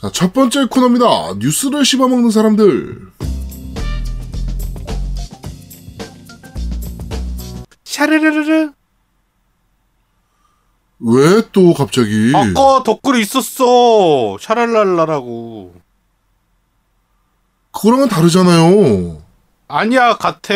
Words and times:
자, 0.00 0.10
첫 0.12 0.32
번째 0.32 0.66
코너입니다. 0.66 1.34
뉴스를 1.38 1.84
씹어먹는 1.84 2.30
사람들. 2.30 3.10
샤르르르르. 7.84 8.72
왜 11.00 11.42
또 11.52 11.74
갑자기? 11.74 12.32
아까 12.34 12.82
덧글이 12.84 13.20
있었어. 13.22 14.36
샤랄랄라라고. 14.40 15.74
그거랑은 17.72 18.08
다르잖아요. 18.08 19.22
아니야, 19.68 20.16
같아. 20.16 20.54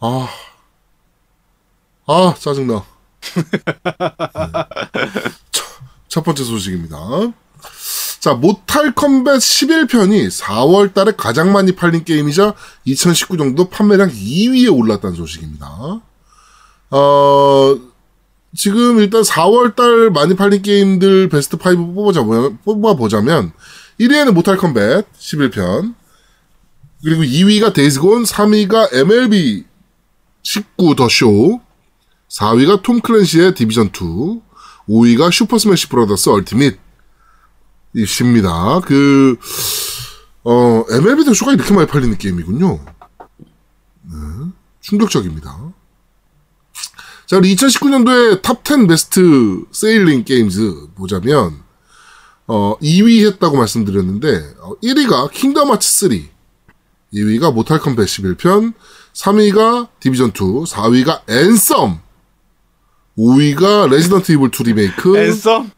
아. 0.00 0.28
아, 2.06 2.34
짜증나. 2.38 2.84
첫, 3.84 4.68
첫 6.14 6.22
번째 6.22 6.44
소식입니다. 6.44 6.96
자, 8.20 8.34
Mortal 8.34 8.94
Kombat 8.94 9.38
11편이 9.38 10.30
4월 10.30 10.94
달에 10.94 11.10
가장 11.16 11.52
많이 11.52 11.72
팔린 11.72 12.04
게임이자 12.04 12.54
2019 12.84 13.36
정도 13.36 13.68
판매량 13.68 14.10
2위에 14.10 14.72
올랐다는 14.72 15.16
소식입니다. 15.16 16.00
어, 16.90 17.78
지금 18.54 19.00
일단 19.00 19.22
4월 19.22 19.74
달 19.74 20.10
많이 20.10 20.36
팔린 20.36 20.62
게임들 20.62 21.30
베스트 21.30 21.56
5 21.56 21.58
뽑아보자면, 21.58 22.58
뽑아보자면 22.64 23.50
1위에는 23.98 24.30
Mortal 24.34 24.56
Kombat 24.56 25.12
11편, 25.18 25.96
그리고 27.02 27.22
2위가 27.24 27.74
Days 27.74 27.95
Gone, 27.95 28.22
3위가 28.22 28.94
MLB 28.94 29.64
19 30.44 30.94
The 30.94 31.08
Show, 31.08 31.58
4위가 32.28 32.84
Tom 32.84 33.00
Clancy의 33.00 33.56
Division 33.56 33.88
2, 33.88 34.53
5위가 34.88 35.32
Super 35.32 35.58
Smash 35.58 35.88
Brothers 35.88 36.28
Ultimate 36.28 36.78
입니다. 37.94 38.80
그, 38.80 39.36
어, 40.42 40.84
MLB 40.90 41.24
더 41.24 41.32
쇼가 41.32 41.52
이렇게 41.52 41.72
많이 41.72 41.86
팔리는 41.86 42.18
게임이군요. 42.18 42.84
네, 44.02 44.16
충격적입니다. 44.80 45.72
자, 47.26 47.38
우리 47.38 47.54
2019년도에 47.54 48.42
탑10 48.42 48.88
best 48.88 49.64
selling 49.72 50.24
games 50.24 50.88
보자면, 50.94 51.62
어, 52.46 52.76
2위 52.82 53.24
했다고 53.26 53.56
말씀드렸는데, 53.56 54.56
어, 54.60 54.74
1위가 54.82 55.30
Kingdom 55.30 55.70
Hearts 55.70 56.08
3, 56.08 56.28
2위가 57.14 57.54
Mortal 57.54 57.78
Kombat 57.78 58.06
11편, 58.06 58.74
3위가 59.14 59.88
Division 60.00 60.30
2, 60.30 60.64
4위가 60.66 61.22
Anthem, 61.30 62.00
5위가 63.18 63.88
Resident 63.90 64.32
Evil 64.32 64.50
2 64.58 64.62
리메이크, 64.64 65.16
Anthem? 65.16 65.70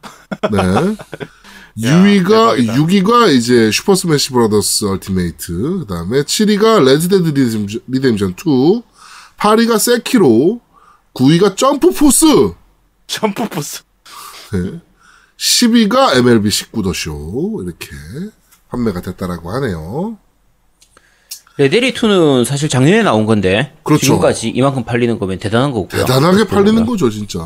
네. 0.53 0.59
야, 1.85 2.03
6위가, 2.03 2.57
대박이다. 2.57 2.75
6위가 2.75 3.35
이제 3.35 3.71
Super 3.71 3.95
Smash 3.95 4.31
Brothers 4.31 4.87
Ultimate, 4.87 5.53
그 5.53 5.87
다음에 5.89 6.23
7위가 6.23 6.83
Red 6.83 7.02
Dead 7.02 7.29
Redemption, 7.29 7.83
Redemption 7.87 8.31
2, 8.31 8.83
8위가 9.39 9.79
Sekiro, 9.79 10.61
9위가 11.13 11.57
Jump 11.57 11.91
Force, 11.91 12.25
Jump 13.07 13.47
Force. 13.51 13.83
네. 14.53 14.81
10위가 15.37 16.17
MLB 16.17 16.49
19 16.49 16.67
The 16.67 16.95
Show, 16.95 17.63
이렇게 17.63 17.91
판매가 18.71 19.03
됐다라고 19.03 19.51
하네요. 19.53 20.17
레데리 21.59 21.95
2는 21.95 22.45
사실 22.45 22.69
작년에 22.69 23.03
나온 23.03 23.25
건데 23.27 23.75
그렇죠. 23.83 24.05
지금까지 24.07 24.51
이만큼 24.51 24.85
팔리는 24.85 25.19
거면 25.19 25.39
대단한 25.39 25.73
거고요. 25.73 26.05
대단하게 26.05 26.47
팔리는. 26.47 26.85
거죠, 26.85 27.09
진짜. 27.11 27.41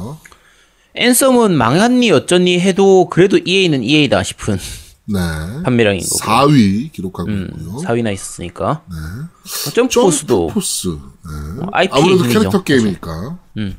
앤썸은 0.95 1.57
망했니 1.57 2.11
어쩌니 2.11 2.59
해도 2.61 3.09
그래도 3.09 3.39
EA는 3.39 3.85
EA다 3.85 4.25
싶은 4.25 4.59
네. 5.07 5.19
판매량인 5.65 6.01
거고 6.01 6.17
4위 6.19 6.91
기록하고 6.93 7.29
음, 7.31 7.49
있고요. 7.59 7.77
4위나 7.83 8.13
있었으니까 8.13 8.83
네. 8.91 8.97
어, 8.97 9.73
점프 9.73 10.01
포스도 10.01 10.47
포스. 10.49 10.89
네. 10.89 11.67
IP 11.73 11.95
아무래도 11.97 12.25
힘이죠. 12.25 12.39
캐릭터 12.41 12.63
게임이니까. 12.65 13.39
음. 13.59 13.77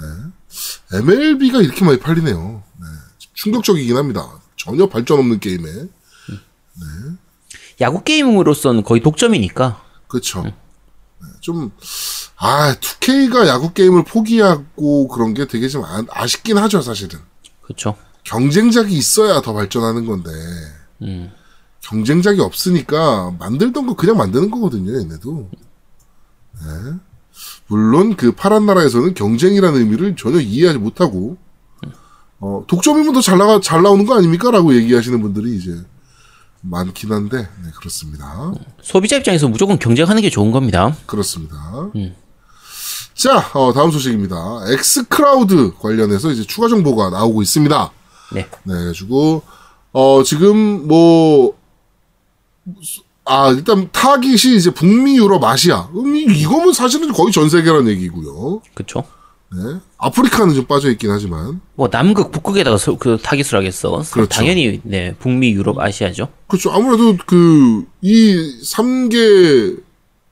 네. 0.00 0.98
MLB가 0.98 1.60
이렇게 1.60 1.84
많이 1.84 1.98
팔리네요. 2.00 2.62
네. 2.80 2.86
충격적이긴 3.34 3.96
합니다. 3.96 4.40
전혀 4.56 4.86
발전 4.88 5.20
없는 5.20 5.38
게임에. 5.38 5.68
야구 7.80 8.02
게임으로서는 8.02 8.82
거의 8.82 9.02
독점이니까 9.02 9.82
그렇죠. 10.08 10.42
네. 10.42 10.54
좀, 11.40 11.70
아, 12.36 12.74
2K가 12.74 13.46
야구 13.46 13.72
게임을 13.72 14.04
포기하고 14.04 15.08
그런 15.08 15.34
게 15.34 15.46
되게 15.46 15.68
좀 15.68 15.84
아, 15.84 16.02
아쉽긴 16.10 16.58
하죠, 16.58 16.80
사실은. 16.80 17.18
그렇죠. 17.62 17.96
경쟁작이 18.24 18.94
있어야 18.96 19.40
더 19.40 19.52
발전하는 19.52 20.06
건데. 20.06 20.30
음. 21.02 21.30
경쟁작이 21.80 22.40
없으니까 22.40 23.34
만들던 23.38 23.86
거 23.86 23.94
그냥 23.94 24.16
만드는 24.16 24.50
거거든요, 24.50 24.98
얘네도. 25.00 25.50
네. 26.54 26.92
물론 27.68 28.16
그 28.16 28.32
파란 28.32 28.66
나라에서는 28.66 29.14
경쟁이라는 29.14 29.78
의미를 29.78 30.16
전혀 30.16 30.40
이해하지 30.40 30.78
못하고 30.78 31.36
어, 32.40 32.64
독점이면 32.66 33.12
더 33.14 33.20
잘 33.20 33.38
나가 33.38 33.60
잘 33.60 33.82
나오는 33.82 34.04
거 34.06 34.16
아닙니까? 34.16 34.50
라고 34.50 34.74
얘기하시는 34.74 35.20
분들이 35.22 35.56
이제 35.56 35.76
많긴 36.60 37.12
한데 37.12 37.38
네, 37.38 37.70
그렇습니다. 37.76 38.52
소비자 38.82 39.16
입장에서 39.16 39.48
무조건 39.48 39.78
경쟁하는 39.78 40.22
게 40.22 40.30
좋은 40.30 40.50
겁니다. 40.50 40.96
그렇습니다. 41.06 41.56
음. 41.94 42.14
자, 43.14 43.50
어, 43.54 43.72
다음 43.72 43.90
소식입니다. 43.90 44.36
xCloud 44.68 45.72
관련해서 45.80 46.30
이제 46.30 46.44
추가 46.44 46.68
정보가 46.68 47.10
나오고 47.10 47.42
있습니다. 47.42 47.90
네. 48.32 48.42
네, 48.64 48.74
그래가지고, 48.74 49.42
어, 49.92 50.22
지금 50.24 50.86
뭐, 50.86 51.56
아, 53.24 53.48
일단 53.50 53.88
타깃이 53.92 54.56
이제 54.56 54.70
북미, 54.72 55.16
유럽, 55.16 55.42
아시아. 55.44 55.88
음, 55.94 56.14
이- 56.14 56.22
이거면 56.40 56.72
사실은 56.72 57.12
거의 57.12 57.32
전 57.32 57.48
세계란 57.50 57.88
얘기고요. 57.88 58.62
그렇죠. 58.74 59.04
네. 59.50 59.78
아프리카는 59.96 60.54
좀 60.54 60.66
빠져 60.66 60.90
있긴 60.90 61.10
하지만. 61.10 61.60
뭐 61.74 61.88
남극, 61.90 62.30
북극에다가 62.32 62.76
서- 62.76 62.96
그 62.98 63.16
타깃을 63.22 63.58
하겠어. 63.58 64.02
그렇죠. 64.12 64.28
당연히 64.28 64.80
네 64.84 65.14
북미, 65.18 65.52
유럽, 65.52 65.78
아시아죠. 65.78 66.28
그렇죠. 66.48 66.70
아무래도 66.70 67.16
그, 67.26 67.84
이 68.02 68.36
3개, 68.62 69.80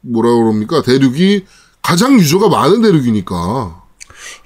뭐라 0.02 0.34
그럽니까? 0.34 0.82
대륙이 0.82 1.44
가장 1.82 2.18
유저가 2.18 2.48
많은 2.48 2.82
대륙이니까. 2.82 3.82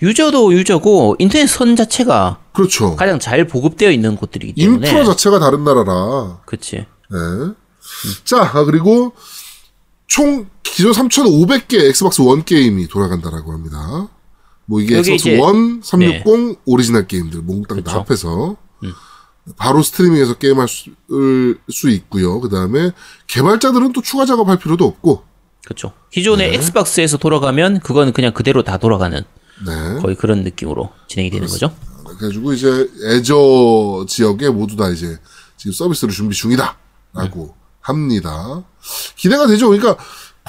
유저도 0.02 0.52
유저고 0.54 1.16
인터넷 1.18 1.46
선 1.46 1.74
자체가 1.74 2.38
그렇죠. 2.52 2.96
가장 2.96 3.18
잘 3.18 3.46
보급되어 3.46 3.90
있는 3.90 4.16
곳들이기 4.16 4.54
때문에. 4.60 4.86
인프라 4.88 5.04
자체가 5.04 5.38
다른 5.38 5.64
나라라. 5.64 6.40
그치. 6.46 6.76
네. 6.76 7.16
자, 8.24 8.42
아, 8.54 8.64
그리고 8.64 9.12
총 10.06 10.46
기존 10.62 10.92
3,500개 10.92 11.74
Xbox 11.88 12.20
One 12.22 12.44
게임이 12.44 12.88
돌아간다라고 12.88 13.52
합니다. 13.52 14.08
뭐 14.70 14.80
이게 14.80 15.00
이제- 15.00 15.36
One, 15.36 15.80
360 15.82 16.60
오리지널 16.64 17.08
게임들 17.08 17.42
몽땅 17.42 17.82
다 17.82 17.82
그쵸. 17.82 17.98
합해서 17.98 18.56
바로 19.56 19.82
스트리밍에서 19.82 20.34
게임할 20.34 20.68
수, 20.68 20.90
수 21.68 21.90
있고요. 21.90 22.38
그 22.40 22.48
다음에 22.48 22.92
개발자들은 23.26 23.92
또 23.92 24.00
추가 24.00 24.24
작업할 24.24 24.58
필요도 24.60 24.84
없고, 24.84 25.24
그렇죠. 25.64 25.92
기존의 26.12 26.50
네. 26.50 26.56
Xbox에서 26.56 27.16
돌아가면 27.18 27.80
그건 27.80 28.12
그냥 28.12 28.32
그대로 28.32 28.62
다 28.62 28.78
돌아가는 28.78 29.20
네. 29.66 30.00
거의 30.00 30.14
그런 30.14 30.44
느낌으로 30.44 30.90
진행이 31.08 31.30
되는 31.30 31.48
거죠. 31.48 31.74
그래가지고 32.06 32.52
이제 32.52 32.88
Azure 33.08 34.04
지역에 34.08 34.50
모두 34.50 34.76
다 34.76 34.88
이제 34.88 35.18
지금 35.56 35.72
서비스를 35.72 36.14
준비 36.14 36.36
중이다라고 36.36 37.54
합니다. 37.80 38.62
기대가 39.16 39.48
되죠. 39.48 39.68
그러니까 39.68 39.96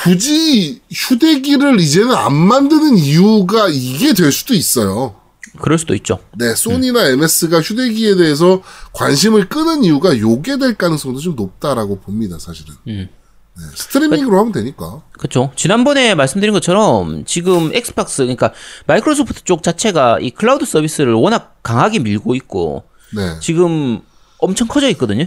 굳이 0.03 0.81
휴대기를 0.91 1.79
이제는 1.79 2.15
안 2.15 2.33
만드는 2.33 2.97
이유가 2.97 3.67
이게 3.69 4.13
될 4.13 4.31
수도 4.31 4.53
있어요. 4.53 5.15
그럴 5.59 5.77
수도 5.77 5.93
있죠. 5.95 6.19
네, 6.37 6.55
소니나 6.55 7.09
MS가 7.09 7.61
휴대기에 7.61 8.15
대해서 8.15 8.63
관심을 8.93 9.49
끄는 9.49 9.83
이유가 9.83 10.17
요게 10.17 10.57
될 10.57 10.75
가능성도 10.75 11.19
좀 11.19 11.35
높다라고 11.35 11.99
봅니다, 11.99 12.39
사실은. 12.39 12.73
음. 12.87 13.09
네, 13.57 13.63
스트리밍으로 13.75 14.39
하면 14.39 14.51
되니까. 14.53 15.03
그렇죠. 15.11 15.51
지난번에 15.55 16.15
말씀드린 16.15 16.53
것처럼 16.53 17.25
지금 17.25 17.71
Xbox 17.73 18.23
그러니까 18.23 18.53
마이크로소프트 18.87 19.43
쪽 19.43 19.61
자체가 19.61 20.19
이 20.21 20.31
클라우드 20.31 20.65
서비스를 20.65 21.13
워낙 21.13 21.59
강하게 21.61 21.99
밀고 21.99 22.33
있고 22.35 22.85
네. 23.13 23.39
지금 23.41 24.01
엄청 24.39 24.67
커져 24.67 24.87
있거든요. 24.91 25.25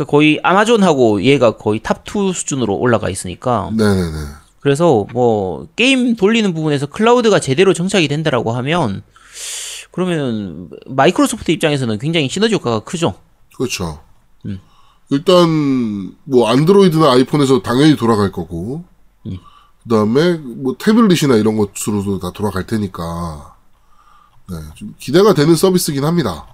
그러니까 0.00 0.04
거의 0.04 0.40
Amazon하고 0.42 1.22
얘가 1.22 1.56
거의 1.56 1.80
탑2 1.80 2.32
수준으로 2.32 2.74
올라가 2.76 3.10
있으니까 3.10 3.70
네네네. 3.76 4.16
그래서 4.60 5.06
뭐 5.12 5.68
게임 5.76 6.16
돌리는 6.16 6.54
부분에서 6.54 6.86
클라우드가 6.86 7.40
제대로 7.40 7.72
정착이 7.74 8.08
된다라고 8.08 8.52
하면 8.52 9.02
그러면 9.90 10.70
마이크로소프트 10.86 11.50
입장에서는 11.50 11.98
굉장히 11.98 12.28
시너지 12.28 12.54
효과가 12.54 12.80
크죠. 12.80 13.14
그렇죠. 13.56 14.00
일단 15.12 16.14
뭐 16.22 16.48
Android나 16.48 17.10
iPhone에서 17.10 17.62
당연히 17.62 17.96
돌아갈 17.96 18.30
거고, 18.30 18.84
그다음에 19.82 20.34
뭐 20.34 20.76
태블릿이나 20.78 21.34
이런 21.34 21.56
것으로도 21.56 22.20
다 22.20 22.30
돌아갈 22.32 22.64
테니까, 22.64 23.56
네, 24.48 24.56
좀 24.76 24.94
기대가 25.00 25.34
되는 25.34 25.56
서비스긴 25.56 26.04
합니다. 26.04 26.46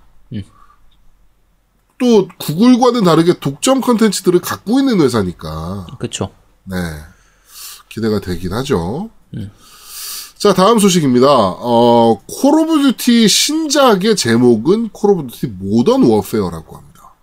또 1.98 2.28
Google과는 2.38 3.04
다르게 3.04 3.38
독점 3.38 3.80
컨텐츠들을 3.80 4.40
갖고 4.40 4.78
있는 4.78 5.00
회사니까 5.00 5.86
그쵸. 5.98 6.30
네 6.64 6.76
기대가 7.88 8.20
되긴 8.20 8.52
하죠. 8.52 9.10
자 10.36 10.52
다음 10.52 10.78
소식입니다. 10.78 11.26
어, 11.28 12.20
Call 12.26 12.60
of 12.60 12.82
Duty 12.92 13.26
신작의 13.28 14.16
제목은 14.16 14.90
Call 14.90 15.12
of 15.12 15.28
Duty 15.28 15.46
Modern 15.46 16.02
Warfare라고 16.02 16.76
합니다. 16.76 17.14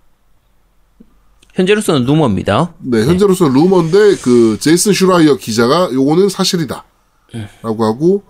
현재로서는 1.53 2.05
루머입니다. 2.05 2.73
네, 2.79 3.05
현재로서 3.05 3.47
루머인데 3.47 4.15
그 4.23 4.57
제이슨 4.59 4.93
슈라이어 4.93 5.35
기자가 5.37 5.93
요거는 5.93 6.29
사실이다. 6.29 6.83
라고 7.61 7.85
하고 7.85 8.23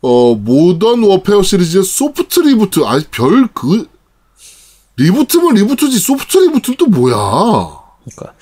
어 0.00 0.34
Modern 0.34 1.02
Warfare 1.02 1.42
시리즈의 1.42 1.84
soft 1.84 2.40
reboot 2.40 2.80
아니 2.84 3.04
별 3.04 3.48
그 3.52 3.86
reboot면 5.04 5.54
reboot지 5.54 5.98
soft 5.98 6.38
reboot는 6.38 6.76
또 6.76 6.86
뭐야? 6.86 7.14
그러니까 8.04 8.34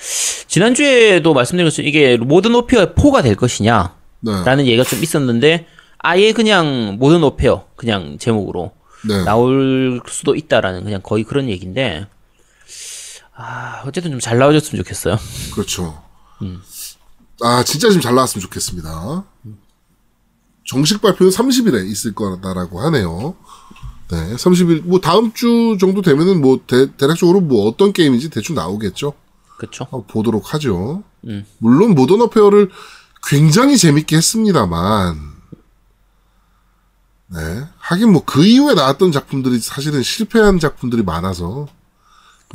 지난주에도 0.47 1.35
말씀드린 1.35 1.67
것처럼 1.69 1.89
이게 1.89 2.17
Modern 2.17 2.55
Warfare 2.55 2.95
4가 2.95 3.23
될 3.23 3.35
것이냐 3.37 3.95
네. 4.21 4.45
라는 4.45 4.67
얘기가 4.67 4.85
좀 4.85 5.03
있었는데 5.03 5.67
아예 5.99 6.33
그냥 6.33 6.97
Modern 6.99 7.23
Warfare 7.25 7.67
그냥 7.77 8.19
제목으로 8.19 8.73
네. 9.07 9.25
나올 9.25 10.01
수도 10.09 10.35
있다라는 10.35 10.85
그냥 10.85 11.01
거의 11.03 11.25
그런 11.25 11.49
얘기인데 11.49 12.07
아 13.37 13.83
어쨌든 13.87 14.11
좀 14.11 14.21
잘 14.21 14.39
나와줬으면 14.39 14.83
좋겠어요. 14.83 15.17
그렇죠. 15.55 16.03
아 17.41 17.63
진짜 17.65 17.89
좀 17.91 18.01
잘 18.01 18.15
나왔으면 18.15 18.43
좋겠습니다. 18.43 19.25
정식 20.67 21.01
발표는 21.01 21.33
30일에 21.33 21.89
있을 21.89 22.15
거다라고 22.15 22.81
하네요. 22.83 23.37
네, 24.11 24.35
30일 24.37 24.83
뭐 24.85 25.01
다음 25.01 25.33
주 25.35 25.77
정도 25.79 26.01
되면은 26.03 26.41
뭐 26.41 26.61
대, 26.67 26.95
대략적으로 26.97 27.41
뭐 27.41 27.69
어떤 27.69 27.93
게임인지 27.93 28.31
대충 28.31 28.55
나오겠죠. 28.55 29.13
그렇죠. 29.59 29.85
한번 29.85 30.07
보도록 30.07 30.55
하죠. 30.55 31.03
물론 31.59 31.95
모던 31.95 32.23
어페어를 32.23 32.71
굉장히 33.27 33.77
재밌게 33.77 34.17
했습니다만, 34.17 35.19
네. 37.27 37.65
하긴 37.79 38.13
뭐 38.13 38.23
그 38.25 38.45
이후에 38.45 38.75
나왔던 38.75 39.13
작품들이 39.13 39.59
사실은 39.59 40.03
실패한 40.03 40.59
작품들이 40.59 41.03
많아서, 41.03 41.67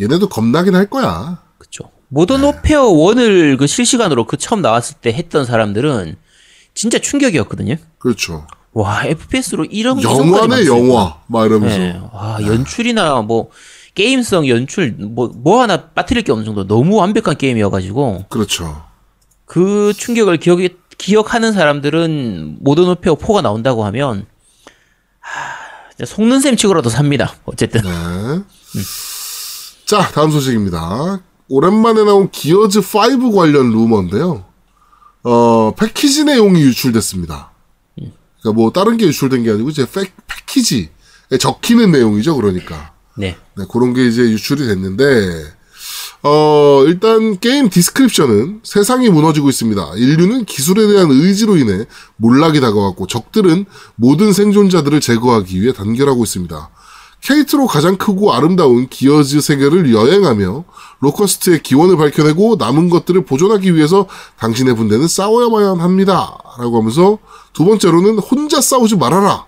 얘네도 0.01 0.29
겁나긴 0.29 0.73
할 0.75 0.89
거야. 0.89 1.43
그렇죠. 1.59 1.91
모던 2.07 2.41
네. 2.41 2.47
오페어 2.47 2.85
1을 2.85 3.57
그 3.59 3.67
실시간으로 3.67 4.25
그 4.25 4.37
처음 4.37 4.61
나왔을 4.61 4.95
때 5.01 5.11
했던 5.13 5.45
사람들은 5.45 6.15
진짜 6.73 6.97
충격이었거든요. 6.97 7.75
그렇죠. 7.99 8.47
와 8.73 9.05
FPS로 9.05 9.65
이런 9.65 10.01
영화네, 10.01 10.65
영화. 10.65 11.17
막 11.27 11.45
이러면서. 11.45 11.77
네. 11.77 12.01
와 12.11 12.39
연출이나 12.41 13.21
뭐 13.21 13.49
게임성 13.95 14.47
연출 14.47 14.95
뭐뭐 14.97 15.61
하나 15.61 15.89
빠뜨릴 15.89 16.23
게 16.23 16.31
없는 16.31 16.45
정도 16.45 16.65
너무 16.65 16.97
완벽한 16.97 17.37
게임이어가지고 17.37 18.25
그렇죠. 18.29 18.83
그 19.45 19.93
충격을 19.95 20.37
기억 20.37 20.59
기억하는 20.97 21.53
사람들은 21.53 22.57
모던 22.61 22.89
오페어 22.89 23.15
4가 23.15 23.41
나온다고 23.41 23.85
하면 23.85 24.25
하, 25.19 26.05
속는 26.05 26.39
셈 26.39 26.55
치고라도 26.55 26.89
삽니다. 26.89 27.35
어쨌든 27.45 27.81
네. 27.81 27.89
자, 29.85 30.09
다음 30.11 30.31
소식입니다. 30.31 31.21
오랜만에 31.49 32.03
나온 32.03 32.31
기어즈 32.31 32.79
5 32.79 33.31
관련 33.31 33.69
루머인데요. 33.69 34.45
어, 35.23 35.73
패키지 35.77 36.25
내용이 36.25 36.61
유출됐습니다. 36.61 37.51
그러니까 38.43 38.61
뭐 38.61 38.71
다른 38.71 38.97
게 38.97 39.07
유출된 39.07 39.43
게 39.43 39.51
아니고 39.51 39.69
이제 39.69 39.87
패, 39.89 40.05
패키지에 40.27 40.89
적히는 41.39 41.91
내용이죠, 41.91 42.35
그러니까. 42.35 42.93
네 43.17 43.37
네, 43.55 43.65
그런 43.71 43.93
게 43.93 44.05
이제 44.05 44.21
유출이 44.23 44.65
됐는데, 44.67 45.45
어, 46.23 46.83
일단 46.85 47.39
게임 47.39 47.69
디스크립션은 47.69 48.61
세상이 48.63 49.09
무너지고 49.09 49.49
있습니다. 49.49 49.93
인류는 49.95 50.45
기술에 50.45 50.87
대한 50.87 51.11
의지로 51.11 51.57
인해 51.57 51.85
몰락이 52.17 52.59
다가왔고 52.59 53.07
적들은 53.07 53.65
모든 53.95 54.33
생존자들을 54.33 54.99
제거하기 54.99 55.61
위해 55.61 55.73
단결하고 55.73 56.23
있습니다. 56.23 56.69
Kait로 57.23 57.67
가장 57.67 57.95
크고 57.95 58.33
아름다운 58.33 58.89
Gears 58.89 59.39
세계를 59.39 59.93
여행하며 59.93 60.65
Locust의 60.99 61.63
기원을 61.63 61.95
밝혀내고 61.95 62.57
남은 62.57 62.89
것들을 62.89 63.23
보존하기 63.23 63.75
위해서 63.75 64.07
당신의 64.39 64.75
분대는 64.75 65.07
싸워야만 65.07 65.79
합니다. 65.79 66.37
라고 66.59 66.79
하면서 66.79 67.17
두 67.53 67.63
번째로는 67.63 68.19
혼자 68.19 68.59
싸우지 68.59 68.97
말아라. 68.97 69.45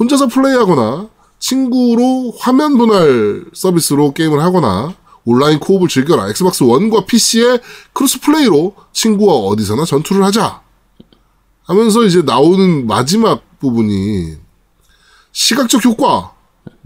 혼자서 0.00 0.26
플레이하거나 0.26 1.08
친구로 1.38 2.34
화면 2.40 2.76
분할 2.76 3.44
서비스로 3.54 4.12
게임을 4.12 4.42
하거나 4.42 4.94
온라인 5.24 5.60
co-op을 5.60 5.86
즐겨라. 5.86 6.28
Xbox 6.28 6.64
1과 6.64 7.06
PC의 7.06 7.60
cross 7.92 8.20
play로 8.20 8.74
친구와 8.92 9.34
어디서나 9.34 9.84
전투를 9.84 10.24
하자. 10.24 10.60
하면서 11.62 12.02
이제 12.02 12.22
나오는 12.22 12.86
마지막 12.88 13.42
부분이 13.60 14.34
시각적 15.32 15.84
효과 15.84 16.33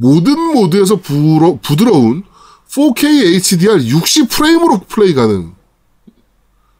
모든 0.00 0.38
모드에서 0.54 0.96
부러, 0.96 1.58
부드러운 1.60 2.22
4K 2.68 3.34
HDR 3.36 3.78
60프레임으로 3.78 4.86
플레이 4.86 5.14
가능. 5.14 5.54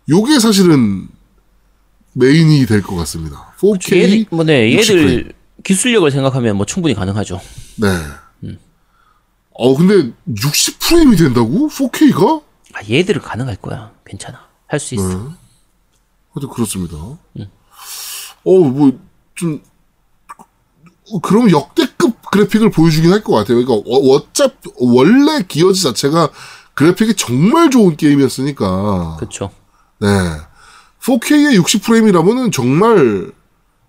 요게 0.08 0.38
사실은 0.38 1.08
메인이 2.12 2.66
될 2.66 2.82
것 2.82 2.94
같습니다. 2.96 3.52
4K 3.58 3.96
얘들 3.96 4.26
뭐네 4.30 4.72
60 4.72 4.94
프레임. 4.94 5.08
얘들 5.18 5.32
기술력을 5.64 6.08
생각하면 6.10 6.56
뭐 6.56 6.64
충분히 6.66 6.94
가능하죠. 6.94 7.40
네. 7.76 7.88
어, 9.60 9.76
근데 9.76 10.12
60프레임이 10.32 11.18
된다고? 11.18 11.68
4K가? 11.68 12.42
아, 12.74 12.80
얘들은 12.88 13.20
가능할 13.20 13.56
거야. 13.56 13.92
괜찮아. 14.06 14.46
할 14.68 14.78
수 14.78 14.94
있어. 14.94 15.08
네. 15.08 15.14
하여튼 15.14 16.48
그렇습니다. 16.54 16.96
어, 16.96 17.18
뭐, 18.44 18.92
좀, 19.34 19.60
어, 21.10 21.18
그럼 21.20 21.50
역대급 21.50 22.17
그래픽을 22.30 22.70
보여주긴 22.70 23.12
할 23.12 23.22
것 23.22 23.32
같아요. 23.34 23.64
그러니까, 23.64 23.74
어, 23.74 23.96
어차피, 24.10 24.70
원래 24.76 25.42
기어즈 25.46 25.82
자체가 25.82 26.30
그래픽이 26.74 27.14
정말 27.14 27.70
좋은 27.70 27.96
게임이었으니까. 27.96 29.16
그렇죠. 29.18 29.50
네. 30.00 30.08
4K의 31.02 31.60
60프레임이라면은 31.60 32.52
정말 32.52 33.32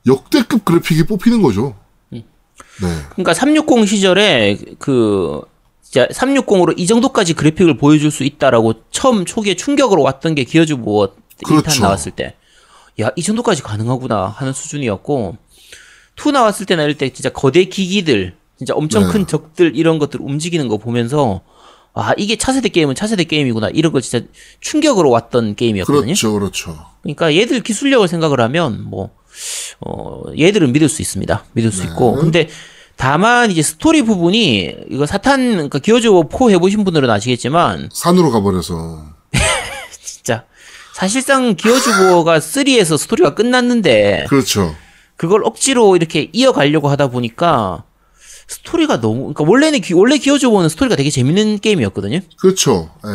역대급 0.07 0.65
그래픽이 0.65 1.03
뽑히는 1.05 1.41
거죠. 1.41 1.75
네. 2.11 2.25
그러니까 3.11 3.33
360 3.33 3.87
시절에 3.87 4.57
그 4.79 5.41
진짜 5.81 6.07
360으로 6.07 6.73
이 6.77 6.87
정도까지 6.87 7.33
그래픽을 7.33 7.77
보여줄 7.77 8.09
수 8.11 8.23
있다라고 8.23 8.75
처음 8.91 9.25
초기에 9.25 9.55
충격으로 9.55 10.01
왔던 10.01 10.35
게 10.35 10.43
기어즈 10.45 10.73
모어 10.73 11.09
그렇죠. 11.45 11.69
1탄 11.69 11.81
나왔을 11.81 12.11
때. 12.13 12.35
야, 13.01 13.09
이 13.15 13.23
정도까지 13.23 13.63
가능하구나 13.63 14.27
하는 14.27 14.53
수준이었고 14.53 15.37
2 16.25 16.31
나왔을 16.31 16.65
때나 16.65 16.83
이럴 16.83 16.95
때 16.95 17.09
진짜 17.09 17.29
거대 17.29 17.65
기기들, 17.65 18.35
진짜 18.59 18.73
엄청 18.75 19.05
네. 19.05 19.09
큰 19.09 19.25
적들 19.25 19.75
이런 19.75 19.99
것들 19.99 20.19
움직이는 20.21 20.67
거 20.67 20.77
보면서 20.77 21.41
아, 21.93 22.13
이게 22.17 22.35
차세대 22.35 22.69
게임은 22.69 22.93
차세대 22.93 23.23
게임이구나. 23.23 23.69
이런 23.69 23.93
거 23.93 24.01
진짜 24.01 24.25
충격으로 24.59 25.09
왔던 25.09 25.55
게임이었거든요. 25.55 26.03
그렇죠, 26.03 26.33
그렇죠. 26.33 26.85
그러니까 27.01 27.33
얘들 27.33 27.61
기술력을 27.61 28.05
생각을 28.07 28.41
하면 28.41 28.83
뭐 28.83 29.11
어, 29.79 30.23
얘들은 30.37 30.73
믿을 30.73 30.89
수 30.89 31.01
있습니다. 31.01 31.45
믿을 31.53 31.71
수 31.71 31.83
있고. 31.85 32.15
근데 32.15 32.49
다만 32.97 33.49
이제 33.49 33.61
스토리 33.61 34.01
부분이 34.01 34.75
이거 34.89 35.05
사탄 35.05 35.51
그러니까 35.51 35.79
기어즈 35.79 36.09
4 36.09 36.49
해보신 36.49 36.83
분들은 36.83 37.09
아시겠지만 37.09 37.89
산으로 37.93 38.29
가버려서. 38.29 39.05
진짜 40.03 40.43
사실상 40.93 41.55
기어즈 41.55 41.91
4가 41.91 42.39
3에서 42.39 42.97
스토리가 42.97 43.35
끝났는데 43.35 44.25
그렇죠. 44.27 44.75
그걸 45.15 45.45
억지로 45.45 45.95
이렇게 45.95 46.29
이어가려고 46.33 46.89
하다 46.89 47.07
보니까 47.07 47.83
스토리가 48.49 48.99
너무 48.99 49.33
그러니까 49.33 49.43
원래는 49.47 49.79
기- 49.81 49.93
원래 49.93 50.17
기어즈 50.17 50.47
4는 50.47 50.69
스토리가 50.69 50.95
되게 50.95 51.09
재밌는 51.09 51.59
게임이었거든요. 51.59 52.19
그렇죠. 52.37 52.89
예. 53.05 53.09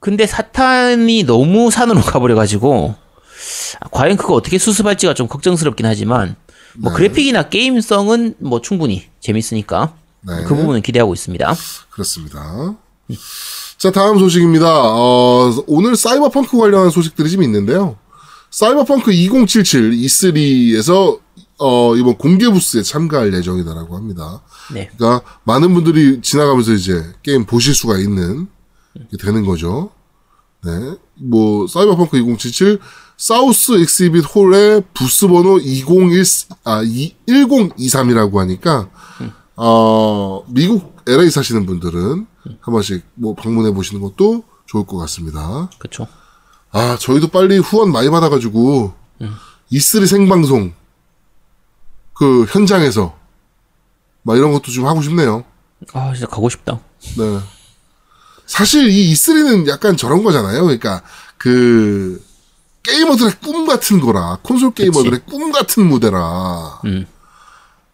근데 0.00 0.26
사탄이 0.26 1.22
너무 1.24 1.70
산으로 1.70 2.00
가버려가지고 2.04 2.94
아, 3.80 3.88
과연 3.90 4.16
그거 4.16 4.34
어떻게 4.34 4.58
수습할지가 4.58 5.14
좀 5.14 5.28
걱정스럽긴 5.28 5.86
하지만 5.86 6.36
뭐 6.76 6.90
네. 6.90 6.96
그래픽이나 6.96 7.48
게임성은 7.48 8.34
뭐 8.40 8.60
충분히 8.60 9.04
재밌으니까 9.20 9.94
네. 10.26 10.42
그 10.44 10.54
부분은 10.56 10.82
기대하고 10.82 11.14
있습니다. 11.14 11.54
그렇습니다. 11.90 12.74
자, 13.78 13.90
다음 13.92 14.18
소식입니다. 14.18 14.66
어, 14.66 15.52
오늘 15.66 15.94
사이버펑크 15.94 16.56
관련한 16.58 16.90
소식들이 16.90 17.30
좀 17.30 17.42
있는데요. 17.42 17.96
사이버펑크 18.50 19.12
2077 19.12 19.90
E3에서 19.92 21.20
어, 21.58 21.94
이번 21.96 22.16
공개 22.16 22.48
부스에 22.48 22.82
참가할 22.82 23.32
예정이다라고 23.34 23.96
합니다. 23.96 24.42
네. 24.72 24.90
그러니까 24.96 25.24
많은 25.44 25.72
분들이 25.74 26.20
지나가면서 26.20 26.72
이제 26.72 27.04
게임 27.22 27.44
보실 27.44 27.74
수가 27.74 27.98
있는 27.98 28.48
게 29.10 29.16
되는 29.16 29.44
거죠. 29.44 29.90
네. 30.64 30.96
뭐 31.14 31.66
사이버펑크 31.66 32.16
2077 32.16 32.80
사우스 33.16 33.80
엑시빗 33.80 34.24
홀의 34.34 34.82
부스 34.92 35.28
번호 35.28 35.58
201 35.58 36.22
아, 36.64 36.82
2, 36.82 37.14
1023이라고 37.28 38.36
하니까 38.36 38.88
어, 39.56 40.44
미국 40.48 40.96
LA 41.06 41.30
사시는 41.30 41.66
분들은 41.66 42.26
한 42.60 42.72
번씩 42.72 43.04
뭐 43.14 43.34
방문해 43.34 43.72
보시는 43.72 44.02
것도 44.02 44.42
좋을 44.66 44.86
것 44.86 44.96
같습니다. 44.98 45.70
그쵸. 45.78 46.06
아, 46.72 46.96
저희도 46.98 47.28
빨리 47.28 47.58
후원 47.58 47.92
많이 47.92 48.10
받아 48.10 48.28
가지고, 48.28 48.92
E3 49.70 50.06
생방송, 50.08 50.72
그, 52.14 52.44
현장에서, 52.48 53.14
막 54.22 54.36
이런 54.36 54.52
것도 54.52 54.70
좀 54.72 54.86
하고 54.86 55.02
싶네요. 55.02 55.44
아, 55.92 56.12
진짜 56.14 56.26
가고 56.26 56.48
싶다. 56.48 56.80
네. 57.18 57.38
사실 58.46 58.88
이 58.88 59.12
E3는 59.12 59.68
약간 59.68 59.96
저런 59.96 60.22
거잖아요. 60.22 60.62
그러니까, 60.62 61.02
그, 61.38 62.22
게이머들의 62.82 63.32
꿈 63.42 63.66
같은 63.66 64.00
거라, 64.00 64.38
콘솔 64.42 64.72
게이머들의 64.74 65.20
꿈 65.26 65.50
같은 65.52 65.86
무대라. 65.86 66.80
음. 66.84 67.06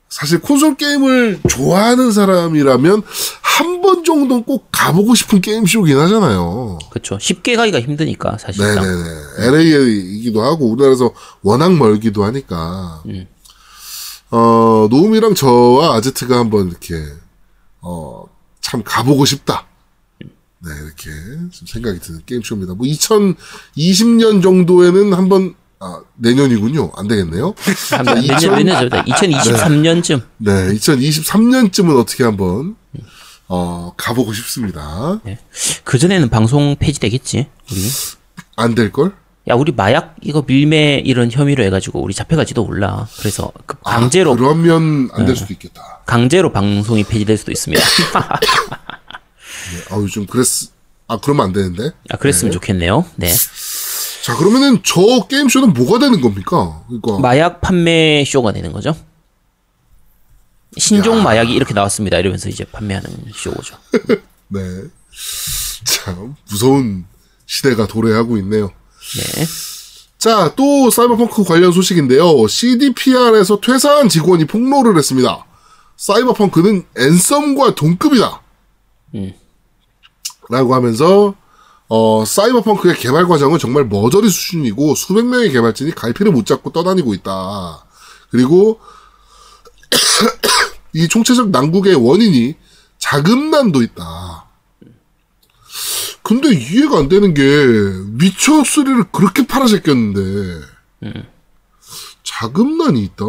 사실 0.08 0.40
콘솔 0.40 0.74
게임을 0.76 1.40
좋아하는 1.48 2.10
사람이라면 2.10 3.02
한 3.42 3.80
번 3.80 4.04
정도는 4.04 4.44
꼭 4.44 4.68
가보고 4.72 5.14
싶은 5.14 5.40
게임쇼긴 5.40 5.96
하잖아요. 5.98 6.78
그쵸. 6.90 7.18
쉽게 7.20 7.56
가기가 7.56 7.80
힘드니까, 7.80 8.36
사실상. 8.38 8.74
네네네. 8.74 9.46
LA이기도 9.46 10.42
하고 10.42 10.66
우리나라에서 10.70 11.12
워낙 11.42 11.72
멀기도 11.74 12.24
하니까. 12.24 13.02
음. 13.06 13.26
어 14.30 14.86
노움이랑 14.90 15.34
저와 15.34 15.96
아제트가 15.96 16.38
한번 16.38 16.68
이렇게 16.68 16.96
어 17.80 18.24
참 18.60 18.82
가보고 18.84 19.24
싶다. 19.24 19.66
네 20.20 20.70
이렇게 20.84 21.10
좀 21.50 21.66
생각이 21.66 21.98
드는 21.98 22.20
게임쇼입니다. 22.26 22.74
뭐 22.74 22.86
2020년 22.86 24.42
정도에는 24.42 25.12
한번 25.14 25.54
아 25.80 26.00
내년이군요. 26.16 26.92
안 26.94 27.08
되겠네요. 27.08 27.54
한몇 27.90 28.14
년, 28.26 28.28
몇 28.28 28.62
년쯤 28.62 29.30
2023년쯤. 29.30 30.22
네 30.36 30.52
2023년쯤은 30.74 31.98
어떻게 31.98 32.22
한번 32.22 32.76
어 33.48 33.92
가보고 33.96 34.32
싶습니다. 34.34 35.20
그전에는 35.84 36.28
방송 36.28 36.76
폐지되겠지, 36.78 37.48
우리. 37.72 37.88
안 38.56 38.74
될 38.74 38.92
걸? 38.92 39.14
야, 39.48 39.54
우리 39.54 39.72
마약 39.72 40.16
이거 40.20 40.44
밀매 40.46 41.02
이런 41.04 41.30
혐의로 41.30 41.64
해가지고 41.64 42.02
우리 42.02 42.12
잡혀가지도 42.14 42.64
몰라. 42.64 43.08
그래서 43.18 43.50
그 43.66 43.76
강제로 43.82 44.32
아, 44.32 44.36
그러면 44.36 45.08
안 45.12 45.26
될 45.26 45.34
수도 45.34 45.52
있겠다. 45.52 46.00
강제로 46.06 46.52
방송이 46.52 47.04
폐지될 47.04 47.36
수도 47.38 47.50
있습니다. 47.50 47.82
네, 49.72 49.84
아 49.90 49.96
요즘 49.96 50.26
그랬 50.26 50.46
아 51.08 51.18
그러면 51.20 51.46
안 51.46 51.52
되는데. 51.52 51.90
아, 52.10 52.16
그랬으면 52.16 52.52
좋겠네요. 52.52 53.04
네. 53.16 53.32
자, 54.22 54.36
그러면은 54.36 54.80
저 54.84 55.26
게임 55.28 55.48
쇼는 55.48 55.72
뭐가 55.72 55.98
되는 55.98 56.20
겁니까? 56.20 56.82
그러니까 56.86 57.18
마약 57.18 57.60
판매 57.60 58.22
쇼가 58.24 58.52
되는 58.52 58.70
거죠. 58.72 58.94
신종 60.76 61.22
마약이 61.24 61.52
이렇게 61.52 61.74
나왔습니다. 61.74 62.18
이러면서 62.18 62.48
이제 62.48 62.64
판매하는 62.64 63.10
쇼죠. 63.34 63.76
네. 64.48 64.60
참 65.84 66.36
무서운 66.48 67.06
시대가 67.46 67.86
도래하고 67.88 68.36
있네요. 68.38 68.70
네. 69.16 69.46
자, 70.18 70.52
또 70.54 70.90
사이버펑크 70.90 71.44
관련 71.44 71.72
소식인데요. 71.72 72.46
CDPR에서 72.46 73.60
퇴사한 73.60 74.08
직원이 74.08 74.44
폭로를 74.44 74.96
했습니다. 74.98 75.46
사이버펑크는 75.96 76.84
앤썸과 76.96 77.74
동급이다. 77.74 78.42
음. 79.14 79.32
라고 80.48 80.74
하면서 80.74 81.34
어, 81.88 82.24
사이버펑크의 82.24 82.96
개발 82.96 83.26
과정은 83.26 83.58
정말 83.58 83.84
머저리 83.84 84.28
수준이고 84.28 84.94
수백 84.94 85.26
명의 85.26 85.50
개발진이 85.50 85.92
갈피를 85.92 86.32
못 86.32 86.46
잡고 86.46 86.70
떠다니고 86.70 87.14
있다. 87.14 87.84
그리고 88.30 88.78
이 90.92 91.08
총체적 91.08 91.50
난국의 91.50 91.94
원인이 91.94 92.54
자금난도 92.98 93.82
있다. 93.82 94.49
근데 96.30 96.54
이해가 96.54 96.96
안 96.96 97.08
되는 97.08 97.34
게 97.34 97.42
위쳐 97.42 98.62
3를 98.62 99.10
그렇게 99.10 99.44
팔아제꼈는데 99.44 100.64
자금난이 102.22 103.02
있다. 103.02 103.24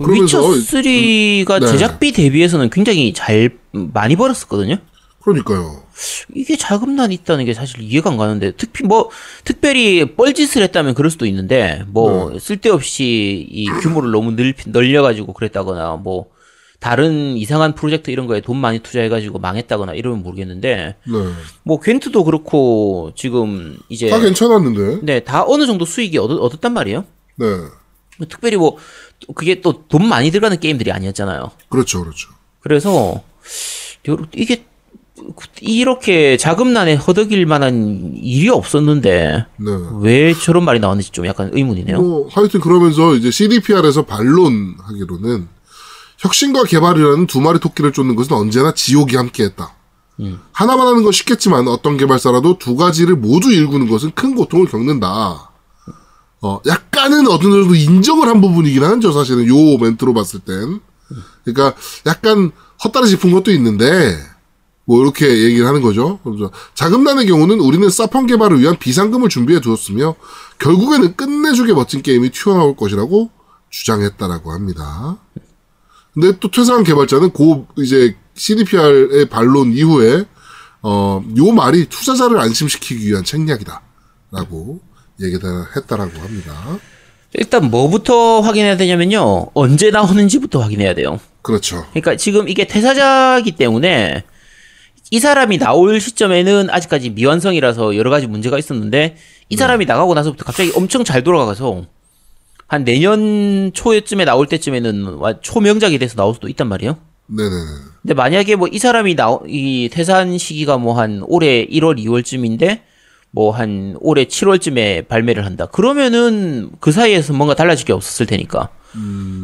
위쳐 0.00 0.40
3가 0.40 1.60
네. 1.60 1.66
제작비 1.66 2.12
대비해서는 2.12 2.70
굉장히 2.70 3.12
잘 3.12 3.58
많이 3.72 4.16
벌었었거든요. 4.16 4.78
그러니까요. 5.20 5.82
이게 6.34 6.56
자금난이 6.56 7.14
있다는 7.14 7.44
게 7.44 7.52
사실 7.52 7.82
이해가 7.82 8.08
안 8.08 8.16
가는데 8.16 8.52
특히 8.56 8.84
뭐 8.84 9.10
특별히 9.44 10.16
뻘짓을 10.16 10.62
했다면 10.62 10.94
그럴 10.94 11.10
수도 11.10 11.26
있는데 11.26 11.84
뭐 11.88 12.30
네. 12.30 12.38
쓸데없이 12.38 13.46
이 13.50 13.66
규모를 13.66 14.10
너무 14.10 14.34
늘, 14.34 14.54
늘려가지고 14.64 15.34
그랬다거나 15.34 15.96
뭐 15.96 16.30
다른 16.82 17.36
이상한 17.36 17.76
프로젝트 17.76 18.10
이런 18.10 18.26
거에 18.26 18.40
돈 18.40 18.56
많이 18.56 18.80
투자해가지고 18.80 19.38
망했다거나 19.38 19.94
이러면 19.94 20.24
모르겠는데 20.24 20.96
네. 21.06 21.32
뭐 21.62 21.78
괜트도 21.78 22.24
그렇고 22.24 23.12
지금 23.14 23.78
이제 23.88 24.10
다 24.10 24.18
괜찮았는데. 24.18 24.98
네다 25.02 25.44
어느 25.46 25.66
정도 25.66 25.84
수익이 25.84 26.18
얻, 26.18 26.28
얻었단 26.32 26.72
말이에요. 26.74 27.04
네. 27.36 27.46
뭐 28.18 28.26
특별히 28.28 28.56
뭐 28.56 28.78
그게 29.36 29.60
또 29.60 29.84
돈 29.88 30.08
많이 30.08 30.32
들어가는 30.32 30.58
게임들이 30.58 30.90
아니었잖아요. 30.90 31.52
그렇죠, 31.68 32.00
그렇죠. 32.00 32.30
그래서 32.58 33.22
이게 34.34 34.64
이렇게 35.60 36.36
자금난에 36.36 36.96
허덕일 36.96 37.46
만한 37.46 38.12
일이 38.16 38.48
없었는데 38.48 39.46
네. 39.56 39.70
왜 40.00 40.34
저런 40.34 40.64
말이 40.64 40.80
나왔는지 40.80 41.12
좀 41.12 41.26
약간 41.26 41.50
의문이네요. 41.52 42.02
뭐 42.02 42.28
하여튼 42.28 42.58
그러면서 42.58 43.14
이제 43.14 43.30
CDPR에서 43.30 44.02
반론하기로는 44.02 45.46
혁신과 46.22 46.64
개발이라는 46.64 47.26
두 47.26 47.40
마리 47.40 47.58
토끼를 47.58 47.92
쫓는 47.92 48.14
것은 48.14 48.36
언제나 48.36 48.72
지옥이 48.72 49.16
함께했다. 49.16 49.74
하나만 50.52 50.86
하는 50.86 51.02
건 51.02 51.10
쉽겠지만 51.10 51.66
어떤 51.68 51.96
개발사라도 51.96 52.58
두 52.58 52.76
가지를 52.76 53.16
모두 53.16 53.50
일구는 53.52 53.88
것은 53.88 54.12
큰 54.14 54.34
고통을 54.34 54.66
겪는다. 54.66 55.50
어, 56.40 56.60
약간은 56.66 57.28
어느 57.28 57.42
정도 57.42 57.74
인정을 57.74 58.28
한 58.28 58.40
부분이긴 58.40 58.84
하죠, 58.84 59.12
사실은. 59.12 59.46
요 59.48 59.78
멘트로 59.78 60.14
봤을 60.14 60.40
땐. 60.40 60.80
그러니까 61.44 61.76
약간 62.06 62.52
헛다리 62.84 63.08
짚은 63.08 63.32
것도 63.32 63.50
있는데, 63.52 64.16
뭐 64.84 65.00
이렇게 65.00 65.26
얘기를 65.26 65.66
하는 65.66 65.82
거죠. 65.82 66.18
그래서 66.24 66.50
자금난의 66.74 67.26
경우는 67.26 67.60
우리는 67.60 67.88
사펑 67.88 68.26
개발을 68.26 68.60
위한 68.60 68.76
비상금을 68.78 69.28
준비해 69.28 69.60
두었으며 69.60 70.16
결국에는 70.58 71.16
끝내주게 71.16 71.72
멋진 71.72 72.02
게임이 72.02 72.30
튀어나올 72.30 72.76
것이라고 72.76 73.30
주장했다라고 73.70 74.52
합니다. 74.52 75.18
근데 76.14 76.38
또 76.40 76.50
퇴사한 76.50 76.84
개발자는 76.84 77.30
고 77.30 77.66
이제 77.78 78.14
CDPR의 78.34 79.26
반론 79.26 79.72
이후에 79.72 80.24
어, 80.82 81.22
요 81.36 81.52
말이 81.52 81.86
투자자를 81.86 82.38
안심시키기 82.40 83.08
위한 83.08 83.24
책략이다라고 83.24 84.80
얘기를 85.20 85.48
했다라고 85.76 86.18
합니다. 86.18 86.78
일단 87.34 87.70
뭐부터 87.70 88.40
확인해야 88.40 88.76
되냐면요. 88.76 89.46
언제 89.54 89.90
나오는지부터 89.90 90.60
확인해야 90.60 90.94
돼요. 90.94 91.18
그렇죠. 91.40 91.86
그러니까 91.90 92.16
지금 92.16 92.48
이게 92.48 92.66
퇴사자기 92.66 93.52
때문에 93.52 94.24
이 95.10 95.20
사람이 95.20 95.58
나올 95.58 96.00
시점에는 96.00 96.70
아직까지 96.70 97.10
미완성이라서 97.10 97.96
여러 97.96 98.10
가지 98.10 98.26
문제가 98.26 98.58
있었는데 98.58 99.16
이 99.48 99.56
사람이 99.56 99.86
나가고 99.86 100.14
나서부터 100.14 100.44
갑자기 100.44 100.72
엄청 100.74 101.04
잘 101.04 101.22
돌아가서 101.22 101.84
한 102.72 102.84
내년 102.84 103.70
초쯤에 103.74 104.24
나올 104.24 104.46
때쯤에는 104.46 105.16
와- 105.16 105.38
초명작이 105.42 105.98
돼서 105.98 106.14
나올 106.16 106.32
수도 106.32 106.48
있단 106.48 106.66
말이에요. 106.68 106.96
네네네. 107.26 107.54
근데 108.00 108.14
만약에 108.14 108.56
뭐 108.56 108.66
이 108.72 108.78
사람이 108.78 109.14
나, 109.14 109.38
이 109.46 109.90
퇴사한 109.92 110.38
시기가 110.38 110.78
뭐 110.78 110.94
한 110.94 111.22
올해 111.26 111.66
1월, 111.66 111.98
2월쯤인데 112.02 112.80
뭐 113.30 113.50
한 113.52 113.94
올해 114.00 114.24
7월쯤에 114.24 115.06
발매를 115.06 115.44
한다. 115.44 115.66
그러면은 115.66 116.70
그 116.80 116.92
사이에서 116.92 117.34
뭔가 117.34 117.54
달라질 117.54 117.84
게 117.84 117.92
없었을 117.92 118.24
테니까. 118.24 118.70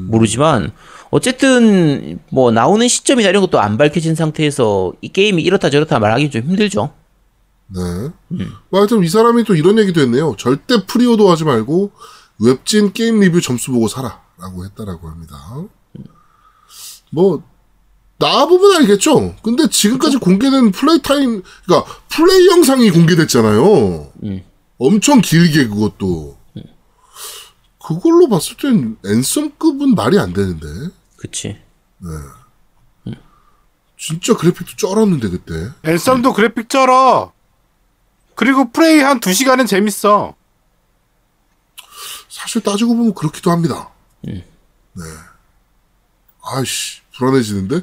모르지만 0.09 0.73
어쨌든 1.11 2.19
뭐 2.31 2.51
나오는 2.51 2.89
시점이나 2.89 3.29
이런 3.29 3.43
것도 3.43 3.61
안 3.61 3.77
밝혀진 3.77 4.15
상태에서 4.15 4.95
이 5.03 5.09
게임이 5.11 5.43
이렇다 5.43 5.69
저렇다 5.69 5.99
말하기 5.99 6.31
좀 6.31 6.43
힘들죠. 6.45 6.93
네. 7.75 7.81
뭐 8.71 8.81
하여튼 8.81 9.05
이 9.05 9.09
사람이 9.09 9.45
또 9.45 9.55
이런 9.55 9.79
얘기도 9.79 10.01
했네요. 10.01 10.35
절대 10.39 10.87
preorder 10.87 11.31
하지 11.31 11.45
말고 11.45 11.91
웹진 12.41 12.93
게임 12.93 13.21
리뷰 13.21 13.41
점수 13.41 13.73
보고 13.73 13.89
사라. 13.89 14.23
라고 14.39 14.65
했다라고 14.65 15.09
합니다. 15.09 15.37
뭐, 17.11 17.43
나와보면 18.19 18.83
알겠죠? 18.83 19.37
근데 19.43 19.69
지금까지 19.69 20.19
공개된 20.19 20.71
플레이 20.73 21.01
타임, 21.03 21.43
그러니까 21.65 21.93
플레이 22.09 22.47
영상이 22.49 22.91
공개됐잖아요. 22.91 24.13
음. 24.25 24.45
엄청 24.79 25.21
길게 25.21 25.69
그것도. 25.69 26.39
그걸로 27.85 28.29
봤을 28.29 28.57
땐 28.59 28.99
앤썸급은 29.05 29.95
말이 29.95 30.19
안 30.19 30.33
되는데. 30.33 30.67
그치. 31.17 31.59
진짜 33.99 34.37
그래픽도 34.37 34.77
쩔었는데, 34.77 35.31
그때. 35.31 35.71
앤썸도 35.85 36.35
그래픽 36.35 36.69
쩔어. 36.69 37.33
그리고 38.35 38.71
플레이 38.71 39.01
한 39.01 39.19
2시간은 39.21 39.67
재밌어. 39.67 40.35
사실 42.39 42.63
따지고 42.63 42.95
보면 42.95 43.15
그렇기도 43.15 43.51
합니다. 43.51 43.91
네. 44.23 44.45
아이씨, 46.43 47.01
불안해지는데? 47.17 47.77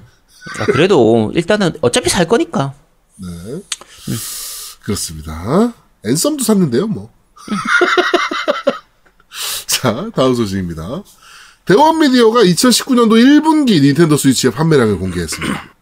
아, 0.59 0.65
그래도 0.67 1.31
일단은 1.35 1.73
어차피 1.81 2.09
살 2.09 2.27
거니까. 2.27 2.73
네. 3.17 3.27
그렇습니다. 4.83 5.73
앤썸도 6.05 6.43
샀는데요, 6.43 6.87
뭐. 6.87 7.11
자, 9.67 10.09
다음 10.15 10.35
소식입니다. 10.35 11.03
대원 11.65 11.99
미디어가 11.99 12.43
2019년도 12.43 13.13
1분기 13.21 13.81
닌텐도 13.81 14.15
스위치의 14.17 14.53
판매량을 14.53 14.99
공개했습니다. 14.99 15.73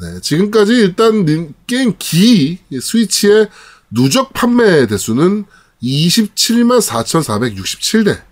네, 0.00 0.20
지금까지 0.22 0.72
일단 0.72 1.24
닌- 1.24 1.54
게임 1.66 1.94
기 1.98 2.60
스위치의 2.80 3.48
누적 3.90 4.32
판매 4.32 4.86
대수는 4.86 5.44
27만 5.84 6.80
4,467대. 6.80 8.22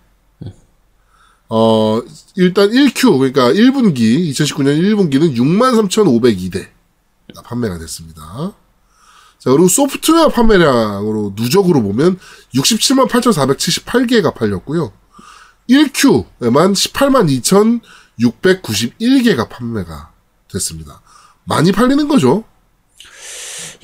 어, 1.49 2.01
일단 2.37 2.71
1Q, 2.71 3.19
그러니까 3.19 3.53
1분기, 3.53 4.31
2019년 4.31 4.81
1분기는 4.81 5.37
63,502대 5.37 6.69
판매가 7.45 7.79
됐습니다. 7.79 8.55
자, 9.39 9.51
그리고 9.51 9.69
소프트웨어 9.69 10.29
판매량으로 10.29 11.35
누적으로 11.37 11.83
보면 11.83 12.19
67만 12.55 13.09
8,478개가 13.09 14.35
팔렸고요. 14.35 14.93
1Q에만 15.69 16.73
18만 16.73 17.29
2,691개가 18.19 19.49
판매가 19.51 20.11
됐습니다. 20.51 21.03
많이 21.45 21.71
팔리는 21.73 22.09
거죠. 22.09 22.45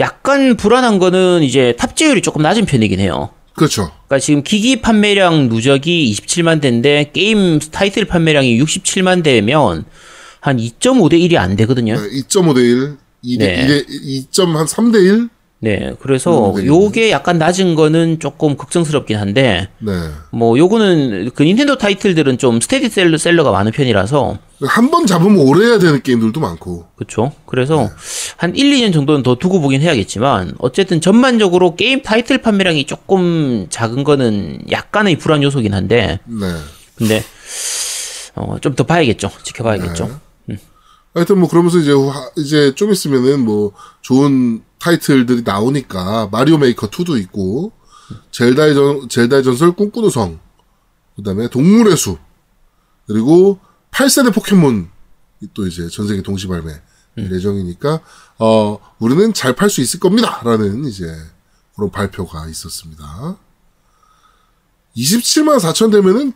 약간 0.00 0.56
불안한 0.56 0.98
거는 0.98 1.42
이제 1.42 1.74
탑재율이 1.78 2.22
조금 2.22 2.40
낮은 2.42 2.64
편이긴 2.64 3.00
해요. 3.00 3.30
그렇죠. 3.58 3.90
그러니까 4.06 4.18
지금 4.18 4.42
기기 4.42 4.80
판매량 4.80 5.48
누적이 5.48 6.12
27만 6.12 6.60
대인데 6.60 7.10
게임 7.12 7.58
타이틀 7.58 8.04
판매량이 8.04 8.58
67만 8.62 9.22
대면 9.22 9.84
한 10.40 10.56
2.5대 10.56 11.14
1이 11.14 11.36
안 11.36 11.56
되거든요. 11.56 11.94
2.5대 11.94 12.58
1, 12.58 12.96
2대, 13.24 13.38
네. 13.38 13.84
2.3대 13.86 15.04
1? 15.04 15.28
네, 15.60 15.92
그래서 16.00 16.52
음, 16.52 16.54
네. 16.60 16.66
요게 16.66 17.10
약간 17.10 17.36
낮은 17.38 17.74
거는 17.74 18.20
조금 18.20 18.56
걱정스럽긴 18.56 19.16
한데 19.16 19.68
네. 19.80 19.90
뭐 20.30 20.56
요거는 20.56 21.30
그 21.34 21.42
닌텐도 21.42 21.78
타이틀들은 21.78 22.38
좀 22.38 22.60
스테디 22.60 22.88
셀러, 22.90 23.18
셀러가 23.18 23.50
많은 23.50 23.72
편이라서 23.72 24.38
한 24.62 24.90
번 24.90 25.06
잡으면 25.06 25.38
오래 25.38 25.66
해야 25.66 25.78
되는 25.80 26.00
게임들도 26.02 26.38
많고. 26.40 26.86
그렇죠. 26.96 27.32
그래서 27.46 27.76
네. 27.76 27.88
한 28.36 28.54
1, 28.56 28.70
2년 28.72 28.92
정도는 28.92 29.24
더 29.24 29.34
두고 29.34 29.60
보긴 29.60 29.80
해야겠지만 29.82 30.54
어쨌든 30.58 31.00
전반적으로 31.00 31.74
게임 31.74 32.02
타이틀 32.02 32.38
판매량이 32.38 32.86
조금 32.86 33.66
작은 33.68 34.04
거는 34.04 34.60
약간의 34.70 35.16
불안 35.18 35.42
요소긴 35.42 35.74
한데 35.74 36.20
네. 36.24 36.46
근데 36.96 37.22
어, 38.36 38.56
좀 38.60 38.76
더 38.76 38.84
봐야겠죠. 38.84 39.28
지켜봐야겠죠. 39.42 40.20
하여튼 41.14 41.38
뭐 41.40 41.48
그러면서 41.48 41.78
이제 41.78 41.90
화- 41.92 42.30
이제 42.36 42.72
좀 42.76 42.92
있으면은 42.92 43.40
뭐 43.40 43.72
좋은 44.02 44.60
타이틀들이 44.78 45.42
나오니까 45.42 46.28
마리오 46.30 46.58
메이커 46.58 46.88
2도 46.88 47.20
있고 47.22 47.72
젤다의 48.30 48.74
전 48.74 49.08
젤다의 49.08 49.42
전설 49.44 49.72
꿈꾸는 49.72 50.10
섬 50.10 50.38
그다음에 51.16 51.48
동물의 51.48 51.96
숲 51.96 52.18
그리고 53.06 53.58
8세대 53.90 54.32
포켓몬 54.34 54.90
또 55.54 55.66
이제 55.66 55.88
전 55.88 56.06
세계 56.06 56.22
동시 56.22 56.46
발매 56.46 56.70
예정이니까 57.18 58.00
어 58.38 58.78
우리는 58.98 59.32
잘 59.34 59.54
팔 59.54 59.70
수 59.70 59.80
있을 59.80 59.98
겁니다라는 59.98 60.84
이제 60.84 61.06
그런 61.74 61.90
발표가 61.90 62.48
있었습니다. 62.48 63.36
27만 64.96 65.58
4천 65.58 65.92
되면은 65.92 66.32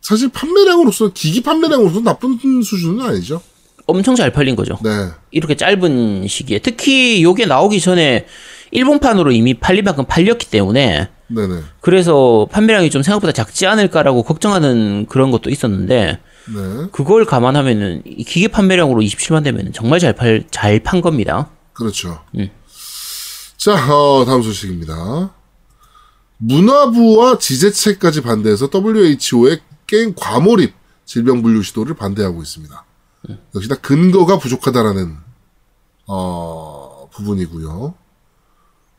사실 0.00 0.28
판매량으로서 0.30 1.12
기기 1.12 1.42
판매량으로서 1.42 2.00
나쁜 2.00 2.38
수준은 2.62 3.04
아니죠. 3.04 3.42
엄청 3.86 4.14
잘 4.14 4.30
팔린 4.32 4.56
거죠. 4.56 4.78
네. 4.82 5.08
이렇게 5.30 5.56
짧은 5.56 6.26
시기에 6.28 6.60
특히 6.60 7.22
요게 7.22 7.46
나오기 7.46 7.80
전에 7.80 8.26
일본판으로 8.70 9.32
이미 9.32 9.54
팔릴 9.54 9.82
만큼 9.82 10.04
팔렸기 10.06 10.50
때문에 10.50 11.08
네네. 11.28 11.60
그래서 11.80 12.46
판매량이 12.50 12.90
좀 12.90 13.02
생각보다 13.02 13.32
작지 13.32 13.66
않을까라고 13.66 14.22
걱정하는 14.22 15.06
그런 15.08 15.30
것도 15.30 15.50
있었는데 15.50 16.18
네. 16.54 16.86
그걸 16.92 17.24
감안하면은 17.24 18.02
이 18.04 18.24
기계 18.24 18.48
판매량으로 18.48 19.00
27만 19.02 19.44
되면 19.44 19.72
정말 19.72 20.00
잘 20.00 20.14
팔 20.14 20.44
잘 20.50 20.80
판 20.80 21.00
겁니다. 21.00 21.50
그렇죠. 21.72 22.20
자, 23.56 23.74
어, 23.94 24.24
다음 24.24 24.42
소식입니다. 24.42 25.32
문화부와 26.38 27.38
지자체까지 27.38 28.22
반대해서 28.22 28.68
WHO의 28.74 29.60
게임 29.86 30.14
과몰입 30.16 30.74
질병 31.04 31.42
분류 31.42 31.62
시도를 31.62 31.94
반대하고 31.94 32.42
있습니다. 32.42 32.84
역시 33.54 33.68
다 33.68 33.76
근거가 33.76 34.38
부족하다라는 34.38 35.16
어, 36.06 37.08
부분이고요. 37.12 37.94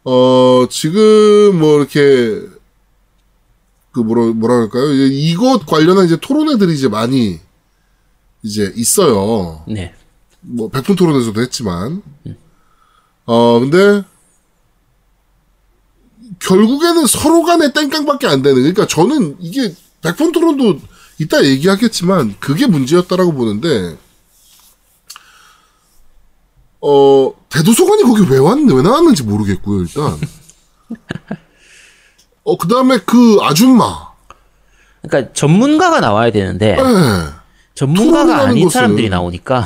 어, 0.05 0.67
지금 0.69 1.59
뭐 1.59 1.77
이렇게 1.77 2.41
그 3.91 3.99
뭐라? 3.99 4.65
이제 4.93 5.07
이것 5.11 5.65
관련한 5.65 6.05
이제 6.05 6.17
토론회들이 6.19 6.73
이제 6.73 6.87
많이 6.87 7.39
이제 8.41 8.73
있어요. 8.75 9.63
네. 9.67 9.93
뭐 10.41 10.69
백분 10.69 10.95
토론에서도 10.95 11.39
했지만 11.41 12.01
어 13.25 13.59
근데 13.59 14.03
결국에는 16.39 17.05
서로 17.07 17.43
간의 17.43 17.71
땡깡밖에 17.71 18.27
안 18.27 18.41
되는 18.41 18.57
그러니까 18.57 18.85
저는 18.87 19.37
이게 19.39 19.73
백분 20.01 20.31
토론도 20.31 20.79
이따 21.19 21.43
얘기하겠지만 21.45 22.35
그게 22.39 22.67
문제였다라고 22.67 23.33
보는데 23.33 23.97
어 26.85 27.33
대도서관이 27.49 28.03
거기 28.03 28.29
왜 28.29 28.37
왔는데 28.39 28.73
왜 28.75 28.81
나왔는지 28.81 29.23
모르겠고요 29.23 29.81
일단 29.81 30.19
어 32.43 32.57
그 32.57 32.67
다음에 32.67 32.97
그 33.05 33.37
아줌마 33.41 34.11
그러니까 35.01 35.31
전문가가 35.33 35.99
나와야 36.01 36.31
되는데 36.31 36.75
예. 36.77 37.33
전문가가 37.75 38.47
아닌 38.47 38.67
것은- 38.67 38.71
사람들이 38.71 39.09
나오니까 39.09 39.65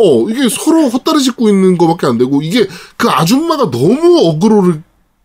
어, 0.00 0.28
이게 0.28 0.48
서로 0.48 0.88
헛다리 0.88 1.20
짚고 1.24 1.48
있는 1.48 1.76
것밖에 1.76 2.06
안 2.06 2.18
되고, 2.18 2.40
이게 2.40 2.68
그 2.96 3.08
아줌마가 3.10 3.68
너무 3.72 4.28
어그로를 4.28 4.80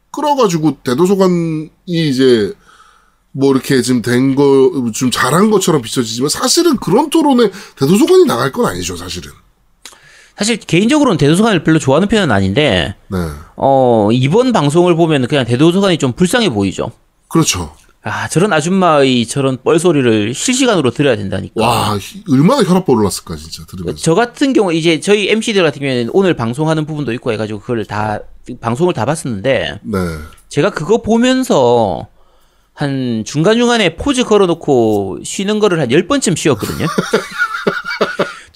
끌어가지고 0.10 0.78
대도서관이 0.84 1.70
이제 1.86 2.52
뭐 3.32 3.52
이렇게 3.52 3.84
지금 3.84 4.02
된 4.02 4.34
거, 4.34 4.72
좀 4.96 5.12
잘한 5.12 5.52
것처럼 5.52 5.84
비춰지지만 5.84 6.30
사실은 6.30 6.78
그런 6.78 7.12
토론에 7.12 7.52
대도서관이 7.76 8.26
나갈 8.26 8.52
건 8.52 8.66
아니죠, 8.66 8.98
사실은. 8.98 9.32
사실 10.38 10.58
개인적으로는 10.58 11.18
대도서관을 11.18 11.64
별로 11.64 11.80
좋아하는 11.80 12.08
편은 12.08 12.32
아닌데 12.32 12.96
네. 13.10 13.18
어 13.56 14.10
이번 14.12 14.52
방송을 14.52 14.96
보면 14.96 15.28
그냥 15.28 15.46
대도서관이 15.46 15.98
좀 15.98 16.14
불쌍해 16.14 16.50
보이죠. 16.50 16.92
그렇죠. 17.28 17.74
아 18.06 18.28
저런 18.28 18.52
아줌마의 18.52 19.26
저런 19.28 19.58
뻘소리를 19.64 20.34
실시간으로 20.34 20.92
들어야 20.92 21.16
된다니까. 21.16 21.54
와, 21.66 21.98
히- 21.98 22.22
얼마나 22.30 22.62
혈압 22.64 22.90
올랐을까, 22.90 23.38
진짜, 23.38 23.64
들으면서. 23.66 24.02
저 24.02 24.14
같은 24.14 24.52
경우 24.52 24.74
이제 24.74 25.00
저희 25.00 25.30
MC들 25.30 25.64
같은 25.64 25.80
경우에는 25.80 26.10
오늘 26.14 26.34
방송하는 26.36 26.86
부분도 26.86 27.14
있고 27.14 27.32
해가지고 27.32 27.62
그걸 27.62 27.86
다 27.86 28.20
방송을 28.60 28.94
다 28.94 29.06
봤었는데 29.06 29.80
네. 29.84 29.98
제가 30.50 30.72
그거 30.72 31.02
보면서 31.02 32.08
한 32.74 33.24
중간중간에 33.26 33.96
포즈 33.96 34.24
걸어놓고 34.26 35.20
쉬는 35.24 35.60
거를 35.60 35.80
한 35.80 35.88
10번쯤 35.90 36.36
쉬었거든요. 36.36 36.86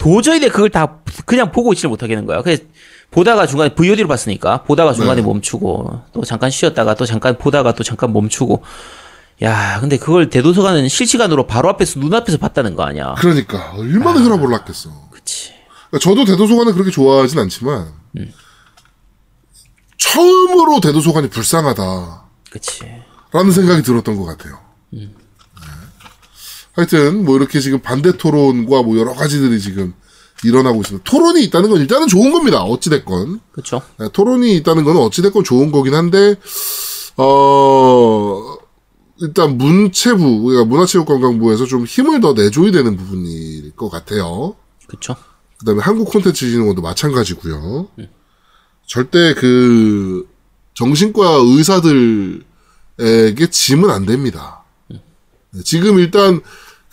도저히 0.07 0.39
내 0.39 0.47
그걸 0.47 0.69
다 0.69 0.99
그냥 1.25 1.51
보고 1.51 1.73
있지를 1.73 1.89
못하겠는 1.89 2.25
거야. 2.25 2.41
그래서 2.41 2.63
보다가 3.11 3.45
중간에 3.45 3.75
VOD로 3.75 4.07
봤으니까 4.07 4.63
보다가 4.63 4.93
중간에 4.93 5.21
네. 5.21 5.27
멈추고 5.27 6.01
또 6.13 6.23
잠깐 6.23 6.49
쉬었다가 6.49 6.95
또 6.95 7.05
잠깐 7.05 7.37
보다가 7.37 7.73
또 7.73 7.83
잠깐 7.83 8.13
멈추고 8.13 8.63
야 9.41 9.79
근데 9.81 9.97
그걸 9.97 10.29
대도서관은 10.29 10.87
실시간으로 10.87 11.45
바로 11.45 11.67
앞에서 11.69 11.99
눈앞에서 11.99 12.37
봤다는 12.37 12.75
거 12.75 12.83
아니야. 12.83 13.15
그러니까, 13.17 13.73
얼마나 13.75 14.23
혈압 14.23 14.41
올랐겠어. 14.41 15.09
그치. 15.11 15.51
그러니까 15.89 16.09
저도 16.09 16.23
대도서관을 16.23 16.73
그렇게 16.73 16.89
좋아하진 16.89 17.37
않지만, 17.39 17.91
처음으로 19.97 20.79
대도서관이 20.79 21.29
불쌍하다. 21.29 22.23
그치. 22.49 22.81
라는 23.31 23.51
생각이 23.51 23.83
들었던 23.83 24.15
것 24.17 24.25
같아요. 24.25 24.57
네. 24.89 25.07
하여튼 26.77 27.25
뭐 27.25 27.35
이렇게 27.35 27.59
지금 27.59 27.79
반대 27.79 28.15
토론과 28.15 28.83
뭐 28.83 28.97
여러 28.99 29.13
가지들이 29.13 29.59
지금 29.59 29.95
일어나고 30.43 30.81
있습니다. 30.81 31.03
토론이 31.09 31.43
있다는 31.45 31.71
건 31.71 31.81
일단은 31.81 32.07
좋은 32.07 32.31
겁니다. 32.31 32.61
어찌 32.61 32.91
됐건 32.91 33.39
그쵸. 33.51 33.81
네, 33.97 34.07
토론이 34.13 34.55
있다는 34.57 34.83
건 34.83 34.95
어찌 34.97 35.23
됐건 35.23 35.43
좋은 35.43 35.71
거긴 35.71 35.95
한데 35.95 36.35
어 37.17 38.57
일단 39.19 39.57
문체부 39.57 40.43
그러니까 40.43 40.65
문화체육관광부에서 40.65 41.65
좀 41.65 41.85
힘을 41.85 42.21
더 42.21 42.33
내줘야 42.33 42.69
되는 42.69 42.95
부분일 42.95 43.71
것 43.71 43.89
같아요. 43.89 44.55
그쵸. 44.87 45.15
그다음에 45.57 45.81
한국 45.81 46.11
콘텐츠 46.11 46.47
진흥원도 46.47 46.83
마찬가지고요. 46.83 47.87
절대 48.85 49.33
그 49.33 50.29
정신과 50.75 51.39
의사들에게 51.41 52.43
짐은 53.49 53.89
안 53.89 54.05
됩니다. 54.05 54.63
네, 54.89 55.01
지금 55.63 55.97
일단 55.97 56.41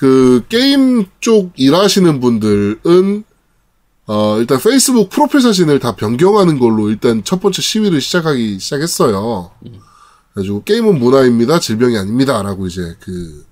그그 0.08 0.44
게임 0.50 1.06
쪽 1.20 1.52
일하시는 1.56 2.20
분들은 2.20 3.24
어 4.06 4.36
일단 4.38 4.58
페이스북 4.60 5.08
프로필 5.08 5.40
사진을 5.40 5.78
다 5.78 5.96
변경하는 5.96 6.58
걸로 6.58 6.90
일단 6.90 7.24
첫 7.24 7.40
번째 7.40 7.62
시위를 7.62 8.02
시작하기 8.02 8.58
시작했어요. 8.58 9.50
그래가지고 10.34 10.64
게임은 10.64 10.98
문화입니다, 10.98 11.58
질병이 11.58 11.96
아닙니다 11.96 12.42
라고 12.42 12.66
이제 12.66 12.96
그 13.00 13.46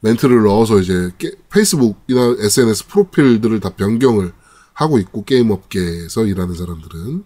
멘트를 0.00 0.42
넣어서 0.42 0.80
이제 0.80 1.12
게- 1.18 1.36
페이스북이나 1.50 2.34
SNS 2.40 2.88
프로필들을 2.88 3.60
다 3.60 3.70
변경을 3.70 4.32
하고 4.72 4.98
있고 4.98 5.24
게임 5.24 5.52
업계에서 5.52 6.24
일하는 6.24 6.56
사람들은 6.56 7.24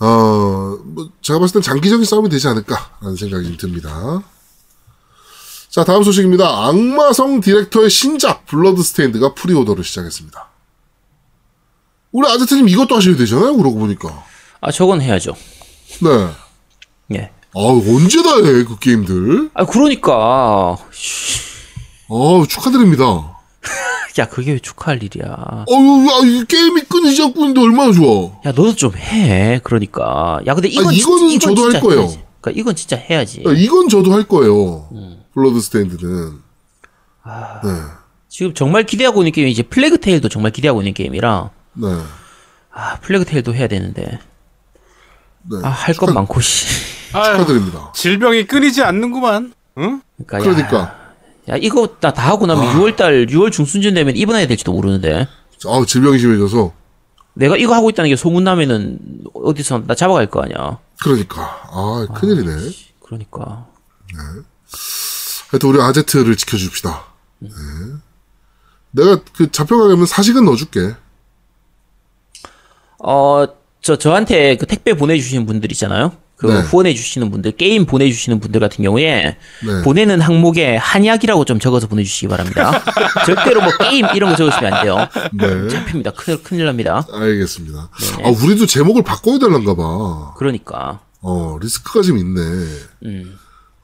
어, 0.00 0.78
뭐, 0.82 1.10
제가 1.20 1.40
봤을 1.40 1.54
땐 1.54 1.62
장기적인 1.62 2.06
싸움이 2.06 2.30
되지 2.30 2.48
않을까라는 2.48 3.16
생각이 3.16 3.54
듭니다. 3.58 4.22
자, 5.70 5.84
다음 5.84 6.02
소식입니다. 6.02 6.46
악마성 6.68 7.40
디렉터의 7.40 7.90
신작, 7.90 8.46
블러드 8.46 8.82
스테인드가 8.82 9.34
preorder를 9.34 9.84
시작했습니다. 9.84 10.48
우리 12.12 12.26
아제트님 12.30 12.68
이것도 12.68 12.96
하셔야 12.96 13.16
되잖아요, 13.16 13.54
그러고 13.56 13.78
보니까. 13.78 14.24
아, 14.60 14.72
저건 14.72 15.02
해야죠. 15.02 15.34
네. 16.02 17.16
예. 17.16 17.30
아 17.54 17.60
언제 17.60 18.22
다 18.22 18.36
해, 18.36 18.64
그 18.64 18.78
게임들. 18.78 19.50
아, 19.54 19.66
그러니까. 19.66 20.76
아 22.10 22.44
축하드립니다. 22.48 23.36
야, 24.18 24.26
그게 24.28 24.52
왜 24.52 24.58
축하할 24.58 25.02
일이야. 25.02 25.64
어유, 25.70 26.08
아, 26.10 26.24
이 26.24 26.44
게임이 26.48 26.82
끊이지 26.82 27.22
않고 27.24 27.40
있는데 27.40 27.60
얼마나 27.60 27.92
좋아. 27.92 28.26
야, 28.46 28.52
너도 28.52 28.74
좀 28.74 28.96
해. 28.96 29.60
그러니까. 29.62 30.40
야, 30.46 30.54
근데 30.54 30.68
이건, 30.68 30.88
아, 30.88 30.92
이거는 30.92 31.18
진- 31.28 31.30
이건 31.30 31.54
저도 31.56 31.70
할 31.74 31.80
거예요. 31.80 32.00
해야지. 32.00 32.20
그러니까 32.40 32.60
이건 32.60 32.74
진짜 32.74 32.96
해야지. 32.96 33.42
아, 33.46 33.50
이건 33.52 33.88
저도 33.90 34.12
할 34.12 34.24
거예요. 34.24 34.88
블러드 35.38 35.60
스테인드는. 35.60 36.32
네. 37.62 37.70
지금 38.28 38.54
정말 38.54 38.84
기대하고 38.84 39.22
있는 39.22 39.30
게임이 39.32 39.50
이제 39.52 39.62
플래그 39.62 39.98
테일도 40.00 40.28
정말 40.28 40.50
기대하고 40.50 40.82
있는 40.82 40.94
게임이라 40.94 41.50
네. 41.74 41.86
아, 42.72 42.98
플래그 43.00 43.24
테일도 43.24 43.54
해야 43.54 43.68
되는데. 43.68 44.18
네. 45.50 45.58
아, 45.62 45.68
할건 45.68 46.12
많고 46.14 46.40
씨. 46.40 46.66
아유, 47.14 47.32
축하드립니다. 47.38 47.92
질병이 47.94 48.46
끊이지 48.46 48.82
않는구만. 48.82 49.52
응? 49.78 50.02
그러니까, 50.26 50.38
야, 50.38 50.42
그러니까. 50.54 50.98
야, 51.50 51.56
이거 51.56 51.86
나 52.00 52.12
다 52.12 52.26
하고 52.28 52.46
나면 52.46 52.74
6월 52.74 52.96
달 52.96 53.26
6월 53.26 53.52
중순쯤 53.52 53.94
되면 53.94 54.16
입원해야 54.16 54.46
될지도 54.48 54.72
모르는데. 54.72 55.26
아 55.66 55.84
질병이 55.86 56.18
심해져서. 56.18 56.72
내가 57.34 57.56
이거 57.56 57.74
하고 57.74 57.88
있다는 57.90 58.10
게 58.10 58.16
소문 58.16 58.42
나면은 58.44 58.98
어디서 59.32 59.84
나 59.86 59.94
잡아갈 59.94 60.26
거 60.26 60.42
아니야. 60.42 60.78
그러니까. 61.00 61.40
아 61.70 62.06
큰일이네. 62.14 62.52
그러니까. 63.00 63.66
하여튼 65.50 65.68
우리 65.70 65.80
아제트를 65.80 66.36
지켜줍시다. 66.36 67.04
네. 67.40 67.50
내가 68.90 69.20
그 69.36 69.50
잡혀가려면 69.50 70.06
사식은 70.06 70.44
넣어줄게. 70.44 70.94
어, 72.98 73.46
저, 73.80 73.96
저한테 73.96 74.56
그 74.56 74.66
택배 74.66 74.94
보내주시는 74.94 75.46
분들 75.46 75.70
있잖아요. 75.72 76.12
그 76.36 76.46
네. 76.46 76.60
후원해주시는 76.60 77.32
분들, 77.32 77.52
게임 77.52 77.84
보내주시는 77.84 78.38
분들 78.38 78.60
같은 78.60 78.84
경우에 78.84 79.36
네. 79.66 79.82
보내는 79.82 80.20
항목에 80.20 80.76
한약이라고 80.76 81.44
좀 81.44 81.58
적어서 81.58 81.88
보내주시기 81.88 82.28
바랍니다. 82.28 82.80
절대로 83.26 83.60
뭐 83.60 83.72
게임 83.78 84.06
이런 84.14 84.30
거 84.30 84.36
적으시면 84.36 84.72
안 84.72 84.82
돼요. 84.84 84.96
네. 85.32 85.68
잡힙니다. 85.68 86.12
큰일, 86.12 86.42
큰일 86.44 86.66
납니다. 86.66 87.04
알겠습니다. 87.12 87.90
아 88.22 88.28
우리도 88.28 88.66
제목을 88.66 89.02
바꿔야될란가 89.02 89.74
봐. 89.74 90.34
그러니까. 90.36 91.00
어 91.20 91.58
리스크가 91.60 92.02
좀 92.02 92.18
있네. 92.18 92.40
음. 93.06 93.38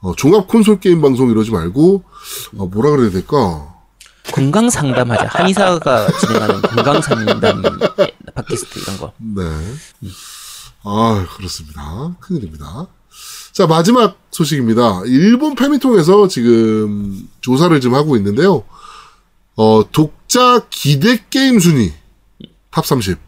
어, 0.05 0.15
종합 0.15 0.47
콘솔 0.49 0.81
게임 0.81 1.01
방송 1.01 1.31
이러지 1.31 1.51
말고 1.51 2.05
어, 2.59 2.67
뭐라 2.67 2.91
그래야 2.91 3.11
될까? 3.11 3.75
건강 4.33 4.69
상담하자. 4.69 5.29
한의사가 5.31 6.09
진행하는 6.19 6.61
건강 6.63 7.01
상담 7.01 7.63
팟캐스트 8.35 8.81
이런 8.81 8.99
거. 8.99 9.13
네. 9.19 9.43
아, 10.83 11.27
그렇습니다. 11.37 12.15
큰일입니다. 12.21 12.87
자, 13.53 13.67
마지막 13.67 14.19
소식입니다. 14.31 15.03
일본 15.07 15.55
페미통에서 15.55 16.29
지금 16.29 17.27
조사를 17.41 17.79
좀 17.81 17.95
하고 17.95 18.17
있는데요. 18.17 18.65
어, 19.57 19.83
독자 19.91 20.67
기대 20.69 21.25
게임 21.31 21.61
순위 21.61 21.93
top 22.71 22.85
30. 22.85 23.19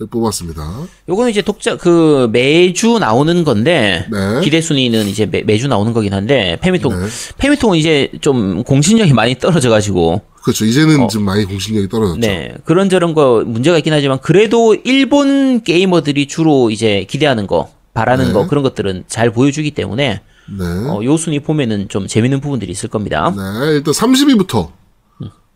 을 0.00 0.06
뽑았습니다. 0.06 0.62
요거는 1.08 1.32
이제 1.32 1.42
독자 1.42 1.76
그 1.76 2.28
매주 2.30 3.00
나오는 3.00 3.42
건데 3.42 4.06
네. 4.12 4.40
기대 4.44 4.60
순위는 4.60 5.08
이제 5.08 5.26
매, 5.26 5.58
주 5.58 5.66
나오는 5.66 5.92
거긴 5.92 6.14
한데 6.14 6.56
패미통 6.60 6.96
네. 6.96 7.06
패미통은 7.38 7.76
이제 7.76 8.08
좀 8.20 8.62
공신력이 8.62 9.12
많이 9.12 9.36
떨어져 9.36 9.70
가지고 9.70 10.22
그렇죠. 10.44 10.64
이제는 10.64 11.08
좀 11.08 11.24
많이 11.24 11.44
공신력이 11.44 11.88
떨어졌죠. 11.88 12.16
어. 12.16 12.20
네 12.20 12.54
그런저런 12.64 13.12
거 13.12 13.42
문제가 13.44 13.76
있긴 13.78 13.92
하지만 13.92 14.20
그래도 14.20 14.76
일본 14.84 15.64
게이머들이 15.64 16.28
주로 16.28 16.70
이제 16.70 17.04
기대하는 17.10 17.48
거 17.48 17.72
바라는 17.92 18.28
네. 18.28 18.32
거 18.32 18.46
그런 18.46 18.62
것들은 18.62 19.02
잘 19.08 19.32
보여주기 19.32 19.72
때문에 19.72 20.20
네. 20.58 20.64
어, 20.64 21.02
요 21.02 21.16
순위 21.16 21.40
보면은 21.40 21.88
좀 21.88 22.06
재밌는 22.06 22.40
부분들이 22.40 22.70
있을 22.70 22.88
겁니다. 22.88 23.34
네, 23.36 23.72
일단 23.72 23.92
30위부터 23.92 24.70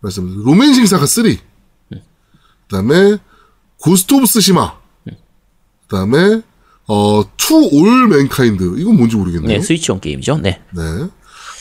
말씀드립니다. 0.00 0.50
로맨싱 0.50 0.86
사가 0.86 1.06
3. 1.06 1.36
그다음에 2.68 3.18
고스트 3.82 4.14
오브 4.14 4.26
쓰시마. 4.26 4.74
그다음에 5.88 6.40
어, 6.86 7.22
투 7.36 7.68
올 7.72 8.08
맨카인드. 8.08 8.78
이건 8.78 8.96
뭔지 8.96 9.16
모르겠네요. 9.16 9.48
네 9.58 9.60
스위치용 9.62 10.00
게임이죠. 10.00 10.38
네. 10.38 10.60
네. 10.72 10.82
그 10.82 11.10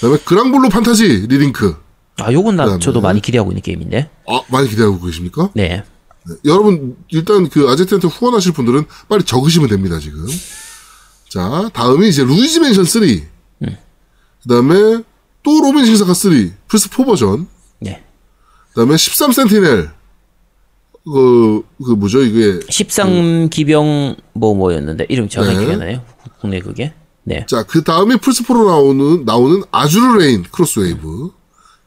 다음에 0.01 0.17
그랑블루 0.23 0.69
판타지 0.69 1.27
리링크. 1.27 1.75
아 2.17 2.31
요건 2.31 2.55
나 2.55 2.77
저도 2.79 3.01
많이 3.01 3.21
기대하고 3.21 3.51
있는 3.51 3.61
게임인데. 3.61 4.09
아, 4.27 4.41
많이 4.49 4.69
기대하고 4.69 5.01
계십니까? 5.01 5.49
네. 5.53 5.83
네. 6.27 6.35
여러분 6.45 6.95
일단 7.09 7.49
그 7.49 7.67
아제트한테 7.69 8.07
후원하실 8.07 8.53
분들은 8.53 8.85
빨리 9.09 9.23
적으시면 9.23 9.67
됩니다, 9.69 9.99
지금. 9.99 10.25
자, 11.29 11.69
다음이 11.73 12.07
이제 12.09 12.23
루이지 12.23 12.59
맨션 12.59 12.85
3. 12.85 13.01
그다음에 14.43 15.03
또 15.43 15.61
로맨싱 15.61 15.97
사가 15.97 16.13
3. 16.13 16.53
플스 16.67 16.87
4 16.89 17.03
버전. 17.05 17.47
네. 17.79 18.03
그 18.73 18.81
다음에 18.81 18.95
13 18.97 19.31
센티넬. 19.31 19.91
그, 21.05 21.63
그 21.83 21.91
뭐죠, 21.91 22.21
이게. 22.21 22.59
13 22.69 23.49
기병 23.49 24.15
뭐 24.33 24.53
뭐였는데 24.53 25.07
이름 25.09 25.29
정확히 25.29 25.55
네. 25.55 25.59
기억이 25.59 25.73
안 25.73 25.79
나요? 25.79 26.01
국내 26.39 26.59
그게. 26.59 26.93
네. 27.23 27.45
자, 27.47 27.63
그 27.63 27.83
다음에 27.83 28.17
플스 28.17 28.43
4로 28.43 28.65
나오는, 28.65 29.25
나오는 29.25 29.63
아주르 29.71 30.17
레인 30.17 30.43
크로스웨이브. 30.43 31.31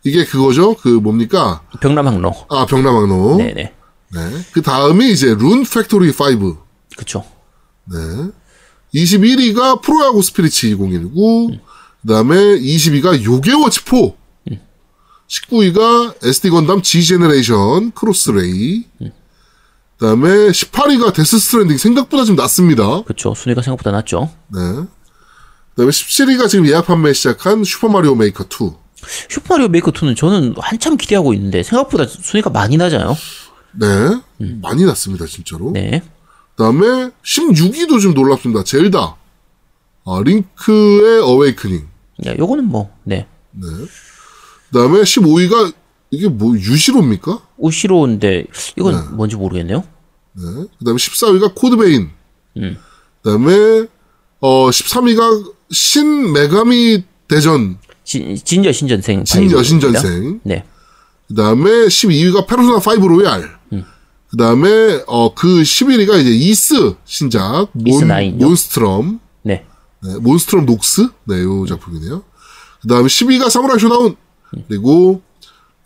이게 0.05 0.24
그거죠? 0.24 0.74
그 0.77 0.88
뭡니까? 0.88 1.62
벽람항로. 1.81 2.33
아, 2.50 2.66
벽람항로. 2.67 3.37
네. 3.37 3.55
네 3.55 3.72
네. 4.14 4.20
그 4.53 4.62
다음이 4.62 5.11
이제 5.11 5.35
룬 5.35 5.64
팩토리 5.64 6.11
5. 6.11 6.57
그쵸. 6.96 7.24
네. 7.90 7.96
21위가 8.94 9.83
프로야구 9.83 10.22
스피리츠 10.22 10.66
2019. 10.66 11.59
그 12.03 12.09
다음에 12.09 12.37
20위가 12.37 13.25
요괴워치 13.25 13.81
4. 13.85 14.12
19위가 15.29 16.25
SD 16.25 16.51
건담 16.51 16.83
G 16.83 17.05
제네레이션 17.05 17.93
크로스레이. 17.93 18.85
그 18.99 20.07
다음에 20.07 20.29
18위가 20.29 21.15
데스 21.15 21.39
스트랜딩 21.39 21.79
생각보다 21.79 22.25
좀 22.25 22.37
낮습니다. 22.37 23.03
그쵸. 23.05 23.35
순위가 23.35 23.63
생각보다 23.63 23.91
낮죠. 23.93 24.31
네. 24.49 24.61
그 24.61 25.77
다음에 25.77 25.91
17위가 25.91 26.49
지금 26.49 26.67
예약 26.67 26.87
판매 26.87 27.13
시작한 27.13 27.65
슈퍼 27.65 27.89
마리오 27.89 28.15
메이커 28.15 28.45
2. 28.45 28.73
슈퍼 29.29 29.55
마리오 29.55 29.69
메이커 29.69 29.91
2는 29.93 30.17
저는 30.17 30.55
한참 30.59 30.97
기대하고 30.97 31.35
있는데 31.35 31.63
생각보다 31.63 32.07
순위가 32.07 32.51
많이 32.51 32.77
낮아요. 32.77 33.17
네. 33.73 33.87
많이 34.61 34.85
낮습니다, 34.85 35.27
진짜로. 35.27 35.71
네. 35.73 36.03
그 36.57 36.63
다음에 36.63 37.11
16위도 37.25 38.01
좀 38.01 38.15
놀랍습니다. 38.15 38.63
젤다. 38.63 39.17
아, 40.07 40.21
링크의 40.25 41.21
어웨이크닝. 41.23 41.89
야, 42.27 42.35
요거는 42.39 42.67
뭐, 42.67 42.95
네. 43.03 43.27
그 44.75 44.79
다음에 44.81 45.03
15위가 45.03 45.73
이게 46.11 46.27
뭐 46.29 46.57
유시로입니까? 46.57 47.39
우시로인데 47.59 48.47
이건 48.77 49.17
뭔지 49.17 49.37
모르겠네요. 49.37 49.85
네. 50.33 50.43
그 50.43 50.85
다음에 50.85 50.97
14위가 50.97 51.55
코드베인. 51.55 52.11
음. 52.57 52.77
그 53.23 53.31
다음에 53.31 53.87
어 54.41 54.69
13위가 54.71 55.53
신 55.71 56.33
메가미 56.33 57.05
텐세이 57.29 57.79
진, 58.03 58.35
진 58.35 58.65
여 58.65 58.73
신전생. 58.73 59.23
진여 59.23 59.43
five입니다. 59.43 59.62
신전생. 59.63 60.41
네. 60.43 60.65
그 61.29 61.35
다음에 61.35 61.71
12위가 61.71 62.49
페르소나 62.49 62.79
5 62.79 63.09
로얄. 63.09 63.57
음. 63.75 63.85
그 64.29 64.37
다음에 64.37 65.05
어 65.07 65.33
그 65.37 65.63
11위가 65.63 66.21
이제 66.21 66.31
이스 66.31 66.97
신작 67.05 67.69
이스 67.87 68.05
몬? 68.05 68.39
몬스트럼. 68.39 69.21
네. 69.43 69.65
네, 70.03 70.19
몬스트럼 70.19 70.67
녹스? 70.67 71.07
네, 71.29 71.43
요 71.45 71.65
작품이네요. 71.65 72.25
그 72.83 72.89
다음에 72.89 73.07
10위가 73.07 73.49
사무라이 73.49 73.79
쇼다운. 73.79 74.17
그리고 74.69 75.23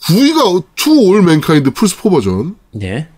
9위가 0.03 0.65
투 0.77 0.93
올 1.09 1.23
맨카인드 1.23 1.71
플스4 1.71 2.11
버전. 2.11 2.57
네. 2.73 3.09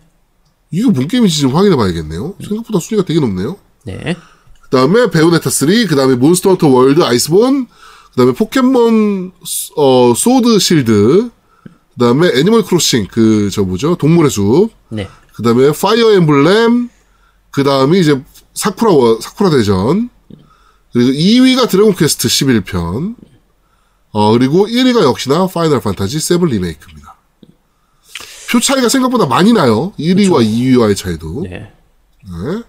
이거 0.70 0.90
뭔 0.90 1.08
게임인지 1.08 1.40
좀 1.40 1.54
확인해 1.54 1.76
봐야겠네요. 1.76 2.34
생각보다 2.46 2.78
순위가 2.78 3.06
되게 3.06 3.20
높네요. 3.20 3.56
네. 3.84 4.14
그 4.62 4.68
다음에 4.70 5.10
베요네타 5.10 5.50
3, 5.50 5.68
그 5.88 5.96
다음에 5.96 6.14
몬스터 6.14 6.50
헌터 6.50 6.68
월드 6.68 7.02
아이스본, 7.02 7.66
그 7.66 8.16
다음에 8.16 8.32
포켓몬 8.32 9.32
어 9.76 10.14
소드 10.16 10.58
실드, 10.58 11.30
그 11.64 11.98
다음에 11.98 12.28
애니멀 12.28 12.62
크로싱 12.62 13.06
그 13.10 13.50
저 13.52 13.62
뭐죠 13.62 13.96
동물의 13.96 14.30
숲, 14.30 14.70
네. 14.90 15.08
그 15.34 15.42
다음에 15.42 15.72
파이어 15.72 16.12
엠블렘, 16.12 16.88
그 17.50 17.64
다음이 17.64 17.98
이제 18.00 18.22
사쿠라 18.54 18.92
워- 18.92 19.18
사쿠라 19.20 19.50
대전, 19.50 20.08
그리고 20.92 21.10
2위가 21.10 21.68
드래곤 21.68 21.94
퀘스트 21.96 22.28
11편, 22.28 23.16
어 24.12 24.32
그리고 24.32 24.66
1위가 24.66 25.02
역시나 25.04 25.46
파이널 25.46 25.80
판타지 25.80 26.18
7 26.20 26.38
리메이크입니다. 26.38 27.16
표 28.50 28.58
차이가 28.58 28.88
생각보다 28.88 29.26
많이 29.26 29.52
나요. 29.52 29.92
1위와 29.98 30.44
2위와의 30.44 30.96
차이도. 30.96 31.42
네. 31.42 31.50
네. 31.50 32.62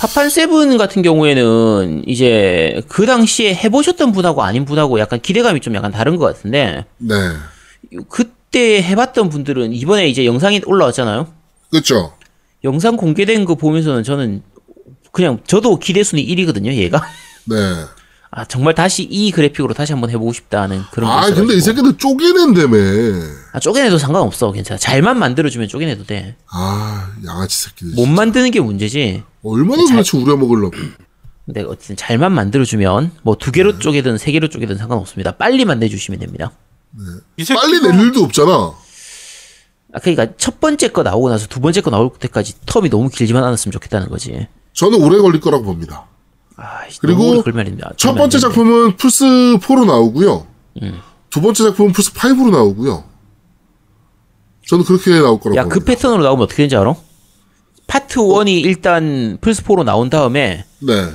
파판 0.00 0.30
seven 0.30 0.76
같은 0.78 1.02
경우에는 1.02 2.02
이제 2.08 2.82
그 2.88 3.06
당시에 3.06 3.54
해보셨던 3.54 4.10
분하고 4.10 4.42
아닌 4.42 4.64
분하고 4.64 4.98
약간 4.98 5.20
기대감이 5.20 5.60
좀 5.60 5.74
약간 5.76 5.92
다른 5.92 6.16
것 6.16 6.26
같은데 6.26 6.84
네. 6.98 7.14
그때 8.08 8.82
해봤던 8.82 9.28
분들은 9.28 9.72
이번에 9.72 10.08
이제 10.08 10.26
영상이 10.26 10.62
올라왔잖아요. 10.66 11.32
그렇죠. 11.70 12.14
영상 12.64 12.96
공개된 12.96 13.44
거 13.44 13.54
보면서는 13.54 14.02
저는 14.02 14.42
그냥 15.12 15.38
저도 15.46 15.78
기대 15.78 16.02
순위 16.02 16.26
1위거든요. 16.26 16.74
얘가 16.74 17.06
네. 17.44 17.56
아 18.34 18.46
정말 18.46 18.74
다시 18.74 19.02
이 19.02 19.30
그래픽으로 19.30 19.74
다시 19.74 19.92
한번 19.92 20.08
해보고 20.08 20.32
싶다는 20.32 20.82
그런 20.90 21.06
게 21.10 21.12
아, 21.12 21.18
있어가지고. 21.18 21.40
근데 21.46 21.54
이 21.54 21.60
새끼들 21.60 21.98
쪼개낸다며. 21.98 22.76
아, 23.52 23.60
쪼개내도 23.60 23.98
상관없어 23.98 24.50
괜찮아 24.52 24.78
잘만 24.78 25.18
만들어주면 25.18 25.68
쪼개내도 25.68 26.04
돼못 26.04 26.34
아, 26.50 27.12
양아치 27.26 27.60
새끼들. 27.64 27.92
뭐 27.94 28.06
만드는 28.06 28.50
게 28.50 28.60
문제지 28.60 29.22
얼마나 29.44 29.82
도대체 29.86 30.16
우려먹으려고. 30.16 30.72
근데 31.44 31.60
어쨌든 31.62 31.96
잘만 31.96 32.32
만들어주면 32.32 33.10
뭐 33.22 33.34
두 33.34 33.52
개로 33.52 33.78
쪼개든 33.78 34.16
세 34.16 34.32
개로 34.32 34.48
쪼개든 34.48 34.78
상관없습니다 34.78 35.32
빨리 35.32 35.64
만 35.66 35.78
내주시면 35.80 36.20
됩니다 36.20 36.52
이 37.36 37.44
새끼 37.44 37.60
빨리 37.60 37.80
낼 37.82 38.00
일도 38.00 38.22
없잖아. 38.24 38.72
아 39.94 39.98
그러니까 40.00 40.28
첫 40.38 40.58
번째 40.58 40.88
거 40.88 41.02
나오고 41.02 41.28
나서 41.28 41.46
두 41.48 41.60
번째 41.60 41.82
거 41.82 41.90
나올 41.90 42.10
때까지 42.18 42.54
term이 42.64 42.90
너무 42.90 43.10
길지만 43.10 43.44
않았으면 43.44 43.72
좋겠다는 43.72 44.08
거지 44.08 44.46
저는 44.72 45.02
오래 45.02 45.18
걸릴 45.18 45.42
거라고 45.42 45.64
봅니다. 45.64 46.06
아 46.62 46.82
그리고 47.00 47.42
첫 47.96 48.14
번째 48.14 48.38
작품은 48.38 48.96
플스 48.96 49.24
4로 49.24 49.84
나오고요. 49.84 50.46
음. 50.82 51.00
두 51.28 51.40
번째 51.40 51.64
작품은 51.64 51.92
플스 51.92 52.12
5로 52.12 52.50
나오고요. 52.50 53.04
저는 54.68 54.84
그렇게 54.84 55.10
나올 55.10 55.40
거라고 55.40 55.56
야 55.56 55.64
그 55.64 55.80
봅니다. 55.80 55.86
패턴으로 55.86 56.22
나오면 56.22 56.44
어떻게 56.44 56.58
되는지 56.58 56.76
알아? 56.76 56.94
파트 57.88 58.20
1이 58.20 58.64
일단 58.64 59.38
플스 59.40 59.62
4로 59.64 59.82
나온 59.84 60.08
다음에 60.08 60.64
네. 60.78 61.08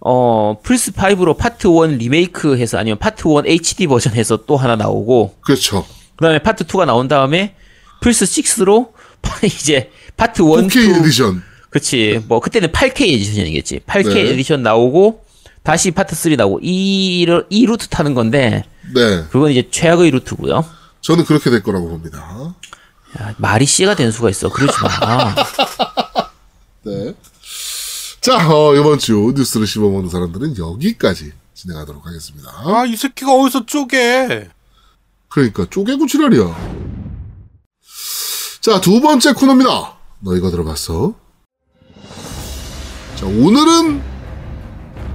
어 0.00 0.58
플스 0.62 0.92
5로 0.92 1.36
파트 1.36 1.66
1 1.68 1.98
리메이크 1.98 2.56
해서 2.56 2.78
아니면 2.78 2.98
파트 2.98 3.28
1 3.28 3.46
HD 3.46 3.86
버전 3.86 4.14
해서 4.14 4.38
또 4.46 4.56
하나 4.56 4.74
나오고 4.76 5.36
그렇죠. 5.42 5.84
그다음에 6.16 6.38
파트 6.38 6.64
2가 6.64 6.86
나온 6.86 7.08
다음에 7.08 7.54
플스 8.00 8.24
6로 8.24 8.92
이제 9.44 9.90
파트 10.16 10.42
1, 10.42 10.48
2 10.48 10.68
4K 10.68 11.00
에디션. 11.00 11.42
그치 11.74 12.22
뭐 12.28 12.38
그때는 12.38 12.70
8K 12.70 13.00
에디션이겠지 13.14 13.80
8K 13.80 14.14
네. 14.14 14.20
에디션 14.30 14.62
나오고 14.62 15.24
다시 15.64 15.90
파트 15.90 16.14
3 16.14 16.34
나오고 16.36 16.60
이, 16.62 17.24
루- 17.26 17.44
이 17.50 17.66
루트 17.66 17.88
타는 17.88 18.14
건데 18.14 18.62
네. 18.94 19.24
그건 19.30 19.50
이제 19.50 19.68
최악의 19.72 20.12
루트고요 20.12 20.64
저는 21.00 21.24
그렇게 21.24 21.50
될 21.50 21.62
거라고 21.64 21.88
봅니다. 21.88 22.54
야, 23.20 23.34
말이 23.38 23.66
씨가 23.66 23.96
될 23.96 24.12
수가 24.12 24.30
있어 24.30 24.48
그러지 24.50 24.72
마 24.82 25.34
네. 26.86 27.12
자, 28.20 28.48
어, 28.50 28.74
이번 28.76 28.98
주 29.00 29.32
뉴스를 29.36 29.66
씹어먹는 29.66 30.08
사람들은 30.10 30.56
여기까지 30.56 31.32
진행하도록 31.54 32.06
하겠습니다. 32.06 32.50
아, 32.64 32.84
이 32.86 32.94
새끼가 32.96 33.32
어디서 33.34 33.66
쪼개? 33.66 34.48
그러니까 35.28 35.66
쪼개고 35.68 36.06
지랄이야. 36.06 36.56
자, 38.62 38.80
두 38.80 39.00
번째 39.00 39.32
코너입니다. 39.34 39.96
너 40.20 40.36
이거 40.36 40.50
들어봤어? 40.50 41.14
자, 43.24 43.30
오늘은 43.30 44.02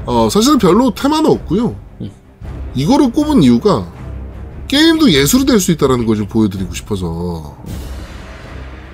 어, 0.08 0.30
사실은 0.32 0.58
별로 0.58 0.92
테마는 0.92 1.30
없고요. 1.30 1.76
이거를 2.74 3.12
꼽은 3.12 3.44
이유가 3.44 3.88
게임도 4.68 5.12
예술이 5.12 5.46
될 5.46 5.60
수 5.60 5.72
있다는 5.72 6.06
걸 6.08 6.16
좀 6.16 6.28
보여드리고 6.28 6.74
싶어서 6.74 7.56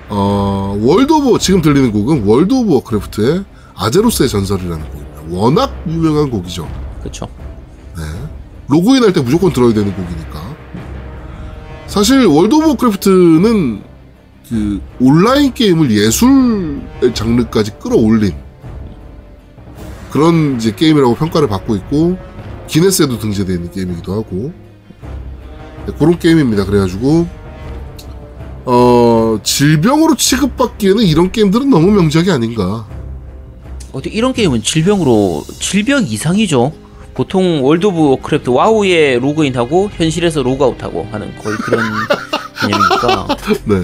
어, 0.08 0.78
월드 0.82 1.10
오브 1.12 1.38
지금 1.38 1.62
들리는 1.62 1.92
곡은 1.92 2.24
월드 2.26 2.52
오브 2.52 2.74
워크래프트의 2.74 3.44
아제로스의 3.74 4.28
전설이라는 4.28 4.86
곡입니다. 4.90 5.22
워낙 5.30 5.74
유명한 5.88 6.30
곡이죠. 6.30 6.68
그쵸 7.02 7.26
네. 7.96 8.02
로그인 8.68 9.02
할 9.02 9.12
때 9.14 9.20
무조건 9.22 9.50
들어야 9.52 9.72
되는 9.72 9.94
곡이니까. 9.94 10.56
사실 11.86 12.26
월드 12.26 12.54
오브 12.54 12.68
워크래프트는 12.68 13.82
그 14.48 14.80
온라인 15.00 15.54
게임을 15.54 15.90
예술의 15.90 17.14
장르까지 17.14 17.78
끌어올린 17.78 18.34
그런 20.10 20.56
이제 20.56 20.74
게임이라고 20.74 21.14
평가를 21.14 21.48
받고 21.48 21.76
있고 21.76 22.16
기네스에도 22.68 23.18
등재되어 23.18 23.54
있는 23.56 23.70
게임이기도 23.70 24.12
하고 24.12 24.52
네, 25.86 25.92
그런 25.98 26.18
게임입니다. 26.18 26.64
그래가지고 26.64 27.26
어 28.64 29.38
질병으로 29.42 30.16
취급받기에는 30.16 31.04
이런 31.04 31.30
게임들은 31.30 31.70
너무 31.70 31.92
명작이 31.92 32.30
아닌가. 32.30 32.86
어떻게 33.92 34.10
이런 34.10 34.32
게임은 34.32 34.62
질병으로 34.62 35.44
질병 35.60 36.04
이상이죠. 36.04 36.72
보통 37.14 37.64
월드 37.64 37.86
오브 37.86 37.98
워크래프트 38.10 38.50
와우에 38.50 39.18
로그인하고 39.18 39.90
현실에서 39.94 40.42
로그아웃하고 40.42 41.06
하는 41.10 41.34
거의 41.38 41.56
그런 41.56 41.82
개념이니까 42.60 43.36
네. 43.64 43.82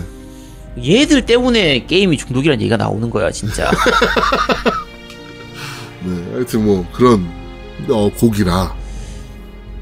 얘들 0.85 1.25
때문에 1.25 1.87
게임이 1.87 2.19
중독이라는 2.19 2.61
얘기가 2.61 2.77
나오는 2.77 3.09
거야 3.09 3.31
진짜. 3.31 3.71
네, 6.05 6.33
하여튼 6.33 6.65
뭐 6.65 6.87
그런 6.93 7.27
어, 7.89 8.11
곡이라 8.11 8.75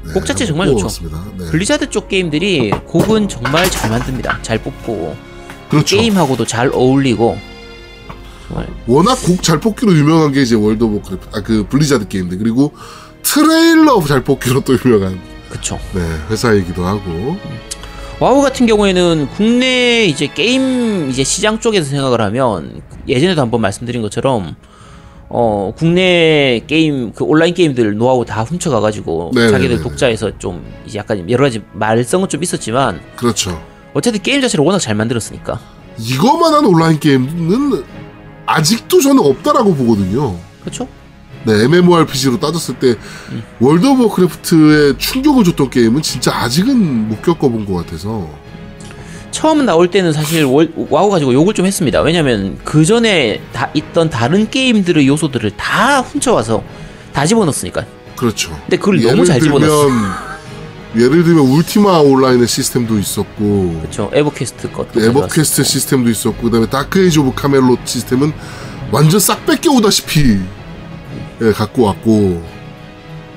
네, 0.05 0.13
곡 0.13 0.25
자체 0.25 0.45
정말 0.45 0.67
좋죠. 0.67 0.87
네. 1.37 1.45
블리자드 1.51 1.89
쪽 1.89 2.07
게임들이 2.07 2.71
곡은 2.87 3.27
정말 3.27 3.69
잘 3.69 3.89
만듭니다. 3.89 4.39
잘 4.41 4.57
뽑고 4.61 5.15
그렇죠. 5.69 5.97
게임하고도 5.97 6.45
잘 6.45 6.69
어울리고 6.73 7.37
정말 8.47 8.67
워낙 8.87 9.15
곡 9.23 9.41
잘 9.43 9.59
뽑기로 9.59 9.93
유명한 9.93 10.31
게 10.31 10.41
이제 10.41 10.55
월드 10.55 10.83
오브 10.83 11.01
크래프트, 11.07 11.37
아, 11.37 11.41
그 11.41 11.65
블리자드 11.67 12.07
게임들 12.07 12.37
그리고 12.37 12.73
트레일러 13.23 14.01
잘 14.07 14.23
뽑기로 14.23 14.61
또 14.61 14.73
유명한 14.73 15.19
그쵸. 15.49 15.77
네, 15.93 16.01
회사이기도 16.29 16.85
하고 16.85 17.37
와우 18.19 18.41
같은 18.41 18.67
경우에는 18.67 19.29
국내 19.35 20.05
이제 20.05 20.27
게임 20.27 21.09
이제 21.09 21.23
시장 21.23 21.59
쪽에서 21.59 21.89
생각을 21.89 22.21
하면 22.21 22.81
예전에도 23.07 23.41
한번 23.41 23.61
말씀드린 23.61 24.01
것처럼 24.01 24.55
어 25.33 25.73
국내 25.77 26.61
게임 26.67 27.13
그 27.13 27.23
온라인 27.23 27.53
게임들 27.53 27.95
노하우 27.95 28.25
다 28.25 28.43
훔쳐가가지고 28.43 29.31
네네네네. 29.33 29.51
자기들 29.51 29.81
독자에서 29.83 30.37
좀 30.37 30.61
이제 30.85 30.99
약간 30.99 31.29
여러 31.29 31.45
가지 31.45 31.61
말썽은 31.73 32.27
좀 32.27 32.43
있었지만 32.43 32.99
그렇죠. 33.15 33.61
어쨌든 33.93 34.21
게임 34.21 34.41
자체를 34.41 34.65
워낙 34.65 34.79
잘 34.79 34.93
만들었으니까 34.95 35.59
이거만한 35.97 36.65
온라인 36.65 36.99
게임은 36.99 37.83
아직도 38.45 38.99
저는 38.99 39.23
없다라고 39.23 39.73
보거든요. 39.73 40.37
그렇죠? 40.61 40.87
네, 41.45 41.63
MMORPG로 41.63 42.39
따졌을 42.39 42.75
때 42.77 42.95
월드 43.59 43.85
오브 43.87 44.03
워크래프트에 44.03 44.97
충격을 44.97 45.43
줬던 45.45 45.69
게임은 45.69 46.01
진짜 46.01 46.35
아직은 46.35 47.07
못 47.09 47.21
겪어본 47.21 47.65
것 47.65 47.73
같아서 47.75 48.29
처음 49.31 49.65
나올 49.65 49.89
때는 49.89 50.13
사실 50.13 50.43
월- 50.45 50.71
와우 50.89 51.09
가지고 51.09 51.33
욕을 51.33 51.53
좀 51.53 51.65
했습니다. 51.65 52.01
왜냐면 52.01 52.57
그 52.63 52.83
전에 52.85 53.41
다 53.53 53.69
있던 53.73 54.09
다른 54.09 54.49
게임들의 54.49 55.07
요소들을 55.07 55.51
다 55.57 56.01
훔쳐와서 56.01 56.63
다 57.13 57.25
집어넣었으니까. 57.25 57.85
그렇죠. 58.15 58.51
근데 58.63 58.77
그걸 58.77 59.01
너무 59.01 59.25
잘 59.25 59.39
집어넣었어. 59.39 59.87
예를 60.97 61.23
들면 61.23 61.45
울티마 61.45 61.99
온라인의 61.99 62.47
시스템도 62.47 62.99
있었고 62.99 63.79
그렇죠. 63.81 64.11
에버퀘스트 64.13 64.71
것도 64.73 65.01
에버퀘스트. 65.01 65.63
시스템도 65.63 66.09
있었고 66.09 66.43
그다음에 66.43 66.67
다크 66.67 66.99
에이지 66.99 67.19
오브 67.19 67.33
카멜롯 67.33 67.79
시스템은 67.85 68.33
완전 68.91 69.19
싹 69.21 69.45
베껴 69.45 69.71
오다시피 69.71 70.37
예, 71.41 71.51
갖고 71.53 71.83
왔고 71.83 72.43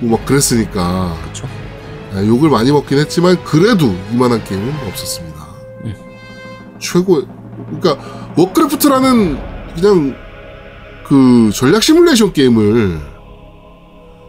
뭐 0.01 0.19
막 0.19 0.27
그랬으니까 0.27 1.17
그렇죠. 1.23 1.49
예, 2.17 2.27
욕을 2.27 2.51
많이 2.51 2.73
먹긴 2.73 2.99
했지만 2.99 3.39
그래도 3.45 3.95
이만한 4.13 4.43
게임은 4.43 4.75
없었습니다. 4.89 5.34
음. 6.85 6.95
최고 6.95 7.27
그러니까 7.81 8.35
워크래프트라는 8.37 9.75
그냥 9.75 10.17
그 11.07 11.51
전략 11.55 11.83
시뮬레이션 11.83 12.33
게임을 12.33 13.01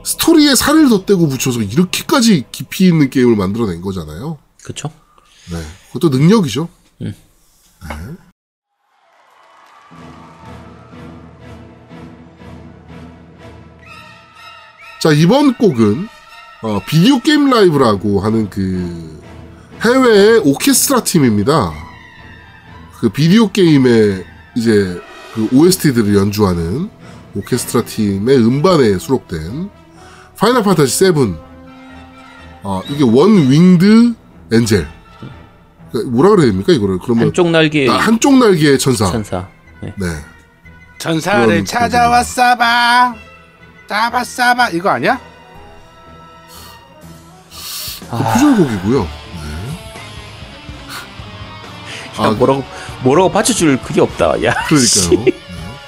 스토리에 0.06 0.56
살을 0.56 0.90
덧대고 0.90 1.28
붙여서 1.28 1.62
이렇게까지 1.62 2.46
깊이 2.52 2.88
있는 2.88 3.10
게임을 3.10 3.36
만들어낸 3.36 3.82
거잖아요. 3.82 4.38
그렇죠. 4.64 4.90
네, 5.52 5.62
그것도 5.92 6.16
능력이죠. 6.16 6.70
음. 7.02 7.14
네. 7.88 7.96
자, 15.00 15.12
이번 15.12 15.54
곡은, 15.56 16.08
어, 16.64 16.80
비디오 16.88 17.20
게임 17.20 17.50
라이브라고 17.50 18.22
하는 18.22 18.50
그 18.50 19.22
해외의 19.84 20.40
오케스트라 20.44 21.04
팀입니다. 21.04 21.85
그 23.00 23.10
비디오 23.10 23.52
게임에 23.52 24.24
이제 24.56 25.02
그 25.34 25.50
OST들을 25.52 26.16
연주하는 26.16 26.90
오케스트라 27.36 27.84
팀의 27.84 28.38
음반에 28.38 28.98
수록된 28.98 29.70
파이널 30.38 30.64
판타지 30.64 30.98
7. 30.98 31.14
아, 32.64 32.82
이게 32.90 33.04
One 33.04 33.50
Winged 33.52 34.14
Angel. 34.52 34.88
그러니까 35.92 36.12
뭐라 36.12 36.30
그래야 36.32 36.48
됩니까, 36.48 36.74
이거를? 36.74 37.00
그러면 37.00 37.26
한쪽 37.26 37.50
날개 37.50 37.90
아, 37.90 37.94
한쪽 37.98 38.38
날개의 38.38 38.80
천사. 38.80 39.06
천사. 39.12 39.48
네. 39.82 39.94
네. 39.98 40.08
그런 41.00 41.66
찾아왔사바. 41.66 43.16
따바싸바 43.88 44.70
이거 44.70 44.90
아니야? 44.90 45.20
그 48.10 48.18
표절곡이고요. 48.18 49.02
네. 49.04 49.10
야, 52.24 52.26
아, 52.26 52.32
뭐라고 52.32 52.64
뭐라고 53.04 53.32
받쳐줄 53.32 53.78
그게 53.82 54.02
없다. 54.02 54.44
야. 54.44 54.54
그러니까요. 54.68 55.24
네. 55.26 55.32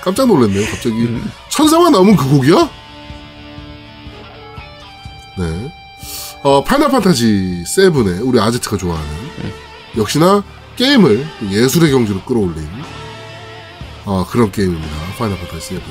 깜짝 0.01 0.27
놀랐네요. 0.27 0.65
갑자기 0.65 0.95
음. 0.95 1.31
천사만 1.49 1.91
나오면 1.91 2.15
그 2.15 2.29
곡이야? 2.29 2.69
네. 5.39 5.71
어, 6.43 6.63
파이널 6.63 6.89
판타지 6.89 7.63
7에 7.65 8.25
우리 8.25 8.39
아제트가 8.39 8.77
좋아하는 8.77 9.07
역시나 9.97 10.43
게임을 10.75 11.25
예술의 11.49 11.91
경지로 11.91 12.21
끌어올린 12.21 12.67
어, 14.05 14.25
그런 14.29 14.51
게임입니다. 14.51 14.95
파이널 15.17 15.37
판타지 15.39 15.67
7. 15.67 15.81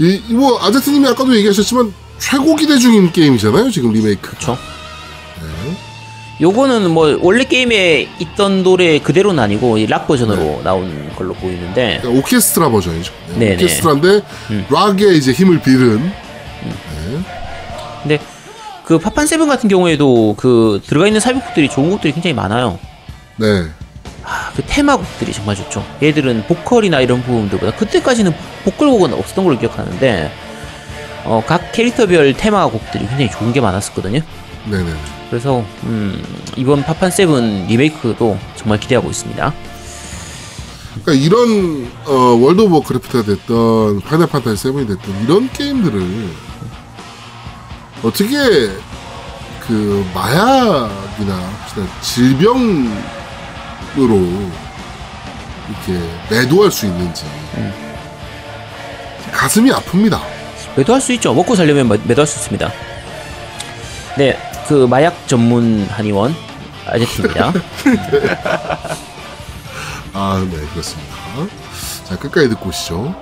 이, 0.00 0.22
이 0.28 0.32
뭐, 0.32 0.58
아제트님이 0.64 1.06
아까도 1.08 1.36
얘기하셨지만 1.36 1.92
최고 2.18 2.56
기대 2.56 2.78
중인 2.78 3.12
게임이잖아요. 3.12 3.70
지금 3.70 3.92
리메이크. 3.92 4.36
네. 4.36 4.56
요거는 6.40 6.90
뭐 6.90 7.18
원래 7.20 7.44
게임에 7.44 8.08
있던 8.18 8.62
노래 8.62 8.98
그대로는 8.98 9.42
아니고 9.42 9.76
이 9.78 9.85
락 9.85 10.06
버전으로 10.06 10.62
나온 10.64 11.10
걸로 11.14 11.34
보이는데 11.34 11.98
그러니까 12.00 12.20
오케스트라 12.20 12.70
버전이죠. 12.70 13.12
네. 13.36 13.54
오케스트라인데 13.54 14.22
음. 14.50 14.66
락에 14.70 15.12
이제 15.14 15.32
힘을 15.32 15.60
빌은 15.60 16.12
근데 18.02 18.18
그 18.84 18.98
파판 18.98 19.26
seven 19.26 19.48
같은 19.48 19.68
경우에도 19.68 20.34
그 20.36 20.80
들어가 20.86 21.06
있는 21.06 21.20
삽입곡들이 21.20 21.68
좋은 21.68 21.90
곡들이 21.90 22.12
굉장히 22.12 22.34
많아요. 22.34 22.78
네. 23.36 23.66
아, 24.24 24.50
그 24.54 24.62
테마곡들이 24.66 25.32
정말 25.32 25.56
좋죠. 25.56 25.84
얘들은 26.02 26.44
보컬이나 26.46 27.00
이런 27.00 27.22
부분들보다 27.22 27.76
그때까지는 27.76 28.32
보컬곡은 28.64 29.12
없었던 29.12 29.44
걸로 29.44 29.58
기억하는데 29.58 30.30
어, 31.24 31.42
각 31.46 31.72
캐릭터별 31.72 32.32
테마곡들이 32.34 33.06
굉장히 33.06 33.30
좋은 33.30 33.52
게 33.52 33.60
많았었거든요. 33.60 34.20
네네. 34.70 35.19
그래서 35.30 35.64
음, 35.84 36.22
이번 36.56 36.82
파판 36.82 37.10
seven 37.10 37.66
리메이크도 37.68 38.38
정말 38.56 38.80
기대하고 38.80 39.08
있습니다. 39.10 39.54
그러니까 41.04 41.12
이런 41.24 41.90
어, 42.04 42.12
World 42.40 42.60
of 42.62 42.82
Warcraft가 42.82 43.22
됐던 43.24 44.00
Final 44.00 44.26
Fantasy 44.26 44.68
7이 44.68 44.88
됐던 44.88 45.22
이런 45.24 45.48
게임들을 45.52 46.28
어떻게 48.02 48.36
그 49.66 50.04
마약이나 50.12 51.36
혹시나 51.62 51.86
질병으로 52.00 52.90
이렇게 55.68 56.00
매도할 56.28 56.72
수 56.72 56.86
있는지 56.86 57.24
가슴이 59.32 59.70
아픕니다. 59.70 60.20
매도할 60.76 61.00
수 61.00 61.12
있죠. 61.12 61.32
먹고 61.34 61.54
살려면 61.54 61.88
매- 61.88 61.98
매도할 62.04 62.26
수 62.26 62.38
있습니다. 62.40 62.70
네, 64.18 64.36
그 64.70 64.86
마약 64.86 65.26
전문 65.26 65.84
한의원 65.90 66.32
아제트입니다. 66.86 67.50
아, 70.14 70.46
네, 70.48 70.56
그렇습니다. 70.70 71.16
자, 72.04 72.16
끝까지 72.16 72.48
듣고 72.50 72.68
오시죠. 72.68 73.12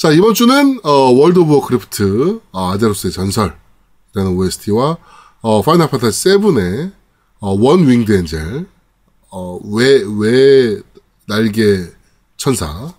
자, 0.00 0.10
이번 0.12 0.32
주는, 0.32 0.80
어, 0.82 0.90
World 1.12 1.40
of 1.40 1.60
Warcraft, 1.60 2.40
어, 2.52 2.72
Azeroth의 2.72 3.12
전설이라는 3.12 4.34
OST와, 4.34 4.96
어, 5.42 5.60
Final 5.60 5.90
Fantasy 5.90 6.24
7의, 6.24 6.90
어, 7.40 7.50
One 7.50 7.86
Winged 7.86 8.10
Angel, 8.10 8.66
어, 9.30 9.58
외, 9.62 10.02
외날개 10.18 11.84
천사, 12.38 12.94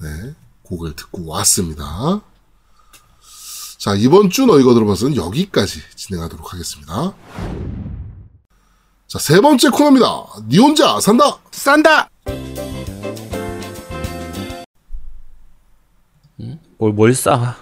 네, 0.00 0.34
곡을 0.64 0.96
듣고 0.96 1.24
왔습니다. 1.24 2.20
자, 3.78 3.94
이번 3.94 4.28
주 4.28 4.44
너희가 4.44 4.74
들어봐서는 4.74 5.14
여기까지 5.14 5.82
진행하도록 5.94 6.52
하겠습니다. 6.52 7.14
자, 9.06 9.18
세 9.20 9.40
번째 9.40 9.68
코너입니다. 9.68 10.08
니 10.48 10.58
혼자 10.58 10.98
산다! 10.98 11.38
싼다. 11.52 12.08
뭘, 16.78 16.92
뭘 16.92 17.14
싸? 17.14 17.56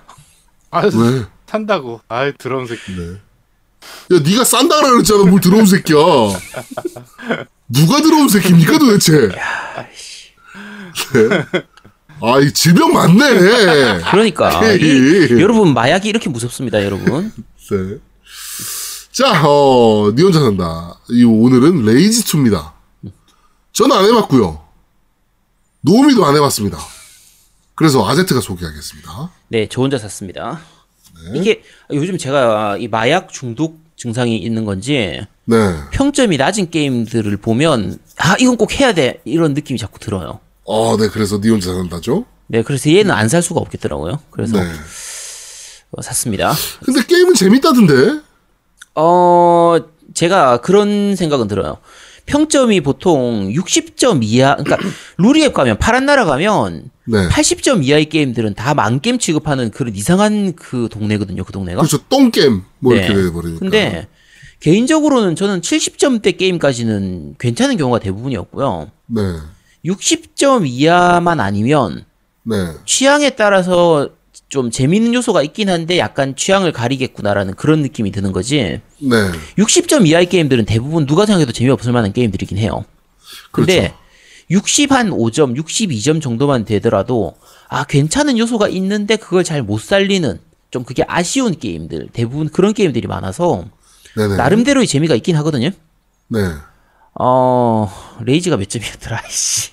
아, 0.70 0.81
왜? 0.87 1.25
탄다고. 1.47 2.01
아이, 2.09 2.33
더러운 2.39 2.66
새끼. 2.66 2.93
네. 2.97 3.12
야, 4.14 4.20
네가 4.25 4.45
싼다라 4.45 4.91
그랬잖아. 4.91 5.25
뭘 5.25 5.41
들어온 5.41 5.66
새끼야. 5.66 5.97
누가 7.68 8.01
들어온 8.01 8.29
새끼입니까 8.29 8.79
도대체? 8.79 9.29
네. 9.29 9.37
아, 12.23 12.39
이 12.41 12.53
질병 12.53 12.93
많네. 12.93 13.39
그러니까. 14.11 14.62
이- 14.75 15.41
여러분 15.41 15.75
마약이 15.75 16.09
이렇게 16.09 16.31
무섭습니다, 16.31 16.83
여러분. 16.85 17.33
네. 17.70 17.99
자, 19.11 19.43
어, 19.47 20.11
니 20.14 20.23
혼자 20.23 20.41
산다. 20.41 20.99
이 21.11 21.25
오늘은 21.25 21.85
레이지 21.85 22.25
2입니다. 22.25 22.73
저는 23.73 23.95
안 23.97 24.05
해봤고요. 24.07 24.62
노미도 25.83 26.25
안 26.25 26.37
해봤습니다. 26.37 26.79
그래서 27.83 28.09
아제트가 28.09 28.41
소개하겠습니다. 28.41 29.30
네, 29.49 29.66
저 29.68 29.80
혼자 29.83 29.99
샀습니다. 29.99 30.61
이게 31.35 31.64
요즘 31.91 32.16
제가 32.16 32.76
이 32.78 32.87
마약 32.87 33.33
중독 33.33 33.80
증상이 33.97 34.37
있는 34.39 34.64
건지 34.64 35.20
네. 35.47 35.57
평점이 35.91 36.37
낮은 36.37 36.70
게임들을 36.70 37.37
보면 37.39 37.99
아 38.18 38.37
이건 38.39 38.57
꼭 38.57 38.78
해야 38.78 38.95
돼 38.95 39.20
이런 39.24 39.53
느낌이 39.55 39.80
자꾸 39.80 39.99
들어요. 39.99 40.39
어, 40.64 40.97
네. 40.97 41.09
그래서 41.09 41.41
니 41.41 41.51
혼자 41.51 41.74
산다죠? 41.74 42.24
네, 42.47 42.62
그래서 42.62 42.89
얘는 42.89 43.11
안 43.11 43.28
살 43.28 43.43
수가 43.43 43.59
없겠더라고요. 43.59 44.20
그래서 44.30 44.62
네. 44.62 44.70
어, 45.91 46.03
샀습니다. 46.03 46.53
근데 46.85 47.05
게임은 47.05 47.35
재밌다던데? 47.35 48.20
어, 48.95 49.76
제가 50.14 50.59
그런 50.61 51.16
생각은 51.16 51.49
들어요. 51.49 51.78
평점이 52.27 52.81
보통 52.81 53.51
60점 53.53 54.23
이하, 54.23 54.57
그러니까 54.57 54.79
루리앱 55.18 55.53
가면 55.53 55.79
파란 55.79 56.07
나라 56.07 56.25
가면 56.25 56.91
네. 57.05 57.29
80점 57.29 57.85
이하의 57.85 58.07
게임들은 58.07 58.55
다 58.55 58.75
만겜 58.75 59.18
취급하는 59.18 59.70
그런 59.70 59.95
이상한 59.95 60.55
그 60.55 60.89
동네거든요. 60.91 61.45
그 61.45 61.53
동네가. 61.53 61.79
그렇죠. 61.79 61.99
똥게임. 62.09 62.62
뭐 62.79 62.95
네. 62.95 63.05
이렇게 63.05 63.23
돼버리니까. 63.23 63.59
근데 63.59 64.09
개인적으로는 64.61 65.35
저는 65.35 65.61
70점대 65.61 66.39
게임까지는 66.39 67.35
괜찮은 67.39 67.77
경우가 67.77 67.99
대부분이었고요. 67.99 68.91
네. 69.07 69.23
60점 69.85 70.66
이하만 70.66 71.41
아니면 71.41 72.05
네. 72.45 72.57
취향에 72.87 73.31
따라서 73.31 74.11
좀 74.53 74.70
재밌는 74.70 75.14
요소가 75.14 75.42
있긴 75.42 75.70
한데 75.70 75.96
약간 75.96 76.36
취향을 76.36 76.72
가리겠구나라는 76.72 77.55
그런 77.55 77.80
느낌이 77.80 78.11
드는 78.12 78.32
거지. 78.32 78.82
네. 78.98 79.16
60점 79.57 80.07
이하의 80.07 80.26
게임들은 80.28 80.66
대부분 80.66 81.07
누가 81.07 81.24
생각해도 81.24 81.53
재미없을 81.53 81.90
만한 81.90 82.12
게임들이긴 82.12 82.59
해요. 82.59 82.84
근데 83.50 83.78
그렇죠. 83.78 83.94
60 84.50 84.92
한 84.92 85.09
5점, 85.09 85.57
62점 85.59 86.20
정도만 86.20 86.66
되더라도 86.66 87.34
아 87.70 87.84
괜찮은 87.84 88.36
요소가 88.36 88.68
있는데 88.68 89.16
그걸 89.16 89.42
잘 89.42 89.62
못 89.62 89.80
살리는 89.80 90.38
좀 90.70 90.84
그게 90.84 91.03
아쉬운 91.09 91.59
게임들 91.59 92.09
대부분 92.12 92.50
그런 92.50 92.74
게임들이 92.74 93.07
많아서 93.09 93.64
네네. 94.16 94.36
나름대로의 94.36 94.86
재미가 94.86 95.14
있긴 95.14 95.34
하거든요. 95.36 95.70
네. 96.28 96.40
어 97.18 97.90
레이지가 98.22 98.59
몇 98.59 98.68
점이었더라 98.68 99.22
이씨. 99.30 99.70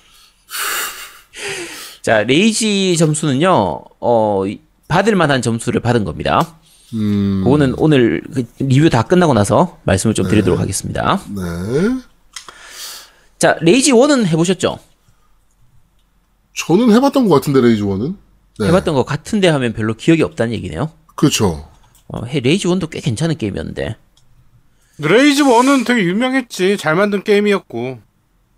자 2.00 2.22
레이지 2.22 2.96
점수는요 2.96 3.82
어 4.00 4.46
이- 4.46 4.60
받을 4.90 5.14
만한 5.14 5.40
점수를 5.40 5.80
받은 5.80 6.04
겁니다. 6.04 6.58
음. 6.94 7.42
그거는 7.44 7.74
오늘 7.78 8.20
그 8.34 8.44
리뷰 8.58 8.90
다 8.90 9.02
끝나고 9.02 9.32
나서 9.32 9.78
말씀을 9.84 10.14
좀 10.14 10.26
드리도록 10.26 10.58
하겠습니다. 10.58 11.22
네. 11.28 11.42
자 13.38 13.56
Rage 13.62 13.92
1은 13.92 14.26
해보셨죠? 14.26 14.78
저는 16.54 16.92
해봤던 16.92 17.28
것 17.28 17.36
같은데, 17.36 17.60
Rage 17.60 17.82
one은 17.82 18.16
네. 18.58 18.66
해봤던 18.66 18.94
것 18.94 19.04
같은데 19.04 19.48
하면 19.48 19.72
별로 19.72 19.94
기억이 19.94 20.22
없다는 20.22 20.52
얘기네요. 20.54 20.90
그렇죠. 21.14 21.68
어, 22.08 22.24
해 22.24 22.40
Rage 22.40 22.66
1도 22.66 22.90
꽤 22.90 23.00
괜찮은 23.00 23.38
게임이었는데. 23.38 23.96
Rage 24.98 25.44
1은 25.44 25.86
되게 25.86 26.02
유명했지. 26.02 26.76
잘 26.76 26.96
만든 26.96 27.22
게임이었고. 27.22 28.00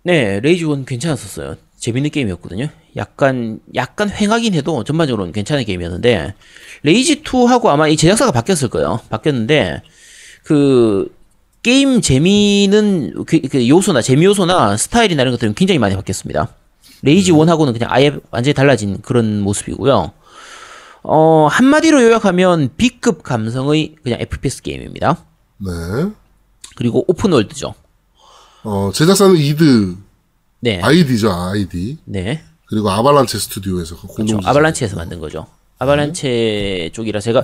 네, 0.03 0.39
Rage 0.39 0.65
1 0.65 0.85
괜찮았었어요. 0.85 1.55
재밌는 1.77 2.09
게임이었거든요. 2.09 2.69
약간 2.95 3.59
약간 3.75 4.09
횡하긴 4.09 4.53
해도 4.53 4.83
전반적으로는 4.83 5.33
괜찮은 5.33 5.65
게임이었는데 5.65 6.35
Rage 6.83 7.23
2하고 7.23 7.67
아마 7.67 7.87
이 7.87 7.97
제작사가 7.97 8.31
바뀌었을 8.31 8.69
거예요. 8.69 8.99
바뀌었는데 9.09 9.81
그 10.43 11.13
게임 11.63 12.01
재미는 12.01 13.25
그, 13.25 13.39
그 13.41 13.67
요소나 13.67 14.01
재미 14.01 14.25
요소나 14.25 14.77
스타일이나 14.77 15.21
이런 15.21 15.31
것들은 15.33 15.53
굉장히 15.55 15.79
많이 15.79 15.95
바뀌었습니다. 15.95 16.49
Rage 17.01 17.31
1하고는 17.31 17.73
그냥 17.73 17.89
아예 17.91 18.15
완전히 18.31 18.53
달라진 18.53 19.01
그런 19.01 19.41
모습이고요. 19.41 20.11
어, 21.03 21.47
한마디로 21.51 22.01
요약하면 22.01 22.69
B급 22.77 23.23
감성의 23.23 23.95
그냥 24.03 24.21
FPS 24.21 24.61
게임입니다. 24.61 25.25
네. 25.57 25.71
그리고 26.75 27.03
open 27.07 27.27
world죠. 27.27 27.73
어, 28.63 28.91
제작사는 28.93 29.35
이드, 29.35 29.97
네. 30.61 30.79
ID죠, 30.81 31.29
ID. 31.29 31.97
네. 32.05 32.41
그리고 32.73 32.89
Avalanche 32.89 33.37
스튜디오에서 33.37 33.95
그 33.95 34.07
공동 34.07 34.37
그렇죠. 34.37 34.49
Avalanche에서 34.49 34.95
만든 34.95 35.19
거죠. 35.19 35.45
Avalanche 35.77 36.89
쪽이라 36.91 37.19
제가 37.19 37.43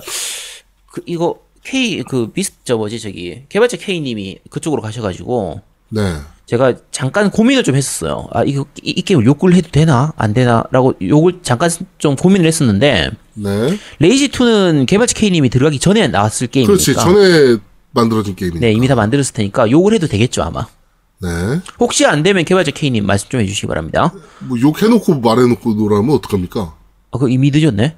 그 0.86 1.02
이거 1.06 1.38
K 1.62 2.02
그 2.02 2.32
비스 2.32 2.52
저 2.64 2.76
뭐지 2.76 2.98
저기 2.98 3.44
개발자 3.48 3.76
K 3.76 4.00
님이 4.00 4.38
그쪽으로 4.50 4.82
가셔 4.82 5.02
가지고 5.02 5.60
네. 5.88 6.16
제가 6.46 6.74
잠깐 6.90 7.30
고민을 7.30 7.62
좀 7.62 7.76
했었어요. 7.76 8.26
아 8.32 8.42
이거 8.42 8.66
이, 8.82 8.90
이 8.90 9.02
게임을 9.02 9.24
욕을 9.24 9.54
해도 9.54 9.68
되나 9.70 10.12
안 10.16 10.34
되나라고 10.34 10.94
욕을 11.00 11.38
잠깐 11.42 11.70
좀 11.98 12.16
고민을 12.16 12.44
했었는데 12.44 13.10
네. 13.34 13.78
Rage 14.00 14.30
2는 14.30 14.86
개발자 14.86 15.14
K 15.14 15.30
님이 15.30 15.48
들어가기 15.48 15.78
전에 15.78 16.08
나왔을 16.08 16.48
게임이니까 16.48 16.72
그렇지. 16.72 16.94
전에 16.94 17.58
만들어진 17.92 18.34
게임이니까. 18.34 18.66
네 18.66 18.72
이미 18.72 18.88
다 18.88 18.96
만들었을 18.96 19.32
테니까 19.32 19.70
욕을 19.70 19.94
해도 19.94 20.08
되겠죠 20.08 20.42
아마. 20.42 20.66
네. 21.22 21.60
혹시 21.78 22.06
안 22.06 22.22
되면 22.22 22.44
개발자 22.44 22.70
K 22.70 22.90
님 22.90 23.06
말씀 23.06 23.28
좀 23.28 23.40
해주시기 23.40 23.66
바랍니다. 23.66 24.12
뭐 24.40 24.58
욕해놓고 24.58 25.20
말해놓고 25.20 25.74
놀라면 25.74 26.14
어떡합니까? 26.16 26.60
아, 26.60 26.74
그거 27.12 27.28
이미 27.28 27.50
늦었네. 27.50 27.96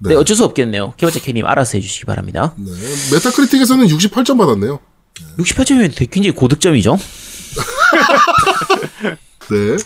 네. 0.00 0.08
네. 0.08 0.14
어쩔 0.14 0.36
수 0.36 0.44
없겠네요. 0.44 0.94
개발자 0.96 1.20
K 1.20 1.34
님 1.34 1.46
알아서 1.46 1.76
해주시기 1.78 2.06
바랍니다. 2.06 2.54
네. 2.56 2.70
메타크리틱에서는 3.12 3.86
68점 3.86 4.38
받았네요. 4.38 4.80
68점이면 5.38 5.94
굉장히 6.10 6.30
고득점이죠. 6.32 6.98
네. 9.50 9.76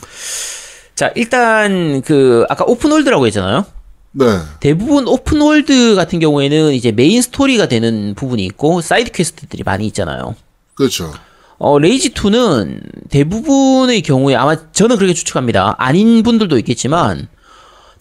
자, 0.95 1.13
일단 1.17 2.01
그 2.03 2.45
아까 2.49 2.65
오픈월드라고 2.65 3.27
했잖아요. 3.27 3.67
네. 4.13 4.25
대부분 4.61 5.07
open 5.07 5.46
world 5.46 5.95
같은 5.95 6.19
경우에는 6.19 6.73
이제 6.73 6.93
메인 6.93 7.21
스토리가 7.23 7.69
되는 7.69 8.15
부분이 8.15 8.45
있고 8.47 8.81
side 8.81 9.13
quest들이 9.13 9.63
많이 9.65 9.87
있잖아요. 9.87 10.35
그렇죠. 10.75 11.13
어, 11.59 11.79
Rage 11.79 12.11
2는 12.15 12.81
대부분의 13.11 14.03
경우에 14.03 14.35
아마 14.37 14.57
저는 14.73 14.97
그렇게 14.97 15.13
추측합니다. 15.15 15.75
아닌 15.79 16.23
분들도 16.23 16.57
있겠지만 16.59 17.29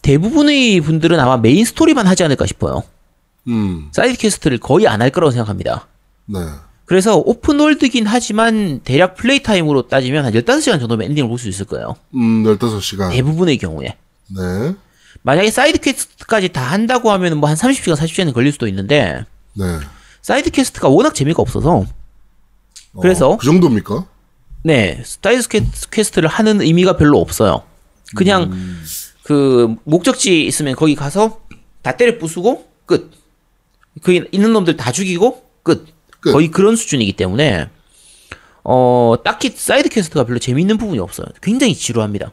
대부분의 0.02 0.80
분들은 0.80 1.18
아마 1.18 1.36
메인 1.36 1.64
스토리만 1.64 2.06
하지 2.06 2.22
않을까 2.24 2.46
싶어요. 2.46 2.84
음. 3.48 3.88
side 3.92 4.18
quest를 4.18 4.58
거의 4.58 4.86
안 4.86 5.02
할 5.02 5.10
거라고 5.10 5.30
생각합니다. 5.32 5.88
네. 6.26 6.38
그래서 6.84 7.16
open 7.16 7.46
world긴 7.46 8.06
하지만 8.06 8.80
대략 8.84 9.14
play 9.16 9.42
time으로 9.42 9.88
따지면 9.88 10.24
한 10.24 10.32
15시간 10.32 10.78
정도면 10.80 11.08
엔딩을 11.10 11.28
볼 11.28 11.38
수 11.38 11.48
있을 11.48 11.66
거예요. 11.66 11.96
음, 12.14 12.44
15시간. 12.44 13.10
대부분의 13.10 13.58
경우에. 13.58 13.96
네. 14.28 14.74
만약에 15.22 15.50
side 15.50 15.80
quest까지 15.80 16.50
다 16.50 16.62
한다고 16.62 17.10
하면 17.12 17.38
뭐 17.38 17.48
한 17.50 17.56
30시간, 17.56 17.96
40시간은 17.96 18.32
걸릴 18.32 18.52
수도 18.52 18.68
있는데 18.68 19.24
네. 19.54 19.64
side 20.22 20.50
quest가 20.50 20.88
워낙 20.88 21.14
재미가 21.14 21.42
없어서 21.42 21.72
어, 21.76 21.86
그래서 23.00 23.36
그 23.36 23.44
정도입니까? 23.46 24.06
네 24.64 25.02
side 25.04 25.48
que- 25.48 25.64
quest를 25.90 26.28
하는 26.28 26.60
의미가 26.60 26.96
별로 26.96 27.20
없어요. 27.20 27.62
그냥 28.16 28.50
그 29.22 29.74
목적지 29.84 30.44
있으면 30.46 30.74
거기 30.74 30.94
가서 30.94 31.40
다 31.82 31.96
때려 31.96 32.18
부수고 32.18 32.68
끝. 32.86 33.10
거기 34.02 34.22
있는 34.32 34.52
놈들 34.52 34.76
다 34.76 34.90
죽이고 34.92 35.42
끝. 35.62 35.86
끝. 36.20 36.32
거의 36.32 36.50
그런 36.50 36.74
수준이기 36.76 37.12
때문에 37.14 37.68
어 38.64 39.14
딱히 39.24 39.50
side 39.54 39.88
quest가 39.90 40.24
별로 40.24 40.38
재미있는 40.38 40.78
부분이 40.78 40.98
없어요. 40.98 41.26
굉장히 41.42 41.74
지루합니다. 41.74 42.32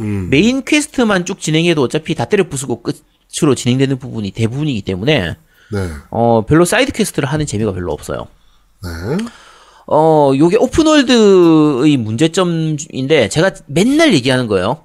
음. 0.00 0.28
main 0.30 0.64
quest만 0.64 1.24
쭉 1.24 1.40
진행해도 1.40 1.82
어차피 1.82 2.14
다 2.14 2.24
때려 2.26 2.48
부수고 2.48 2.82
끝으로 2.82 3.54
진행되는 3.54 3.98
부분이 3.98 4.30
대부분이기 4.30 4.82
때문에 4.82 5.36
네. 5.72 5.90
어 6.10 6.46
별로 6.46 6.64
side 6.64 6.92
quest를 6.92 7.28
하는 7.28 7.46
재미가 7.46 7.72
별로 7.72 7.92
없어요. 7.92 8.28
네. 8.84 9.16
어 9.90 10.32
요게 10.36 10.56
open 10.58 11.08
world의 11.08 11.96
문제점인데 11.96 13.28
제가 13.30 13.52
맨날 13.66 14.12
얘기하는 14.14 14.46
거예요. 14.46 14.82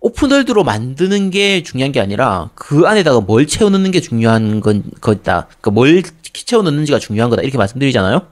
open 0.00 0.23
world로 0.23 0.64
만드는 0.64 1.30
게 1.30 1.62
중요한 1.62 1.92
게 1.92 2.00
아니라 2.00 2.50
그 2.54 2.86
안에다가 2.86 3.20
뭘 3.20 3.46
채워 3.46 3.70
넣는 3.70 3.90
게 3.90 4.00
중요한 4.00 4.60
건 4.60 4.82
거다. 5.00 5.46
그러니까 5.60 5.70
뭘 5.70 6.02
채워 6.32 6.62
넣는지가 6.62 6.98
중요한 6.98 7.30
거다. 7.30 7.42
이렇게 7.42 7.56
말씀드리잖아요. 7.56 8.22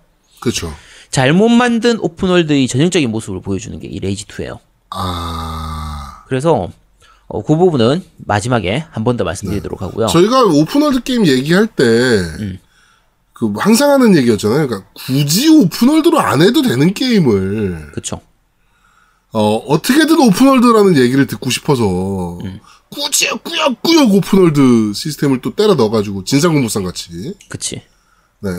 그렇죠. 0.41 0.73
잘못 1.11 1.49
만든 1.49 1.99
open 2.01 2.25
world의 2.25 2.67
전형적인 2.69 3.11
모습을 3.11 3.41
보여주는 3.41 3.79
게 3.79 3.89
이 3.89 4.01
Rage 4.01 4.27
2예요. 4.27 4.59
아. 4.91 6.25
그래서 6.27 6.69
어, 7.29 7.43
그 7.43 7.57
부분은 7.57 8.03
마지막에 8.27 8.85
한 8.91 9.05
번 9.05 9.17
더 9.17 9.25
말씀드리도록 9.25 9.81
하고요. 9.83 10.09
저희가 10.09 10.45
open 10.45 10.71
world 10.71 11.03
게임 11.05 11.27
얘기할 11.27 11.67
때, 11.69 11.85
그, 13.51 13.61
항상 13.61 13.91
하는 13.91 14.17
얘기였잖아요. 14.17 14.67
그러니까, 14.69 14.89
굳이 14.95 15.49
open 15.49 15.74
world로 15.74 16.19
안 16.21 16.43
해도 16.43 16.63
되는 16.63 16.93
게임을, 16.95 17.93
그쵸. 17.95 18.21
어, 19.33 19.57
어떻게든 19.57 20.19
open 20.21 20.41
world라는 20.41 20.97
얘기를 20.99 21.27
듣고 21.27 21.51
싶어서, 21.51 22.39
굳이 22.91 23.29
꾸역꾸역 23.43 24.13
open 24.15 24.50
world 24.50 24.93
시스템을 24.95 25.41
또 25.41 25.55
때려 25.55 25.75
넣어가지고, 25.75 26.25
진상공무상 26.25 26.85
같이. 26.85 27.35
그치. 27.49 27.83
네. 28.41 28.51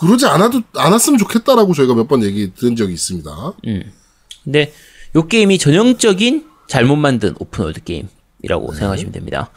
그러지 0.00 0.26
않아도, 0.26 0.62
않았으면 0.74 1.18
좋겠다라고 1.18 1.72
저희가 1.74 1.94
몇 1.94 2.08
번 2.08 2.22
얘기 2.24 2.52
드린 2.54 2.76
적이 2.76 2.92
있습니다. 2.94 3.52
근데 4.44 4.72
요 5.16 5.26
게임이 5.26 5.58
전형적인 5.58 6.46
잘못 6.68 6.96
만든 6.96 7.34
open 7.38 7.58
world 7.58 7.82
게임이라고 7.84 8.74
생각하시면 8.74 9.12
됩니다. 9.12 9.50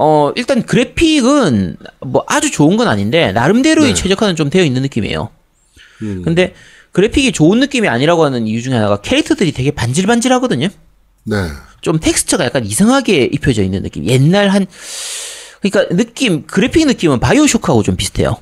어, 0.00 0.30
일단 0.36 0.62
그래픽은 0.62 1.76
뭐 2.06 2.24
아주 2.28 2.52
좋은 2.52 2.76
건 2.76 2.86
아닌데 2.86 3.32
나름대로의 3.32 3.88
네. 3.88 3.94
최적화는 3.94 4.36
좀 4.36 4.48
되어 4.48 4.62
있는 4.62 4.82
느낌이에요. 4.82 5.28
음. 6.02 6.22
근데 6.24 6.54
그래픽이 6.92 7.32
좋은 7.32 7.58
느낌이 7.58 7.88
아니라고 7.88 8.24
하는 8.24 8.46
이유 8.46 8.62
중에 8.62 8.74
하나가 8.74 9.00
캐릭터들이 9.00 9.50
되게 9.50 9.72
반질반질 9.72 10.32
하거든요. 10.34 10.68
네. 11.24 11.36
좀 11.80 11.98
텍스처가 11.98 12.44
약간 12.44 12.64
이상하게 12.64 13.24
입혀져 13.24 13.64
있는 13.64 13.82
느낌. 13.82 14.06
옛날 14.06 14.50
한 14.50 14.66
그러니까 15.60 15.96
느낌 15.96 16.46
그래픽 16.46 16.86
느낌은 16.86 17.18
BioShock하고 17.18 17.82
좀 17.82 17.96
비슷해요. 17.96 18.36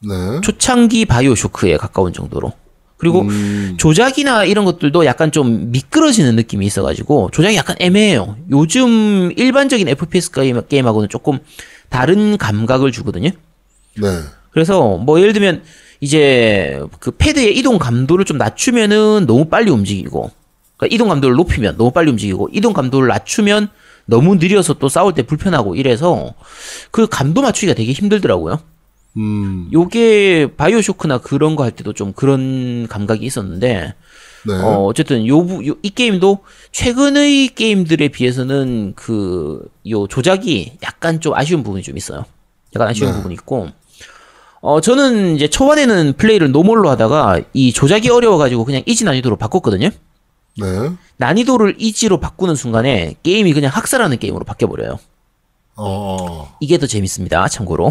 네. 0.00 0.40
초창기 0.42 1.04
BioShock에 1.04 1.76
가까운 1.76 2.12
정도로. 2.12 2.52
그리고 2.96 3.22
음. 3.22 3.74
조작이나 3.78 4.44
이런 4.44 4.64
것들도 4.64 5.04
약간 5.04 5.30
좀 5.30 5.70
미끄러지는 5.70 6.34
느낌이 6.36 6.64
있어가지고 6.66 7.30
조작이 7.32 7.56
약간 7.56 7.76
애매해요. 7.78 8.36
요즘 8.50 9.32
일반적인 9.36 9.88
FPS 9.88 10.30
게임, 10.30 10.60
게임 10.66 10.86
하고는 10.86 11.08
조금 11.08 11.38
다른 11.88 12.36
감각을 12.38 12.92
주거든요. 12.92 13.30
네. 14.00 14.08
그래서 14.50 14.96
뭐 14.96 15.20
예를 15.20 15.32
들면 15.32 15.62
이제 16.00 16.80
그 16.98 17.10
패드의 17.10 17.56
이동 17.56 17.78
감도를 17.78 18.24
좀 18.24 18.38
낮추면은 18.38 19.26
너무 19.26 19.46
빨리 19.46 19.70
움직이고 19.70 20.30
그러니까 20.76 20.94
이동 20.94 21.08
감도를 21.08 21.36
높이면 21.36 21.76
너무 21.76 21.90
빨리 21.90 22.10
움직이고 22.10 22.48
이동 22.52 22.72
감도를 22.72 23.08
낮추면 23.08 23.68
너무 24.06 24.36
느려서 24.36 24.74
또 24.74 24.88
싸울 24.88 25.14
때 25.14 25.22
불편하고 25.22 25.74
이래서 25.74 26.34
그 26.90 27.06
감도 27.06 27.42
맞추기가 27.42 27.74
되게 27.74 27.92
힘들더라고요. 27.92 28.60
음. 29.16 29.68
요게 29.72 30.56
BioShock나 30.56 31.18
그런 31.18 31.56
거 31.56 31.62
할 31.64 31.72
때도 31.72 31.92
좀 31.92 32.12
그런 32.12 32.86
감각이 32.88 33.24
있었는데 33.24 33.94
네. 34.46 34.54
어 34.54 34.84
어쨌든 34.84 35.26
요, 35.26 35.44
부- 35.44 35.66
요- 35.66 35.74
이 35.82 35.90
게임도 35.90 36.38
최근의 36.72 37.48
게임들에 37.54 38.08
비해서는 38.08 38.92
그 38.94 39.68
요 39.88 40.06
조작이 40.06 40.72
약간 40.82 41.20
좀 41.20 41.34
아쉬운 41.34 41.62
부분이 41.62 41.82
좀 41.82 41.96
있어요. 41.96 42.24
약간 42.74 42.88
아쉬운 42.88 43.10
네. 43.10 43.16
부분이 43.16 43.34
있고 43.34 43.68
어 44.60 44.80
저는 44.80 45.36
이제 45.36 45.48
초반에는 45.48 46.14
플레이를 46.16 46.50
normal로 46.52 46.88
하다가 46.90 47.40
이 47.52 47.72
조작이 47.72 48.10
어려워가지고 48.10 48.64
그냥 48.64 48.82
easy 48.86 49.04
난이도로 49.04 49.36
바꿨거든요. 49.36 49.88
네. 50.58 50.90
난이도를 51.18 51.76
easy로 51.78 52.18
바꾸는 52.20 52.54
순간에 52.54 53.14
게임이 53.22 53.52
그냥 53.52 53.70
학살하는 53.72 54.18
게임으로 54.18 54.44
바뀌어버려요. 54.44 54.98
어. 55.76 56.56
이게 56.60 56.78
더 56.78 56.86
재밌습니다. 56.86 57.46
참고로. 57.48 57.90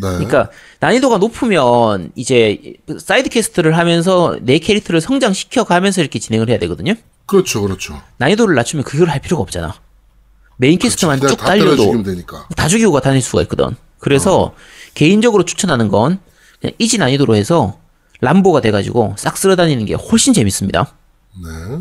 네. 0.00 0.08
그러니까 0.08 0.50
난이도가 0.80 1.18
높으면 1.18 2.12
이제 2.14 2.74
side 2.98 3.28
quest를 3.30 3.76
하면서 3.76 4.36
내 4.40 4.58
캐릭터를 4.58 5.00
성장시켜 5.00 5.64
가면서 5.64 6.00
이렇게 6.00 6.18
진행을 6.18 6.48
해야 6.48 6.58
되거든요. 6.58 6.94
그렇죠, 7.26 7.62
그렇죠. 7.62 8.00
난이도를 8.18 8.54
낮추면 8.54 8.84
그걸 8.84 9.08
할 9.08 9.20
필요가 9.20 9.42
없잖아. 9.42 9.74
main 10.56 10.78
quest만 10.78 11.20
그냥 11.20 11.36
쭉 11.36 11.42
달려도. 11.42 12.02
다 12.56 12.68
죽이고 12.68 12.92
가 12.92 13.00
다닐 13.00 13.22
수가 13.22 13.42
있거든. 13.42 13.76
그래서 13.98 14.54
개인적으로 14.94 15.44
추천하는 15.44 15.88
건 15.88 16.20
그냥 16.60 16.74
easy 16.78 16.98
난이도로 16.98 17.36
해서 17.36 17.78
람보가 18.20 18.60
돼가지고 18.60 19.14
싹 19.16 19.36
쓸어 19.36 19.56
다니는 19.56 19.84
게 19.84 19.94
훨씬 19.94 20.32
재밌습니다. 20.32 20.94
네. 21.42 21.78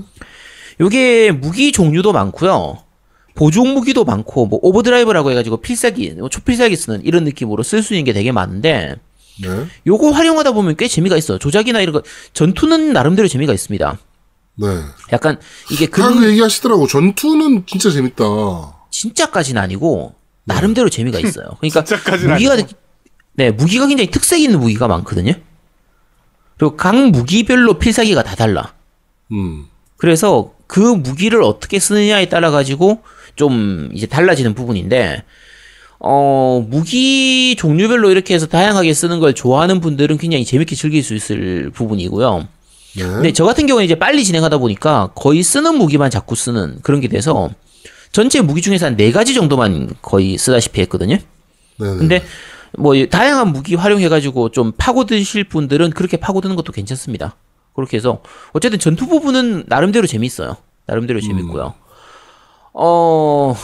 요게 0.79 1.31
무기 1.31 1.71
종류도 1.71 2.13
많고요. 2.13 2.83
보조 3.37 3.63
무기도 3.63 4.03
많고 4.03 4.47
뭐 4.47 4.59
오버드라이브라고 4.63 5.29
해가지고 5.29 5.57
필살기, 5.57 6.15
뭐 6.17 6.27
초필살기 6.27 6.75
쓰는 6.75 7.05
이런 7.05 7.23
느낌으로 7.23 7.61
쓸 7.61 7.83
수 7.83 7.93
있는 7.93 8.03
게 8.03 8.11
되게 8.11 8.31
많은데 8.31 8.95
네. 9.39 9.67
요거 9.85 10.09
활용하다 10.09 10.53
보면 10.53 10.75
꽤 10.75 10.87
재미가 10.87 11.15
있어요. 11.17 11.37
조작이나 11.37 11.79
이런 11.79 11.93
거 11.93 12.01
전투는 12.33 12.93
나름대로 12.93 13.27
재미가 13.27 13.53
있습니다. 13.53 13.99
네. 14.55 14.67
약간 15.13 15.39
이게 15.71 15.87
다들 15.87 16.14
그 16.14 16.27
얘기하시더라고. 16.31 16.87
전투는 16.87 17.67
진짜 17.67 17.91
재밌다. 17.91 18.23
진짜까지는 18.89 19.61
아니고 19.61 20.15
나름대로 20.45 20.89
재미가 20.89 21.19
있어요. 21.19 21.57
그러니까 21.59 21.83
진짜까지는 21.83 22.33
무기가 22.33 22.53
아니고. 22.53 22.69
네 23.35 23.51
무기가 23.51 23.85
굉장히 23.85 24.09
특색 24.09 24.41
있는 24.41 24.59
무기가 24.59 24.87
많거든요. 24.87 25.33
그리고 26.57 26.75
각 26.75 26.95
무기별로 26.95 27.77
필살기가 27.77 28.23
다 28.23 28.35
달라. 28.35 28.73
음. 29.31 29.67
그래서 29.97 30.53
그 30.65 30.79
무기를 30.79 31.43
어떻게 31.43 31.77
쓰느냐에 31.77 32.29
따라 32.29 32.49
가지고 32.49 33.03
좀 33.37 33.89
이제 33.93 34.05
달라지는 34.05 34.53
부분인데 34.53 35.23
어 35.99 36.63
무기 36.69 37.55
종류별로 37.57 38.11
이렇게 38.11 38.33
해서 38.35 38.45
다양하게 38.45 38.93
쓰는 38.93 39.19
걸 39.19 39.33
좋아하는 39.33 39.79
분들은 39.79 40.17
굉장히 40.17 40.43
재밌게 40.45 40.75
즐길 40.75 41.01
수 41.03 41.15
있을 41.15 41.71
부분이고요. 41.73 42.47
네. 42.97 43.03
근데 43.03 43.31
저 43.31 43.45
같은 43.45 43.65
경우는 43.65 43.85
이제 43.85 43.95
빨리 43.95 44.23
진행하다 44.25 44.57
보니까 44.57 45.11
거의 45.15 45.41
쓰는 45.43 45.75
무기만 45.75 46.09
자꾸 46.11 46.35
쓰는 46.35 46.79
그런 46.81 46.99
게 47.01 47.07
돼서 47.07 47.49
전체 48.11 48.41
무기 48.41 48.61
중에서 48.61 48.85
한 48.87 48.95
네 48.97 49.11
가지 49.11 49.33
정도만 49.33 49.89
거의 50.01 50.37
쓰다시피 50.37 50.81
했거든요. 50.81 51.15
네. 51.15 51.21
네. 51.91 51.97
근데 51.97 52.23
뭐 52.77 52.93
다양한 53.09 53.51
무기 53.53 53.75
활용해가지고 53.75 54.49
좀 54.49 54.71
파고드실 54.77 55.45
분들은 55.45 55.91
그렇게 55.91 56.17
파고드는 56.17 56.55
것도 56.55 56.71
괜찮습니다. 56.73 57.35
그렇게 57.75 57.97
해서 57.97 58.21
어쨌든 58.53 58.77
전투 58.79 59.07
부분은 59.07 59.65
나름대로 59.67 60.05
재밌어요. 60.07 60.57
나름대로 60.85 61.21
재밌고요. 61.21 61.73
어 62.79 63.55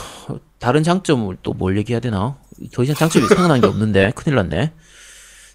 다른 0.60 0.84
장점을 0.84 1.38
또 1.44 1.54
뭘 1.54 1.78
얘기해야 1.78 2.00
되나? 2.00 2.38
더 2.74 2.84
이상 2.84 2.96
장점이 2.96 3.28
생각난 3.28 3.62
게 3.62 3.68
없는데 3.68 4.12
큰일 4.16 4.36
났네. 4.36 4.72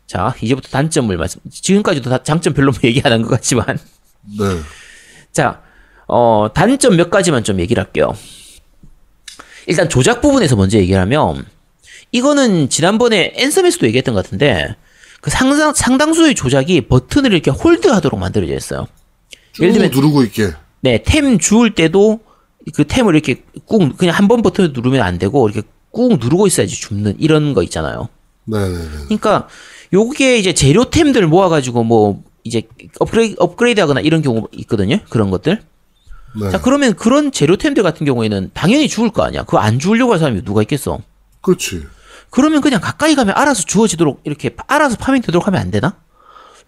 자 0.07 0.35
이제부터 0.41 0.69
단점을 0.69 1.15
말씀. 1.17 1.41
지금까지도 1.51 2.09
다 2.11 2.23
장점 2.23 2.55
별로 2.55 2.73
얘기 2.85 3.01
안한것 3.05 3.29
같지만 3.31 3.67
네. 4.39 4.45
자, 5.33 5.63
어, 6.07 6.49
단점 6.55 6.97
몇 6.97 7.11
가지만 7.11 7.45
좀 7.45 7.61
얘기를 7.61 7.83
할게요. 7.83 8.15
일단 9.67 9.89
조작 9.89 10.21
부분에서 10.23 10.57
먼저 10.57 10.79
얘기를 10.79 10.99
하면, 11.03 11.45
이거는 12.13 12.69
지난번에 12.71 13.33
앤섬에서도 13.37 13.87
얘기했던 13.87 14.15
것 14.15 14.25
같은데, 14.25 14.75
그 15.21 15.31
상당, 15.31 15.73
상당수의 15.75 16.35
조작이 16.35 16.81
버튼을 16.89 17.33
이렇게 17.33 17.51
hold 17.51 17.89
하도록 17.89 18.19
만들어져 18.19 18.55
있어요. 18.55 18.89
쭉 19.53 19.65
예를 19.65 19.75
들면- 19.75 19.95
누르고 19.95 20.23
있게. 20.25 20.53
네, 20.81 21.03
템 21.05 21.39
주울 21.39 21.75
때도 21.75 22.21
그 22.75 22.87
템을 22.87 23.15
이렇게 23.15 23.43
꾹, 23.67 23.97
그냥 23.97 24.15
한 24.15 24.29
번 24.29 24.43
버튼을 24.43 24.73
누르면 24.73 25.01
안 25.03 25.19
되고, 25.19 25.49
이렇게 25.49 25.67
꾹 25.91 26.19
누르고 26.19 26.47
있어야지 26.47 26.75
줍는 26.75 27.17
이런 27.19 27.55
거 27.55 27.63
있잖아요. 27.63 28.09
네. 28.45 28.59
그러니까 29.07 29.49
요게 29.93 30.39
이제 30.39 30.53
재료템들 30.55 31.27
모아가지고 31.27 31.85
뭐 31.85 32.23
이제 32.45 32.63
업그레이드, 32.99 33.37
업그레이드 33.39 33.81
하거나 33.81 34.01
이런 34.01 34.23
경우 34.23 34.49
있거든요. 34.53 34.99
그런 35.09 35.31
것들. 35.31 35.63
네. 36.41 36.51
자, 36.51 36.61
그러면 36.61 36.95
그런 36.95 37.33
재료템들 37.33 37.83
같은 37.83 38.05
경우에는 38.07 38.51
당연히 38.55 38.89
주울 38.89 39.11
거 39.11 39.23
아니야. 39.23 39.43
그거 39.45 39.59
안 39.59 39.79
주우려고 39.79 40.13
할 40.13 40.19
사람이 40.19 40.45
누가 40.45 40.63
있겠어? 40.63 41.01
그렇지. 41.41 41.85
그러면 42.31 42.61
그냥 42.61 42.81
가까이 42.81 43.15
가면 43.15 43.35
알아서 43.37 43.63
주어지도록 43.65 44.21
이렇게 44.25 44.51
파- 44.51 44.65
알아서 44.67 44.97
파밍 44.97 45.23
되도록 45.23 45.47
하면 45.47 45.61
안 45.61 45.71
되나? 45.71 45.97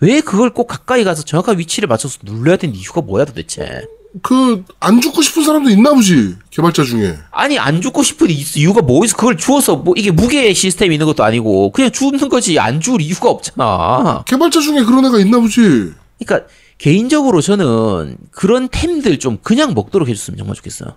왜 0.01 0.23
그걸 0.23 0.51
꼭 0.55 0.67
가까이 0.67 1.05
가서 1.05 1.23
정확한 1.23 1.59
위치를 1.59 1.87
맞춰서 1.87 2.19
눌러야 2.23 2.57
되는 2.57 2.75
이유가 2.75 3.03
뭐야 3.03 3.27
도대체? 3.27 3.85
그, 4.23 4.65
안 4.81 5.01
죽고 5.01 5.23
싶은 5.23 5.45
사람도 5.45 5.71
있나 5.71 5.95
보지. 5.95 6.35
개발자 6.51 6.83
중에. 6.85 7.17
아니 7.31 7.59
안 7.59 7.81
죽고 7.81 8.03
싶은 8.03 8.29
이- 8.31 8.45
이유가 8.57 8.83
뭐 8.83 9.05
있어? 9.05 9.17
그걸 9.17 9.37
주워서 9.37 9.77
뭐 9.77 9.95
이게 9.97 10.11
무게 10.11 10.53
시스템이 10.53 10.95
있는 10.97 11.07
것도 11.07 11.23
아니고 11.23 11.71
그냥 11.71 11.93
주는 11.93 12.19
거지 12.29 12.59
안 12.59 12.81
주울 12.81 13.01
이유가 13.01 13.31
없잖아. 13.31 14.25
개발자 14.27 14.61
중에 14.61 14.83
그런 14.83 15.07
애가 15.07 15.19
있나 15.21 15.39
보지. 15.39 15.93
그러니까 16.19 16.49
개인적으로 16.79 17.41
저는 17.41 18.17
그런 18.33 18.69
템들 18.69 19.19
좀 19.21 19.39
그냥 19.43 19.75
먹도록 19.75 20.09
해줬으면 20.09 20.39
정말 20.39 20.57
좋겠어요. 20.57 20.95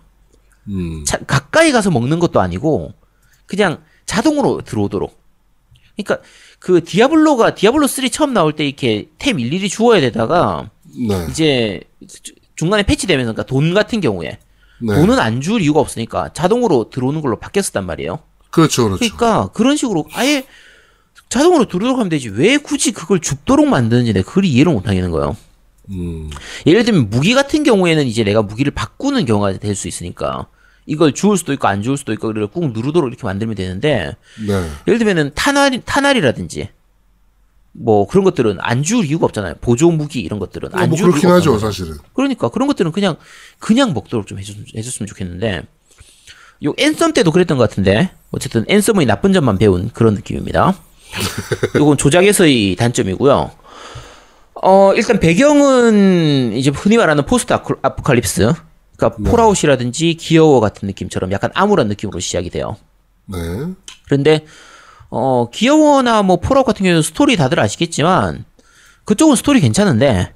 음. 0.69 1.03
자- 1.05 1.19
가까이 1.27 1.71
가서 1.71 1.91
먹는 1.91 2.19
것도 2.19 2.39
아니고 2.39 2.93
그냥 3.45 3.83
자동으로 4.07 4.61
들어오도록. 4.65 5.21
그러니까 5.95 6.25
그 6.57 6.83
디아블로가 6.83 7.53
디아블로 7.53 7.85
3 7.85 8.09
처음 8.09 8.33
나올 8.33 8.53
때 8.53 8.65
이렇게 8.65 9.09
템 9.19 9.39
일일이 9.39 9.69
주워야 9.69 10.01
되다가 10.01 10.71
네. 11.07 11.27
이제 11.29 11.81
주- 12.07 12.33
중간에 12.55 12.83
패치되면서 12.83 13.33
그러니까 13.33 13.43
돈 13.49 13.73
같은 13.73 14.01
경우에 14.01 14.37
네. 14.81 14.95
돈은 14.95 15.19
안 15.19 15.41
줄 15.41 15.61
이유가 15.61 15.79
없으니까 15.79 16.29
자동으로 16.33 16.89
들어오는 16.89 17.21
걸로 17.21 17.37
바뀌었단 17.39 17.85
말이에요. 17.85 18.19
그렇죠, 18.51 18.83
그렇죠. 18.85 18.99
그러니까 18.99 19.49
그런 19.53 19.75
식으로 19.75 20.05
아예 20.13 20.45
자동으로 21.29 21.65
들어오도록 21.65 21.97
하면 21.97 22.09
되지 22.09 22.29
왜 22.29 22.57
굳이 22.57 22.91
그걸 22.91 23.19
줍도록 23.19 23.67
만드는지 23.67 24.13
내가 24.13 24.27
그걸 24.27 24.45
이해를 24.45 24.71
못 24.71 24.87
하겠는 24.87 25.09
거예요. 25.11 25.35
음. 25.89 26.29
예를 26.65 26.83
들면 26.85 27.09
무기 27.09 27.33
같은 27.33 27.63
경우에는 27.63 28.05
이제 28.07 28.23
내가 28.23 28.41
무기를 28.41 28.71
바꾸는 28.71 29.25
경우가 29.25 29.57
될 29.57 29.75
수 29.75 29.87
있으니까 29.87 30.47
이걸 30.85 31.13
주울 31.13 31.37
수도 31.37 31.53
있고 31.53 31.67
안 31.67 31.81
주울 31.81 31.97
수도 31.97 32.13
있고 32.13 32.27
그걸 32.27 32.47
꾹 32.47 32.71
누르도록 32.71 33.09
이렇게 33.09 33.23
만들면 33.25 33.55
되는데 33.55 34.15
네. 34.45 34.69
예를 34.87 34.99
들면은 34.99 35.31
탄알 35.33 35.81
탄알이라든지 35.83 36.69
뭐 37.73 38.07
그런 38.07 38.23
것들은 38.23 38.57
안 38.59 38.83
주울 38.83 39.05
이유가 39.05 39.25
없잖아요. 39.25 39.55
보조 39.59 39.91
무기 39.91 40.21
이런 40.21 40.39
것들은 40.39 40.73
어, 40.73 40.77
안뭐 40.77 40.95
그렇긴 40.97 41.21
이유가 41.21 41.35
하죠, 41.35 41.53
없잖아요. 41.53 41.71
사실은. 41.71 41.97
그러니까 42.13 42.49
그런 42.49 42.67
것들은 42.67 42.91
그냥 42.91 43.15
그냥 43.59 43.93
먹도록 43.93 44.27
좀 44.27 44.39
해줬, 44.39 44.55
해줬 44.75 45.01
으면 45.01 45.07
좋겠는데 45.07 45.63
요 46.65 46.73
앤섬 46.77 47.13
때도 47.13 47.31
그랬던 47.31 47.57
것 47.57 47.67
같은데 47.69 48.11
어쨌든 48.31 48.63
앤섬의 48.67 49.05
나쁜 49.07 49.33
점만 49.33 49.57
배운 49.57 49.89
그런 49.89 50.13
느낌입니다. 50.13 50.75
요건 51.75 51.97
조작에서의 51.97 52.75
단점이고요. 52.75 53.51
어 54.65 54.93
일단 54.95 55.19
배경은 55.19 56.53
이제 56.53 56.71
흔히 56.73 56.97
말하는 56.97 57.25
post 57.25 57.51
apocalypse, 57.53 58.53
그러니까 58.95 59.29
폴아웃이라든지 59.29 60.13
기어워 60.13 60.59
같은 60.59 60.87
느낌처럼 60.87 61.31
약간 61.31 61.49
암울한 61.53 61.87
느낌으로 61.87 62.19
시작이 62.19 62.49
돼요. 62.49 62.77
네. 63.25 63.37
그런데 64.05 64.45
어 65.15 65.47
기어워나 65.51 66.23
뭐 66.23 66.37
폴아웃 66.37 66.65
같은 66.65 66.83
경우는 66.83 67.03
스토리 67.03 67.35
다들 67.35 67.59
아시겠지만 67.59 68.45
그쪽은 69.05 69.35
스토리 69.35 69.59
괜찮은데 69.61 70.33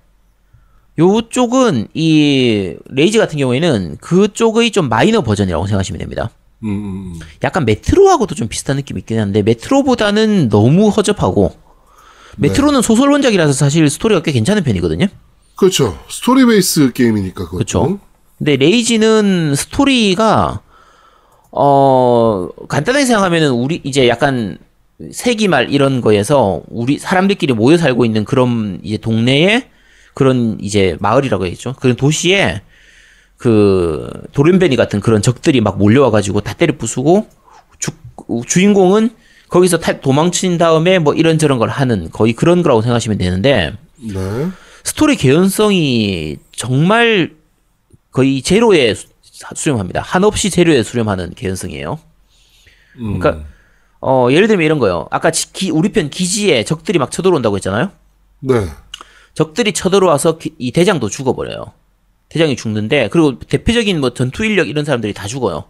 요쪽은 1.00 1.88
이 1.96 2.76
레이지 2.86 3.18
같은 3.18 3.40
경우에는 3.40 3.98
그쪽의 4.00 4.70
좀 4.70 4.88
마이너 4.88 5.22
버전이라고 5.22 5.66
생각하시면 5.66 5.98
됩니다. 5.98 6.30
음, 6.64 6.70
음, 6.70 7.14
음. 7.16 7.20
약간 7.44 7.66
메트로하고도 7.66 8.36
좀 8.36 8.48
비슷한 8.48 8.76
느낌이 8.76 9.00
있긴 9.00 9.18
한데 9.18 9.42
메트로보다는 9.42 10.50
너무 10.50 10.90
허접하고 10.90 11.56
메트로는 12.38 12.84
소설 12.84 13.10
원작이라서 13.10 13.54
사실 13.54 13.90
스토리가 13.90 14.22
꽤 14.22 14.32
괜찮은 14.32 14.64
편이거든요. 14.64 15.08
그렇죠. 15.56 15.98
스토리 16.08 16.46
베이스 16.46 16.94
게임이니까 16.94 17.46
그것도. 17.46 17.58
그쵸. 17.58 18.00
근데 18.38 18.58
레이지는 18.58 19.56
스토리가 19.56 20.62
어 21.50 22.48
간단하게 22.68 23.06
생각하면은 23.06 23.50
우리 23.54 23.82
이제 23.84 24.08
약간 24.08 24.60
세기 25.12 25.48
말 25.48 25.72
이런 25.72 26.02
거에서 26.02 26.64
우리 26.70 26.98
사람들끼리 26.98 27.54
모여 27.54 27.78
살고 27.78 28.04
있는 28.06 28.26
그런 28.26 28.80
이제 28.84 28.98
동네에 28.98 29.70
그런 30.14 30.58
이제 30.60 30.98
마을이라고 31.00 31.46
해야죠. 31.46 31.74
그런 31.80 31.96
도시에 31.96 32.62
그 33.38 34.10
도련변이 34.34 34.76
같은 34.76 35.00
그런 35.00 35.22
적들이 35.22 35.62
막 35.62 35.78
몰려와가지고 35.78 36.42
다 36.42 36.54
때려 36.54 36.76
부수고 36.78 37.28
주, 37.78 37.92
주인공은 38.48 39.12
거기서 39.50 39.80
탈, 39.80 40.02
도망친 40.02 40.58
다음에 40.58 40.98
뭐 41.00 41.14
이런저런 41.14 41.60
걸 41.60 41.70
하는 41.70 42.10
거의 42.12 42.34
그런 42.34 42.64
거라고 42.64 42.82
생각하시면 42.82 43.20
되는데 43.20 43.74
네. 43.98 44.48
스토리 44.84 45.16
개연성이 45.16 46.38
정말 46.52 47.32
거의 48.12 48.42
제로에 48.42 48.96
수- 48.96 49.08
수렴합니다. 49.56 50.02
한없이 50.02 50.50
제로에 50.50 50.82
수렴하는 50.82 51.34
개연성이에요. 51.36 52.00
음. 52.98 53.20
그러니까 53.20 53.46
어 54.02 54.28
예를 54.32 54.48
들면 54.48 54.66
이런 54.66 54.80
거요. 54.80 55.08
아까 55.12 55.32
지- 55.32 55.52
기- 55.54 55.72
우리 55.72 55.90
편 55.92 56.10
기지에 56.10 56.64
적들이 56.64 57.00
막 57.00 57.12
쳐들어온다고 57.12 57.56
했잖아요. 57.56 57.92
네. 58.42 58.68
적들이 59.34 59.74
쳐들어와서 59.74 60.38
기- 60.38 60.54
이 60.58 60.72
대장도 60.72 61.10
죽어버려요. 61.10 61.74
대장이 62.30 62.56
죽는데 62.56 63.10
그리고 63.10 63.40
대표적인 63.40 64.00
뭐 64.00 64.14
전투 64.14 64.44
인력 64.46 64.68
이런 64.70 64.86
사람들이 64.86 65.14
다 65.14 65.28
죽어요. 65.28 65.66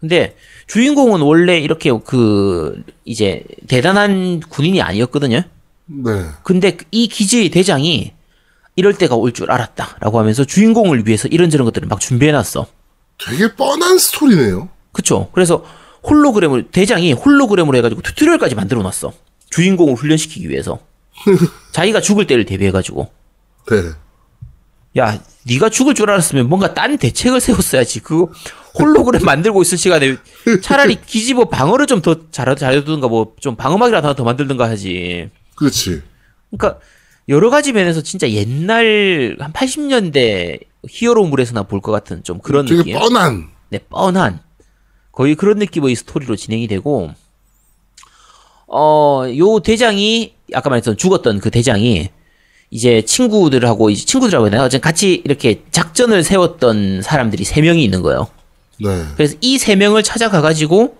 근데 0.00 0.36
주인공은 0.66 1.20
원래 1.20 1.58
이렇게 1.58 1.90
그 2.04 2.82
이제 3.04 3.44
대단한 3.68 4.40
군인이 4.40 4.82
아니었거든요. 4.82 5.42
네. 5.86 6.24
근데 6.42 6.76
이 6.90 7.06
기지의 7.08 7.50
대장이 7.50 8.12
이럴 8.74 8.94
때가 8.96 9.14
올 9.16 9.32
줄 9.32 9.50
알았다 9.50 9.96
라고 10.00 10.18
하면서 10.18 10.44
주인공을 10.44 11.06
위해서 11.06 11.28
이런저런 11.28 11.64
것들을 11.66 11.86
막 11.88 12.00
준비해놨어. 12.00 12.66
되게 13.24 13.54
뻔한 13.54 13.98
스토리네요. 13.98 14.68
그쵸? 14.92 15.28
그래서 15.32 15.64
홀로그램을 16.08 16.70
대장이 16.70 17.12
홀로그램으로 17.12 17.76
해가지고 17.78 18.02
튜토리얼까지 18.02 18.54
만들어 18.54 18.82
놨어. 18.82 19.12
주인공을 19.50 19.94
훈련시키기 19.94 20.48
위해서. 20.48 20.80
자기가 21.72 22.00
죽을 22.00 22.26
때를 22.26 22.44
대비해가지고 22.46 23.10
네. 23.70 23.82
야 24.98 25.20
네가 25.46 25.68
죽을 25.70 25.94
줄 25.94 26.10
알았으면 26.10 26.48
뭔가 26.48 26.74
딴 26.74 26.96
대책을 26.98 27.40
세웠어야지. 27.40 28.00
그 28.00 28.26
홀로그램 28.78 29.22
만들고 29.24 29.60
있을 29.62 29.76
시간에 29.78 30.16
차라리 30.62 30.96
기지보 31.06 31.50
방어를 31.50 31.86
좀더잘 31.86 32.56
잘해두든가 32.56 33.08
뭐 33.08 33.34
좀 33.40 33.56
방어막이라도 33.56 34.06
하나 34.06 34.14
더 34.14 34.24
만들든가 34.24 34.68
하지. 34.68 35.30
그렇지. 35.54 36.02
그러니까 36.50 36.80
여러 37.28 37.50
가지 37.50 37.72
면에서 37.72 38.02
진짜 38.02 38.28
옛날 38.30 39.36
한 39.38 39.52
80년대 39.52 40.60
히어로물에서나 40.88 41.64
볼 41.64 41.80
것 41.80 41.92
같은 41.92 42.24
좀 42.24 42.38
그런 42.40 42.66
되게 42.66 42.78
느낌. 42.78 42.98
뻔한. 42.98 43.48
네, 43.68 43.78
뻔한 43.88 44.40
거의 45.12 45.34
그런 45.34 45.58
느낌의 45.58 45.94
스토리로 45.94 46.36
진행이 46.36 46.66
되고 46.68 47.10
어, 48.66 49.24
요 49.36 49.60
대장이 49.60 50.34
아까 50.54 50.70
말했던 50.70 50.96
죽었던 50.96 51.40
그 51.40 51.50
대장이 51.50 52.08
이제 52.70 53.02
친구들하고 53.02 53.90
이제 53.90 54.06
친구들하고 54.06 54.46
해야 54.46 54.50
되나? 54.50 54.64
어쨌든 54.64 54.80
같이 54.80 55.20
이렇게 55.24 55.62
작전을 55.70 56.24
세웠던 56.24 57.02
사람들이 57.02 57.44
세 57.44 57.60
명이 57.60 57.84
있는 57.84 58.00
거예요. 58.00 58.28
네. 58.80 59.04
그래서 59.16 59.36
이 59.42 59.58
세 59.58 59.76
명을 59.76 60.02
찾아가 60.02 60.40
가지고 60.40 60.96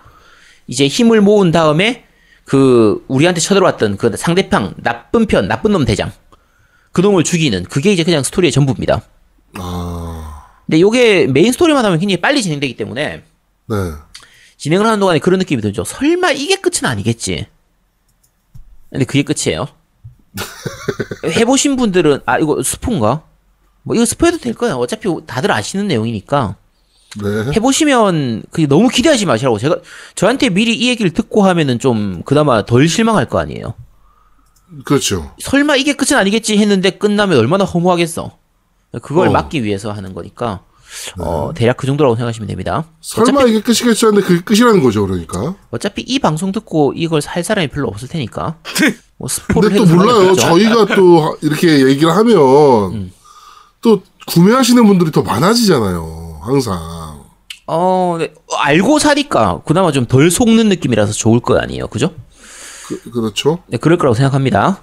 이제 0.66 0.86
힘을 0.86 1.22
모은 1.22 1.50
다음에 1.50 2.04
그 2.44 3.02
우리한테 3.08 3.40
쳐들어왔던 3.40 3.96
그 3.96 4.14
상대편 4.16 4.74
나쁜 4.82 5.24
편 5.26 5.48
나쁜 5.48 5.72
놈 5.72 5.86
대장 5.86 6.12
그 6.92 7.00
놈을 7.00 7.24
죽이는 7.24 7.64
그게 7.64 7.92
이제 7.92 8.04
그냥 8.04 8.22
스토리의 8.22 8.52
전부입니다. 8.52 9.00
아. 9.54 10.44
근데 10.66 10.80
요게 10.80 11.28
메인 11.28 11.52
스토리만 11.52 11.84
하면 11.86 11.98
굉장히 11.98 12.20
빨리 12.20 12.42
진행되기 12.42 12.76
때문에 12.76 13.22
네. 13.72 13.94
진행을 14.58 14.86
하는 14.86 15.00
동안에 15.00 15.18
그런 15.18 15.38
느낌이 15.38 15.62
들죠. 15.62 15.82
설마 15.84 16.32
이게 16.32 16.56
끝은 16.56 16.84
아니겠지. 16.84 17.46
근데 18.90 19.04
그게 19.04 19.22
끝이에요. 19.22 19.66
해보신 21.24 21.76
분들은 21.76 22.20
아 22.26 22.38
이거 22.38 22.62
스포인가? 22.62 23.22
뭐 23.82 23.96
이거 23.96 24.04
스포해도 24.04 24.38
될 24.38 24.54
거예요. 24.54 24.76
어차피 24.76 25.08
다들 25.26 25.50
아시는 25.50 25.88
내용이니까 25.88 26.56
네. 27.20 27.52
해보시면 27.56 28.44
그 28.50 28.68
너무 28.68 28.88
기대하지 28.88 29.26
마시라고 29.26 29.58
제가 29.58 29.78
저한테 30.14 30.50
미리 30.50 30.74
이 30.74 30.88
얘기를 30.88 31.10
듣고 31.10 31.42
하면은 31.42 31.78
좀 31.78 32.22
그나마 32.24 32.64
덜 32.64 32.88
실망할 32.88 33.28
거 33.28 33.38
아니에요. 33.38 33.74
그렇죠. 34.84 35.34
설마 35.40 35.76
이게 35.76 35.94
끝은 35.94 36.18
아니겠지 36.18 36.56
했는데 36.56 36.90
끝나면 36.90 37.38
얼마나 37.38 37.64
허무하겠어. 37.64 38.38
그걸 39.02 39.28
어. 39.28 39.30
막기 39.32 39.64
위해서 39.64 39.92
하는 39.92 40.14
거니까 40.14 40.62
어 41.18 41.52
대략 41.54 41.76
그 41.76 41.86
정도라고 41.86 42.16
생각하시면 42.16 42.48
됩니다. 42.48 42.84
설마 43.00 43.44
이게 43.44 43.60
끝이겠지 43.60 44.04
하는데 44.04 44.26
그게 44.26 44.40
끝이라는 44.42 44.82
거죠, 44.82 45.06
그러니까. 45.06 45.54
어차피 45.70 46.02
이 46.02 46.18
방송 46.18 46.52
듣고 46.52 46.92
이걸 46.94 47.22
살 47.22 47.42
사람이 47.44 47.68
별로 47.68 47.88
없을 47.88 48.08
테니까. 48.08 48.56
뭐 49.18 49.28
스포를 49.28 49.70
근데 49.70 49.84
또 49.84 49.94
몰라요. 49.94 50.34
저희가 50.34 50.94
또 50.94 51.36
이렇게 51.42 51.86
얘기를 51.86 52.10
하면 52.16 52.36
음. 52.92 53.12
또 53.80 54.02
구매하시는 54.26 54.86
분들이 54.86 55.10
더 55.10 55.22
많아지잖아요. 55.22 56.40
항상. 56.42 57.22
어, 57.66 58.16
네. 58.18 58.32
알고 58.58 58.98
사니까 58.98 59.60
그나마 59.64 59.92
좀 59.92 60.06
덜 60.06 60.30
속는 60.30 60.68
느낌이라서 60.68 61.12
좋을 61.12 61.40
거 61.40 61.58
아니에요. 61.58 61.86
그죠? 61.86 62.12
그, 62.86 63.10
그렇죠. 63.10 63.60
네, 63.68 63.78
그럴 63.78 63.96
거라고 63.98 64.14
생각합니다. 64.14 64.82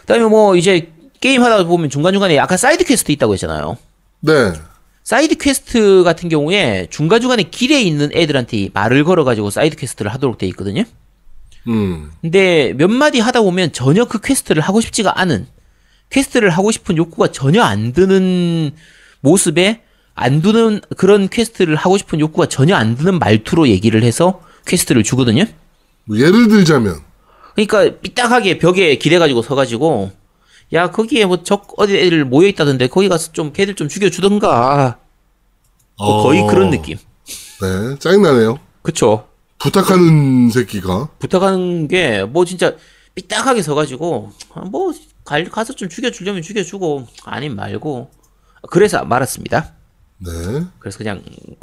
그다음에 0.00 0.24
뭐 0.24 0.56
이제 0.56 0.92
게임 1.20 1.42
하다 1.42 1.64
보면 1.64 1.90
중간중간에 1.90 2.38
아까 2.38 2.56
side 2.56 2.84
quest 2.84 3.12
있다고 3.12 3.34
했잖아요. 3.34 3.76
네. 4.20 4.52
side 5.06 5.36
quest 5.36 6.02
같은 6.02 6.28
경우에 6.28 6.88
중간중간에 6.90 7.44
길에 7.44 7.80
있는 7.80 8.10
애들한테 8.12 8.70
말을 8.74 9.04
걸어가지고 9.04 9.50
side 9.50 9.76
quest를 9.76 10.12
하도록 10.12 10.36
돼 10.36 10.48
있거든요. 10.48 10.82
음. 11.68 12.10
근데 12.20 12.72
몇 12.76 12.88
마디 12.90 13.20
하다 13.20 13.42
보면 13.42 13.72
전혀 13.72 14.06
그 14.06 14.20
quest를 14.20 14.60
하고 14.60 14.80
싶지가 14.80 15.20
않은 15.20 15.46
quest를 16.10 16.50
하고 16.50 16.72
싶은 16.72 16.96
욕구가 16.96 17.30
전혀 17.30 17.62
안 17.62 17.92
드는 17.92 18.72
모습에 19.20 19.82
안 20.16 20.42
두는 20.42 20.80
그런 20.96 21.28
quest를 21.28 21.76
하고 21.76 21.98
싶은 21.98 22.18
욕구가 22.18 22.46
전혀 22.46 22.74
안 22.74 22.96
드는 22.96 23.20
말투로 23.20 23.68
얘기를 23.68 24.02
해서 24.02 24.42
quest를 24.66 25.04
주거든요. 25.04 25.44
뭐 26.02 26.18
예를 26.18 26.48
들자면 26.48 26.96
그러니까 27.54 27.96
삐딱하게 28.00 28.58
벽에 28.58 28.96
기대 28.96 29.20
가지고 29.20 29.42
서 29.42 29.54
가지고 29.54 30.10
야 30.72 30.90
거기에 30.90 31.24
뭐 31.26 31.42
적 31.42 31.74
어디 31.76 31.96
애들 31.96 32.24
모여 32.24 32.48
있다던데 32.48 32.88
거기 32.88 33.08
가서 33.08 33.32
좀 33.32 33.52
걔들 33.52 33.74
좀 33.74 33.88
죽여주던가 33.88 34.98
뭐 35.98 36.22
거의 36.24 36.42
어. 36.42 36.46
그런 36.46 36.70
느낌. 36.70 36.98
네. 37.60 37.98
짜증나네요. 37.98 38.58
그쵸. 38.82 39.28
부탁하는 39.58 40.50
새끼가. 40.50 41.08
부탁하는 41.18 41.88
게 41.88 42.24
뭐 42.24 42.44
진짜 42.44 42.74
삐딱하게 43.14 43.62
서가지고 43.62 44.32
아, 44.54 44.60
뭐 44.66 44.92
갈- 45.24 45.48
가서 45.48 45.72
좀 45.74 45.88
죽여주려면 45.88 46.42
죽여주고 46.42 47.06
아님 47.24 47.56
말고 47.56 48.10
그래서 48.70 49.04
말았습니다. 49.04 49.72
네. 50.18 50.30
그래서 50.78 50.98
그냥 50.98 51.22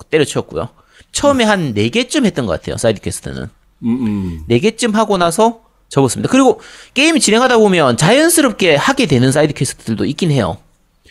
때려치웠고요. 0.09 0.69
처음에 1.11 1.43
한 1.43 1.73
4개쯤 1.75 2.25
했던 2.25 2.45
것 2.45 2.53
같아요. 2.59 2.77
side 2.77 3.01
quest는. 3.01 3.43
음, 3.83 3.87
음. 3.87 4.43
4개쯤 4.49 4.93
하고 4.93 5.17
나서 5.17 5.61
접었습니다. 5.93 6.31
그리고 6.31 6.59
게임 6.95 7.19
진행하다 7.19 7.59
보면 7.59 7.97
자연스럽게 7.97 8.75
하게 8.75 9.05
되는 9.05 9.31
side 9.31 9.53
quest들도 9.53 10.05
있긴 10.05 10.31
해요. 10.31 10.57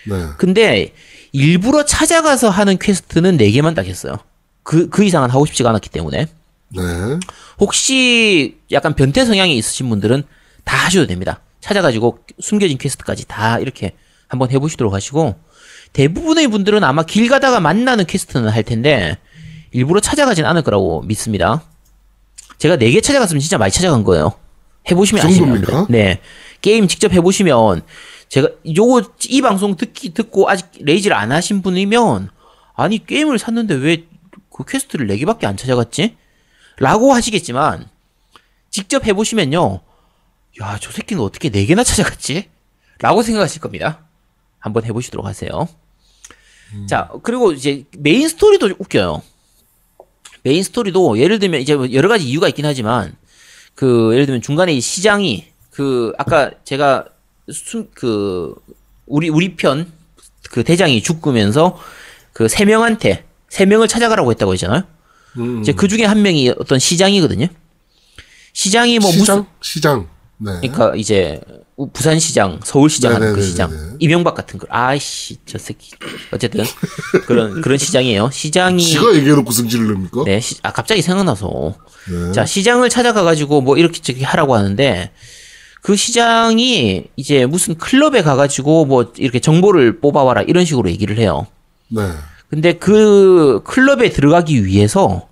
네. 0.05 0.15
근데 0.39 0.93
일부러 1.31 1.85
찾아가서 1.85 2.51
하는 2.51 2.79
quest는 2.79 3.39
4개만 3.39 3.77
딱 3.77 3.87
했어요. 3.87 4.19
그, 4.65 4.89
그 4.89 5.05
이상은 5.05 5.31
하고 5.31 5.47
싶지가 5.47 5.71
않았기 5.71 5.89
때문에. 5.89 6.27
네. 6.71 6.83
혹시 7.61 8.59
약간 8.73 8.95
변태 8.95 9.25
성향이 9.25 9.57
있으신 9.57 9.89
분들은 9.89 10.25
다 10.65 10.77
하셔도 10.77 11.07
됩니다. 11.07 11.41
찾아가지고 11.61 12.19
숨겨진 12.41 12.77
quest까지 12.79 13.27
다 13.29 13.61
이렇게 13.61 13.93
한번 14.27 14.51
해보시도록 14.51 14.93
하시고 14.93 15.37
대부분의 15.93 16.49
분들은 16.49 16.83
아마 16.83 17.05
길 17.05 17.29
가다가 17.29 17.61
만나는 17.61 18.07
quest는 18.07 18.49
할 18.49 18.65
텐데 18.65 19.19
일부러 19.71 20.01
찾아가진 20.01 20.45
않을 20.45 20.63
거라고 20.63 21.03
믿습니다. 21.03 21.63
제가 22.59 22.77
4개 22.77 23.03
찾아갔으면 23.03 23.41
진짜 23.41 23.59
많이 23.59 23.71
찾아간 23.71 24.03
거예요. 24.03 24.42
해보시면 24.91 25.23
그 25.23 25.29
아시면? 25.29 25.87
네. 25.89 26.21
게임 26.61 26.89
직접 26.89 27.13
해보시면 27.13 27.83
제가 28.29 28.49
요거 28.77 29.13
이 29.29 29.43
방송 29.43 29.77
듣기 29.77 30.15
듣고 30.15 30.49
아직 30.49 30.67
레이지를 30.81 31.17
안 31.17 31.33
하신 31.33 31.63
분이면 31.63 32.31
아니 32.75 33.05
게임을 33.05 33.39
샀는데 33.39 33.75
왜 33.75 34.13
그 34.53 34.65
quest를 34.65 35.09
4 35.09 35.17
개밖에 35.17 35.47
안 35.47 35.57
찾아갔지? 35.57 36.17
라고 36.79 37.13
하시겠지만 37.13 37.89
직접 38.71 39.07
해보시면요. 39.07 39.81
야, 40.61 40.79
저 40.81 40.93
새끼는 40.93 41.23
어떻게 41.23 41.51
4 41.51 41.67
개나 41.67 41.83
찾아갔지? 41.85 42.49
라고 43.01 43.23
생각하실 43.23 43.61
겁니다. 43.61 44.05
한번 44.59 44.85
해보시도록 44.85 45.27
하세요. 45.27 45.69
자, 46.87 47.11
그리고 47.23 47.53
이제 47.53 47.85
메인 47.99 48.29
스토리도 48.29 48.75
웃겨요. 48.79 49.23
메인 50.45 50.63
스토리도 50.63 51.19
예를 51.19 51.39
들면 51.39 51.61
이제 51.61 51.75
뭐 51.75 51.93
여러 51.93 52.09
가지 52.09 52.27
이유가 52.29 52.49
있긴 52.49 52.65
하지만 52.65 53.17
그 53.75 54.11
예를 54.13 54.27
들면 54.27 54.43
중간에 54.43 54.73
이 54.73 54.81
시장이 54.81 55.47
그 55.71 56.13
아까 56.19 56.51
제가 56.65 57.07
순, 57.51 57.89
그 57.95 58.55
우리 59.07 59.29
우리 59.29 59.57
편 59.57 59.91
그 60.51 60.65
대장이 60.65 61.03
죽으면서 61.03 61.79
그 62.33 62.49
세 62.49 62.65
명한테 62.65 63.25
세 63.49 63.65
명을 63.67 63.89
찾아가라고 63.89 64.31
했다고 64.33 64.53
했잖아요. 64.53 64.83
음, 65.39 65.61
이제 65.63 65.73
그 65.73 65.89
중에 65.89 66.05
한 66.05 66.23
명이 66.23 66.51
어떤 66.59 66.79
시장이거든요. 66.79 67.47
시장이 68.53 68.99
뭐 68.99 69.11
시장? 69.11 69.39
무슨 69.39 69.47
시장. 69.63 70.09
네. 70.45 70.53
그러니까 70.61 70.95
이제 70.97 71.41
우- 71.77 71.89
부산시장, 71.91 72.61
서울시장 72.65 73.15
하는 73.15 73.33
그. 73.35 73.43
시장, 73.43 73.97
이명박 73.99 74.35
같은 74.35 74.59
거. 74.59 74.67
아이씨, 74.71 75.39
저 75.47 75.59
새끼. 75.59 75.93
어쨌든 76.33 76.65
그런 77.27 77.61
그런 77.61 77.79
시장이에요. 77.79 78.31
시장이 78.31 78.83
지가 78.83 79.15
얘기해놓고 79.15 79.51
승질을 79.53 79.93
냅니까? 79.95 80.25
네, 80.25 80.41
시- 80.41 80.59
아 80.63 80.73
갑자기 80.73 81.01
생각나서 81.03 81.75
네. 82.11 82.33
자 82.33 82.45
시장을 82.45 82.89
찾아가 82.91 83.23
가지고 83.23 83.61
뭐 83.61 83.77
이렇게 83.77 84.01
저렇게 84.01 84.25
하라고 84.25 84.55
하는데 84.57 85.11
그 85.83 85.97
시장이 85.97 87.05
이제 87.17 87.47
무슨 87.47 87.77
클럽에 87.77 88.23
가가지고 88.23 88.85
뭐 88.85 89.13
이렇게 89.17 89.41
정보를 89.41 90.01
뽑아와라 90.01 90.43
이런 90.43 90.65
식으로 90.65 90.91
얘기를 90.91 91.19
해요. 91.19 91.47
네. 91.89 92.03
근데 92.49 92.75
그 92.75 93.63
클럽에 93.65 94.11
들어가기 94.11 94.65
위해서 94.67 95.29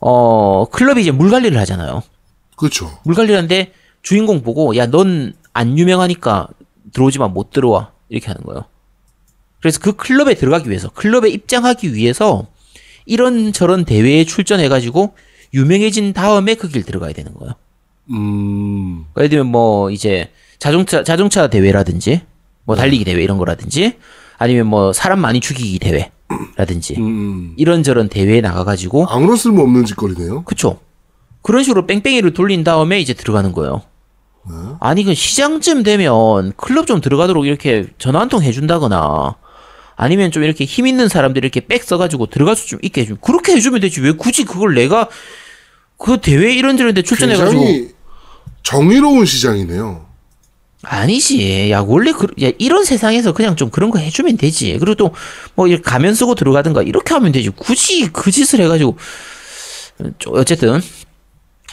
어 0.00 0.66
클럽이 0.70 1.00
이제 1.02 1.10
물 1.10 1.30
관리를 1.30 1.58
하잖아요. 1.60 2.02
그렇죠. 2.56 2.98
물 3.04 3.14
관리를 3.14 3.36
하는데 3.36 3.72
주인공 4.08 4.40
보고 4.42 4.74
야 4.74 4.86
넌 4.86 5.34
안 5.52 5.76
유명하니까 5.76 6.48
들어오지만 6.94 7.34
못 7.34 7.50
들어와 7.50 7.90
이렇게 8.08 8.28
하는 8.28 8.42
거예요. 8.42 8.64
그래서 9.60 9.80
그 9.80 9.92
클럽에 9.96 10.34
들어가기 10.34 10.70
위해서 10.70 10.88
클럽에 10.88 11.28
입장하기 11.28 11.92
위해서 11.92 12.46
이런 13.04 13.52
저런 13.52 13.84
대회에 13.84 14.24
출전해가지고 14.24 15.12
유명해진 15.52 16.14
다음에 16.14 16.54
그 16.54 16.68
길 16.68 16.84
들어가야 16.84 17.12
되는 17.12 17.34
거예요. 17.34 17.52
음. 18.10 19.04
그러니까 19.12 19.20
예를 19.24 19.28
들면 19.30 19.46
뭐 19.48 19.90
이제 19.90 20.30
자동차 20.58 21.02
자동차 21.04 21.48
대회라든지 21.48 22.22
뭐 22.64 22.76
달리기 22.76 23.04
대회 23.04 23.22
이런 23.22 23.36
거라든지 23.36 23.96
아니면 24.38 24.68
뭐 24.68 24.94
사람 24.94 25.18
많이 25.20 25.40
죽이기 25.40 25.80
대회라든지 25.80 26.94
음. 26.96 27.52
이런저런 27.58 28.08
대회에 28.08 28.40
나가가지고 28.40 29.06
아무런 29.08 29.36
쓸모없는 29.36 29.84
짓거리네요. 29.84 30.44
그쵸 30.44 30.78
그런 31.42 31.62
식으로 31.62 31.86
뺑뺑이를 31.86 32.32
돌린 32.32 32.64
다음에 32.64 33.00
이제 33.00 33.12
들어가는 33.12 33.52
거예요. 33.52 33.82
아니 34.80 35.04
그 35.04 35.14
시장쯤 35.14 35.82
되면 35.82 36.52
클럽 36.56 36.86
좀 36.86 37.00
들어가도록 37.00 37.46
이렇게 37.46 37.86
전화 37.98 38.20
한 38.20 38.28
통 38.28 38.42
해준다거나 38.42 39.36
아니면 39.96 40.30
좀 40.30 40.44
이렇게 40.44 40.64
힘 40.64 40.86
있는 40.86 41.08
사람들이 41.08 41.44
이렇게 41.46 41.60
백 41.66 41.82
써가지고 41.82 42.26
들어갈 42.26 42.56
수 42.56 42.68
좀 42.68 42.78
있게 42.82 43.00
해주면 43.02 43.18
그렇게 43.20 43.52
해주면 43.52 43.80
되지 43.80 44.00
왜 44.00 44.12
굳이 44.12 44.44
그걸 44.44 44.74
내가 44.74 45.08
그 45.96 46.20
대회 46.20 46.52
이런저런 46.54 46.94
데 46.94 47.02
출전해가지고 47.02 47.60
굉장히 47.60 47.90
정의로운 48.62 49.24
시장이네요. 49.26 50.06
아니지. 50.82 51.70
야, 51.72 51.80
원래 51.80 52.12
그, 52.12 52.28
야, 52.42 52.50
이런 52.58 52.84
세상에서 52.84 53.32
그냥 53.32 53.56
좀 53.56 53.68
그런 53.70 53.90
거 53.90 53.98
해주면 53.98 54.36
되지. 54.36 54.76
그리고 54.78 54.94
또, 54.94 55.12
뭐, 55.56 55.66
이렇게 55.66 55.82
가면 55.82 56.14
쓰고 56.14 56.36
들어가든가, 56.36 56.82
이렇게 56.82 57.14
하면 57.14 57.32
되지. 57.32 57.50
굳이 57.50 58.08
그 58.12 58.30
짓을 58.30 58.60
해가지고, 58.60 58.96
좀 60.18 60.36
어쨌든, 60.36 60.80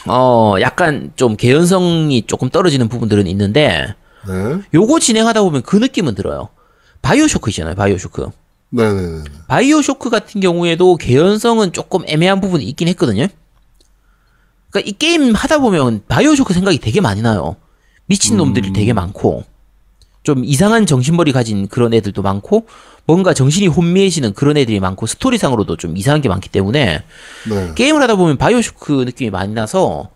어, 0.06 0.54
약간 0.60 1.12
좀 1.16 1.36
개연성이 1.36 2.22
조금 2.26 2.48
떨어지는 2.50 2.88
부분들은 2.88 3.26
있는데, 3.26 3.94
네. 4.26 4.60
요거 4.74 5.00
진행하다 5.00 5.42
보면 5.42 5.62
그 5.62 5.76
느낌은 5.76 6.14
들어요. 6.14 6.48
바이오쇼크 7.02 7.50
있잖아요, 7.50 7.74
바이오쇼크. 7.74 8.30
네네네. 8.70 9.24
바이오쇼크 9.48 10.10
같은 10.10 10.40
경우에도 10.40 10.96
개연성은 10.96 11.72
조금 11.72 12.02
애매한 12.06 12.40
부분이 12.40 12.64
있긴 12.64 12.88
했거든요. 12.88 13.28
그러니까 14.70 14.90
이 14.90 14.92
게임 14.92 15.34
하다 15.34 15.58
보면 15.58 16.02
바이오쇼크 16.08 16.52
생각이 16.52 16.78
되게 16.78 17.00
많이 17.00 17.22
나요. 17.22 17.56
미친 18.06 18.36
놈들이 18.36 18.72
되게 18.72 18.92
많고 18.92 19.44
좀 20.26 20.44
이상한 20.44 20.86
정신머리 20.86 21.30
가진 21.30 21.68
그런 21.68 21.94
애들도 21.94 22.20
많고 22.20 22.66
뭔가 23.06 23.32
정신이 23.32 23.68
혼미해지는 23.68 24.34
그런 24.34 24.56
애들이 24.56 24.80
많고 24.80 25.06
스토리상으로도 25.06 25.76
좀 25.76 25.96
이상한 25.96 26.20
게 26.20 26.28
많기 26.28 26.48
때문에 26.48 27.04
네. 27.48 27.72
게임을 27.76 28.02
하다 28.02 28.16
보면 28.16 28.36
바이오쇼크 28.36 29.04
느낌이 29.06 29.30
많이 29.30 29.54
나서 29.54 30.10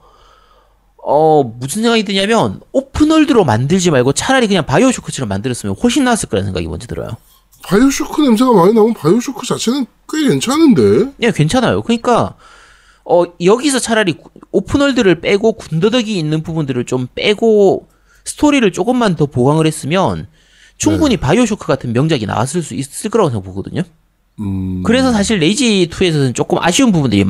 어 1.03 1.45
무슨 1.45 1.83
생각이 1.83 2.03
드냐면 2.03 2.61
open 2.73 2.99
world로 2.99 3.45
만들지 3.45 3.93
말고 3.93 4.13
차라리 4.13 4.49
그냥 4.49 4.67
바이오쇼크처럼 4.67 5.29
만들었으면 5.29 5.77
훨씬 5.81 6.03
나았을 6.03 6.29
거라는 6.29 6.47
생각이 6.49 6.67
먼저 6.67 6.89
들어요. 6.89 7.11
바이오쇼크 7.63 8.21
냄새가 8.23 8.53
많이 8.53 8.73
나면 8.75 8.95
바이오쇼크 8.95 9.47
자체는 9.47 9.87
꽤 10.13 10.29
괜찮은데. 10.29 11.13
예, 11.23 11.31
괜찮아요. 11.31 11.83
그러니까 11.83 12.35
어 13.05 13.23
여기서 13.45 13.79
차라리 13.79 14.15
구- 14.15 14.31
open 14.51 14.72
world를 14.72 15.21
빼고 15.21 15.53
군더더기 15.53 16.19
있는 16.19 16.43
부분들을 16.43 16.85
좀 16.87 17.07
빼고 17.15 17.87
스토리를 18.25 18.71
조금만 18.73 19.17
더 19.17 19.27
보강을 19.27 19.67
했으면 19.67 20.27
충분히 20.77 21.17
바이오쇼크 21.17 21.67
같은 21.67 21.93
명작이 21.93 22.27
나왔을 22.27 22.63
수 22.63 22.75
있을 22.75 23.11
거라고 23.11 23.31
생각 23.31 23.45
보거든요. 23.45 23.83
음. 24.41 24.83
그래서 24.83 25.13
사실 25.13 25.39
레이지 25.39 25.89
2에서는 25.91 26.35
조금 26.35 26.59
아쉬운 26.61 26.93
부분들이 26.93 27.27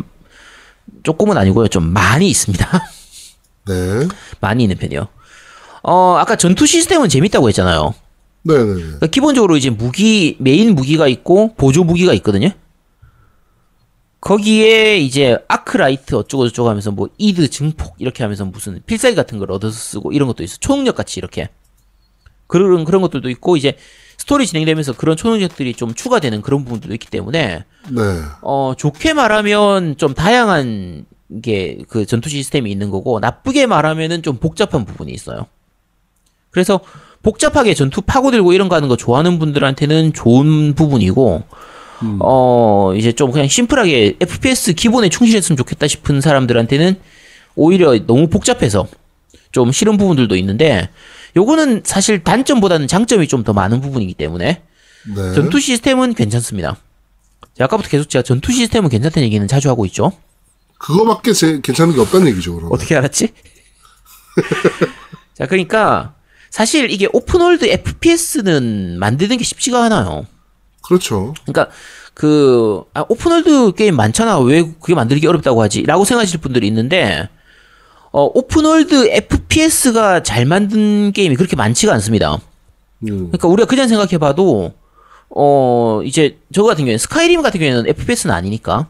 조금은 1.02 1.36
아니고요. 1.36 1.68
좀 1.68 1.92
많이 1.92 2.28
있습니다. 2.28 2.66
네. 3.66 4.08
많이 4.40 4.64
있는 4.64 4.76
편이요. 4.76 5.08
어, 5.82 6.16
아까 6.18 6.36
전투 6.36 6.66
시스템은 6.66 7.08
재밌다고 7.08 7.48
했잖아요. 7.48 7.94
네네네. 8.42 8.74
그러니까 8.74 9.06
기본적으로 9.06 9.56
이제 9.56 9.70
무기 9.70 10.36
메인 10.38 10.74
무기가 10.74 11.08
있고 11.08 11.54
보조 11.54 11.84
무기가 11.84 12.12
있거든요. 12.14 12.50
거기에 14.20 14.98
이제 14.98 15.38
아크라이트 15.48 16.14
어쩌고 16.14 16.48
저쩌고 16.48 16.68
하면서 16.68 16.90
뭐 16.90 17.08
이드 17.18 17.48
증폭 17.48 17.94
이렇게 17.98 18.22
하면서 18.22 18.44
무슨 18.44 18.80
필살기 18.84 19.16
같은 19.16 19.38
걸 19.38 19.50
얻어서 19.50 19.76
쓰고 19.76 20.12
이런 20.12 20.28
것도 20.28 20.42
있어. 20.42 20.58
초능력 20.60 20.96
같이 20.96 21.18
이렇게 21.18 21.48
그런 22.46 22.84
그런 22.84 23.00
것들도 23.02 23.30
있고 23.30 23.56
이제 23.56 23.76
스토리 24.18 24.46
진행되면서 24.46 24.92
그런 24.92 25.16
초능력들이 25.16 25.74
좀 25.74 25.94
추가되는 25.94 26.42
그런 26.42 26.64
부분들도 26.64 26.92
있기 26.94 27.08
때문에 27.08 27.64
네. 27.88 28.02
어 28.42 28.74
좋게 28.76 29.14
말하면 29.14 29.96
좀 29.96 30.14
다양한 30.14 31.06
게 31.42 31.78
그 31.88 32.06
전투 32.06 32.28
시스템이 32.28 32.70
있는 32.70 32.90
거고 32.90 33.20
나쁘게 33.20 33.66
말하면은 33.66 34.22
좀 34.22 34.36
복잡한 34.38 34.84
부분이 34.84 35.12
있어요. 35.12 35.46
그래서 36.50 36.80
복잡하게 37.22 37.74
전투 37.74 38.02
파고들고 38.02 38.52
이런 38.52 38.68
거 38.68 38.74
하는 38.76 38.88
거 38.88 38.96
좋아하는 38.96 39.38
분들한테는 39.38 40.12
좋은 40.12 40.74
부분이고 40.74 41.44
어 42.20 42.92
이제 42.96 43.12
좀 43.12 43.30
그냥 43.30 43.46
심플하게 43.48 44.16
FPS 44.20 44.72
기본에 44.74 45.08
충실했으면 45.08 45.56
좋겠다 45.56 45.86
싶은 45.86 46.20
사람들한테는 46.20 46.96
오히려 47.56 47.94
너무 48.06 48.28
복잡해서 48.28 48.86
좀 49.52 49.70
싫은 49.72 49.96
부분들도 49.96 50.34
있는데 50.36 50.88
요거는 51.36 51.82
사실 51.84 52.22
단점보다는 52.24 52.86
장점이 52.88 53.28
좀 53.28 53.44
더 53.44 53.52
많은 53.52 53.80
부분이기 53.80 54.14
때문에 54.14 54.62
네. 55.14 55.34
전투 55.34 55.60
시스템은 55.60 56.14
괜찮습니다. 56.14 56.76
아까부터 57.58 57.88
계속 57.88 58.08
제가 58.08 58.22
전투 58.22 58.52
시스템은 58.52 58.88
괜찮다는 58.88 59.26
얘기는 59.26 59.46
자주 59.48 59.68
하고 59.68 59.84
있죠. 59.86 60.12
그거밖에 60.78 61.32
제, 61.34 61.60
괜찮은 61.62 61.94
게 61.94 62.00
없다는 62.00 62.28
얘기죠, 62.28 62.56
그럼. 62.56 62.70
어떻게 62.72 62.96
알았지? 62.96 63.28
자, 65.34 65.46
그러니까 65.46 66.14
사실 66.50 66.90
이게 66.90 67.06
open 67.12 67.36
world 67.36 67.66
FPS는 67.66 68.98
만드는 68.98 69.36
게 69.36 69.44
쉽지가 69.44 69.84
않아요. 69.84 70.26
그렇죠. 70.82 71.34
그러니까 71.44 71.72
그 72.14 72.82
아, 72.94 73.04
open 73.08 73.37
world 73.37 73.72
게임 73.76 73.96
많잖아. 73.96 74.38
왜 74.40 74.62
그게 74.80 74.94
만들기 74.94 75.26
어렵다고 75.26 75.62
하지?라고 75.62 76.04
생각하실 76.04 76.40
분들이 76.40 76.66
있는데 76.66 77.28
어, 78.12 78.24
오픈월드 78.34 79.08
FPS가 79.10 80.22
잘 80.22 80.44
만든 80.44 81.12
게임이 81.12 81.36
그렇게 81.36 81.56
많지가 81.56 81.92
않습니다. 81.94 82.34
음. 83.04 83.28
그러니까 83.30 83.48
우리가 83.48 83.66
그냥 83.66 83.88
생각해봐도 83.88 84.72
어 85.30 86.00
이제 86.04 86.38
저거 86.52 86.68
같은 86.68 86.84
경우에 86.84 86.98
스카이림 86.98 87.40
같은 87.42 87.60
경우에는 87.60 87.86
FPS는 87.88 88.34
아니니까 88.34 88.88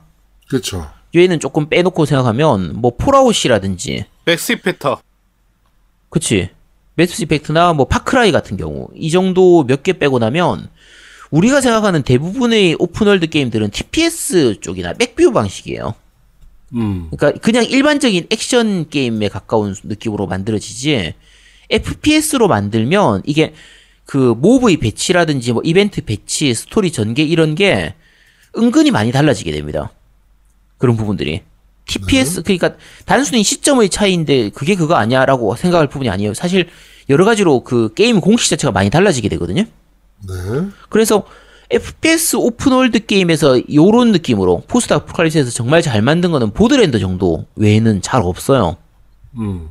그렇죠. 0.49 0.91
얘는 1.15 1.39
조금 1.39 1.69
빼놓고 1.69 2.07
생각하면 2.07 2.73
뭐 2.77 2.93
폴아웃이라든지 2.97 4.07
매스 4.25 4.53
이펙트. 4.53 5.01
그치 6.09 6.49
매스 6.95 7.23
이펙트나 7.23 7.73
뭐 7.75 7.87
파크라이 7.87 8.33
같은 8.33 8.57
경우 8.57 8.89
이 8.95 9.11
정도 9.11 9.65
몇 9.65 9.83
개 9.83 9.93
빼고 9.93 10.19
나면 10.19 10.69
우리가 11.31 11.61
생각하는 11.61 12.03
대부분의 12.03 12.77
오픈월드 12.79 13.29
게임들은 13.29 13.71
TPS 13.71 14.61
쪽이나 14.61 14.95
back 14.95 15.14
view 15.14 15.33
방식이에요. 15.33 15.95
음. 16.75 17.09
그러니까 17.11 17.41
그냥 17.41 17.65
일반적인 17.65 18.27
액션 18.31 18.89
게임에 18.89 19.29
가까운 19.29 19.75
느낌으로 19.85 20.27
만들어지지 20.27 21.15
FPS로 21.71 22.49
만들면 22.49 23.23
이게 23.25 23.55
그 24.05 24.35
mob의 24.37 24.79
배치라든지 24.79 25.53
뭐 25.53 25.63
이벤트 25.65 26.05
배치, 26.05 26.53
스토리 26.53 26.91
전개 26.91 27.23
이런 27.23 27.55
게 27.55 27.95
은근히 28.57 28.91
많이 28.91 29.13
달라지게 29.13 29.53
됩니다. 29.53 29.93
그런 30.79 30.97
부분들이. 30.97 31.43
TPS 31.87 32.43
그러니까 32.43 32.75
단순히 33.05 33.43
시점의 33.43 33.89
차이인데 33.89 34.51
그게 34.51 34.75
그거 34.75 34.95
아니야라고 34.95 35.57
생각할 35.57 35.89
부분이 35.89 36.09
아니에요. 36.09 36.35
사실 36.35 36.69
여러 37.09 37.25
가지로 37.25 37.63
그 37.65 37.93
게임 37.95 38.21
공식 38.21 38.49
자체가 38.51 38.73
많이 38.73 38.91
달라지게 38.91 39.29
되거든요. 39.31 39.65
네. 40.27 40.69
그래서 40.89 41.25
FPS 41.71 42.37
오픈월드 42.37 43.07
게임에서 43.07 43.61
요런 43.73 44.13
느낌으로 44.13 44.65
포스트 44.67 44.93
아포칼립스에서 44.93 45.51
정말 45.51 45.83
잘 45.83 46.03
만든 46.03 46.33
거는 46.33 46.51
보더랜드 46.51 46.99
정도 46.99 47.47
외에는 47.57 48.03
잘 48.03 48.23
없어요. 48.23 48.77
음. 49.37 49.69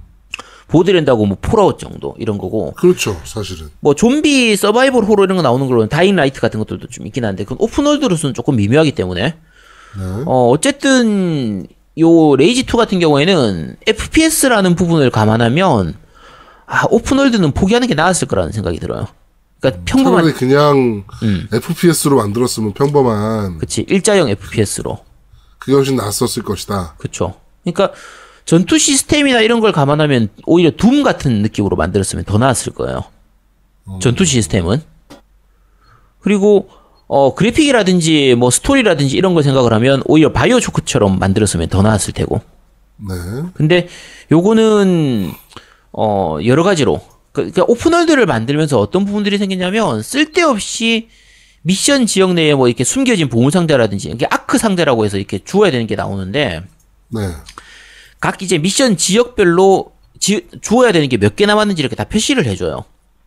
보더랜드하고 0.70 1.26
뭐 1.26 1.38
폴아웃 1.42 1.80
정도 1.80 2.16
이런 2.20 2.38
거고 2.38 2.72
그렇죠. 2.74 3.20
사실은. 3.26 3.70
뭐 3.80 3.96
좀비 3.96 4.56
서바이벌 4.56 5.04
호러 5.04 5.24
이런 5.24 5.36
거 5.36 5.42
나오는 5.42 5.66
걸로는 5.68 5.90
다잉 5.90 6.16
라이트 6.16 6.40
같은 6.40 6.60
것들도 6.60 6.88
좀 6.88 7.08
있긴 7.08 7.26
한데 7.26 7.44
그건 7.44 7.58
오픈월드로서는 7.60 8.34
조금 8.34 8.56
미묘하기 8.56 8.94
때문에 8.94 9.22
네. 9.24 10.24
어 10.26 10.50
어쨌든 10.50 11.66
요 12.00 12.36
레이지 12.36 12.62
2 12.62 12.66
같은 12.78 13.00
경우에는 13.00 13.78
FPS라는 13.88 14.76
부분을 14.76 15.10
감안하면 15.10 15.96
아 16.68 16.86
오픈월드는 16.90 17.52
포기하는 17.52 17.88
게 17.88 17.96
나았을 17.96 18.28
거라는 18.28 18.52
생각이 18.52 18.80
들어요. 18.80 19.08
그러니까 19.60 19.84
평범한 19.86 20.24
차라리 20.24 20.34
그냥 20.34 21.04
음. 21.24 21.48
FPS로 21.52 22.18
만들었으면 22.18 22.74
평범한 22.74 23.58
그치 23.58 23.86
일자형 23.88 24.30
FPS로 24.30 25.00
그게 25.58 25.74
훨씬 25.74 25.96
낫었을 25.98 26.44
것이다. 26.44 26.96
그쵸. 26.98 27.36
그러니까 27.64 27.92
전투 28.46 28.80
시스템이나 28.80 29.42
이런 29.42 29.60
걸 29.60 29.72
감안하면 29.72 30.30
오히려 30.46 30.72
둠 30.72 31.04
같은 31.04 31.42
느낌으로 31.42 31.76
만들었으면 31.76 32.24
더 32.26 32.38
나았을 32.38 32.74
거예요. 32.74 33.04
전투 34.02 34.26
시스템은. 34.26 34.82
그리고 36.22 36.70
어 37.08 37.34
그래픽이라든지 37.36 38.36
뭐 38.36 38.50
스토리라든지 38.50 39.18
이런 39.18 39.34
걸 39.34 39.44
생각을 39.44 39.74
하면 39.74 40.02
오히려 40.06 40.32
바이오 40.32 40.60
쇼크처럼 40.60 41.20
만들었으면 41.20 41.70
더 41.70 41.82
나았을 41.82 42.14
테고. 42.14 42.42
네. 42.98 43.16
근데 43.54 43.88
요거는 44.32 45.32
어 45.92 46.38
여러 46.46 46.64
가지로 46.64 47.02
그- 47.32 47.52
그러니까 47.52 47.64
오픈월드를 47.68 48.26
만들면서 48.26 48.80
어떤 48.80 49.06
부분들이 49.06 49.38
생겼냐면 49.38 50.02
쓸데없이 50.02 51.08
미션 51.62 52.06
지역 52.06 52.34
내에 52.34 52.54
뭐 52.56 52.68
이렇게 52.68 52.84
숨겨진 52.84 53.30
보물 53.30 53.52
상자라든지 53.52 54.10
이게 54.10 54.26
아크 54.30 54.58
상자라고 54.58 55.06
해서 55.06 55.18
이렇게 55.18 55.40
주어야 55.40 55.72
되는 55.72 55.86
게 55.88 55.96
나오는데 55.96 56.64
네. 57.10 57.22
각 58.20 58.42
이제 58.42 58.58
미션 58.58 58.98
지역별로 58.98 59.92
지, 60.20 60.48
주어야 60.62 60.92
되는 60.92 61.08
게 61.10 61.18
몇 61.18 61.36
개 61.36 61.46
남았는지 61.46 61.82
이렇게 61.82 61.96
다 61.96 62.04
표시를 62.06 62.46
해줘요. 62.46 62.86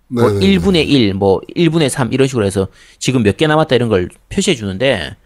뭐 0.08 0.30
네. 0.30 0.38
네. 0.40 0.58
1분의 0.58 0.88
1, 0.88 1.14
뭐 1.14 1.40
1분의 1.56 1.88
3 1.88 2.12
이런 2.12 2.26
식으로 2.28 2.44
해서 2.44 2.68
지금 2.98 3.22
몇 3.22 3.36
개 3.36 3.46
남았다 3.46 3.74
이런 3.74 3.88
걸 3.88 4.08
표시해 4.28 4.56
주는데 4.56 5.16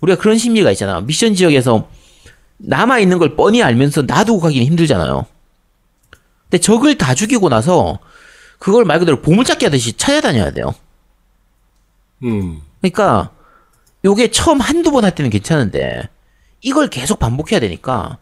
우리가 0.00 0.20
그런 0.20 0.38
심리가 0.38 0.70
있잖아. 0.70 1.00
미션 1.00 1.34
지역에서 1.34 1.88
남아 2.58 3.00
있는 3.00 3.18
걸 3.18 3.36
뻔히 3.36 3.62
알면서 3.62 4.02
놔두고 4.02 4.40
가기는 4.40 4.66
힘들잖아요. 4.66 5.26
근데 6.54 6.62
적을 6.62 6.96
다 6.96 7.16
죽이고 7.16 7.48
나서 7.48 7.98
그걸 8.60 8.84
말 8.84 9.00
그대로 9.00 9.20
보물찾기 9.20 9.64
하듯이 9.64 9.94
찾아다녀야 9.94 10.52
돼요. 10.52 10.72
음. 12.22 12.60
그러니까 12.80 13.32
요게 14.04 14.30
처음 14.30 14.60
한두 14.60 14.92
번 14.92 15.02
할 15.02 15.12
때는 15.16 15.30
괜찮은데 15.30 16.08
이걸 16.60 16.88
계속 16.90 17.18
반복해야 17.18 17.58
되니까 17.58 18.18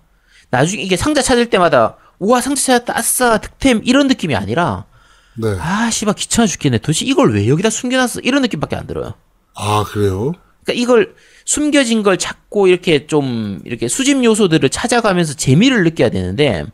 나중에 0.48 0.82
이게 0.82 0.96
상자 0.96 1.20
찾을 1.20 1.50
때마다 1.50 1.98
우와 2.20 2.40
상자 2.40 2.62
찾았다 2.62 2.96
아싸 2.96 3.38
득템 3.38 3.82
이런 3.84 4.06
느낌이 4.08 4.34
아니라 4.34 4.86
네. 5.34 5.54
아 5.60 5.90
씨발 5.90 6.14
귀찮아 6.14 6.46
죽겠네 6.46 6.78
도대체 6.78 7.04
이걸 7.04 7.34
왜 7.34 7.46
여기다 7.48 7.68
숨겨놨어 7.68 8.20
이런 8.22 8.40
느낌밖에 8.42 8.76
안 8.76 8.86
들어요 8.86 9.12
아, 9.54 9.84
그래요? 9.86 10.32
그러니까 10.64 10.80
이걸 10.82 11.14
숨겨진 11.44 12.02
걸 12.02 12.16
찾고 12.16 12.68
이렇게 12.68 13.06
좀 13.06 13.60
이렇게 13.64 13.88
수집 13.88 14.24
요소들을 14.24 14.68
찾아가면서 14.70 15.34
재미를 15.34 15.84
느껴야 15.84 16.08
되는데 16.08 16.64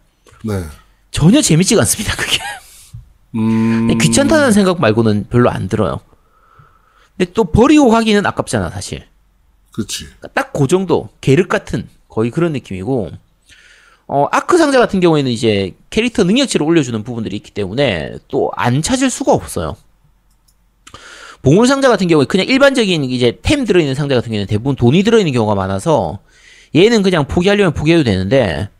네. 0.44 0.62
전혀 1.18 1.42
재밌지가 1.42 1.80
않습니다 1.82 2.14
그게 2.16 2.38
음. 3.34 3.98
귀찮다는 3.98 4.52
생각 4.52 4.80
말고는 4.80 5.26
별로 5.28 5.50
안 5.50 5.68
들어요 5.68 6.00
근데 7.16 7.32
또 7.32 7.44
버리고 7.44 7.90
가기는 7.90 8.24
아깝잖아 8.24 8.70
사실 8.70 9.04
그치. 9.72 10.06
딱그 10.34 10.68
정도 10.68 11.08
계륵 11.20 11.48
같은 11.48 11.88
거의 12.08 12.30
그런 12.30 12.52
느낌이고 12.52 13.10
어 14.06 14.26
아크 14.32 14.56
상자 14.58 14.78
같은 14.78 15.00
경우에는 15.00 15.30
이제 15.30 15.74
캐릭터 15.90 16.24
능력치를 16.24 16.64
올려주는 16.64 17.02
부분들이 17.02 17.36
있기 17.36 17.50
때문에 17.50 18.14
또 18.28 18.50
안 18.56 18.80
찾을 18.80 19.10
수가 19.10 19.32
없어요. 19.32 19.76
보물 21.42 21.66
상자 21.68 21.88
같은 21.88 22.08
경우에 22.08 22.24
그냥 22.24 22.46
일반적인 22.46 23.04
이제 23.04 23.38
템 23.42 23.64
들어있는 23.64 23.94
상자 23.94 24.14
같은 24.14 24.30
경우에는 24.30 24.46
대부분 24.46 24.76
돈이 24.76 25.02
들어있는 25.02 25.32
경우가 25.32 25.54
많아서 25.54 26.18
얘는 26.74 27.02
그냥 27.02 27.26
포기하려면 27.26 27.74
포기해도 27.74 28.02
되는데 28.02 28.70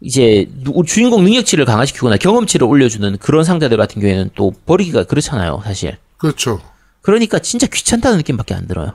이제 0.00 0.48
누- 0.62 0.82
주인공 0.84 1.24
능력치를 1.24 1.64
강화시키거나 1.64 2.16
경험치를 2.18 2.66
올려주는 2.66 3.16
그런 3.18 3.44
상자들 3.44 3.76
같은 3.76 4.00
경우에는 4.02 4.30
또 4.34 4.52
버리기가 4.66 5.04
그렇잖아요, 5.04 5.62
사실. 5.64 5.96
그렇죠. 6.18 6.60
그러니까 7.00 7.38
진짜 7.38 7.66
귀찮다는 7.66 8.18
느낌밖에 8.18 8.54
안 8.54 8.66
들어요. 8.66 8.92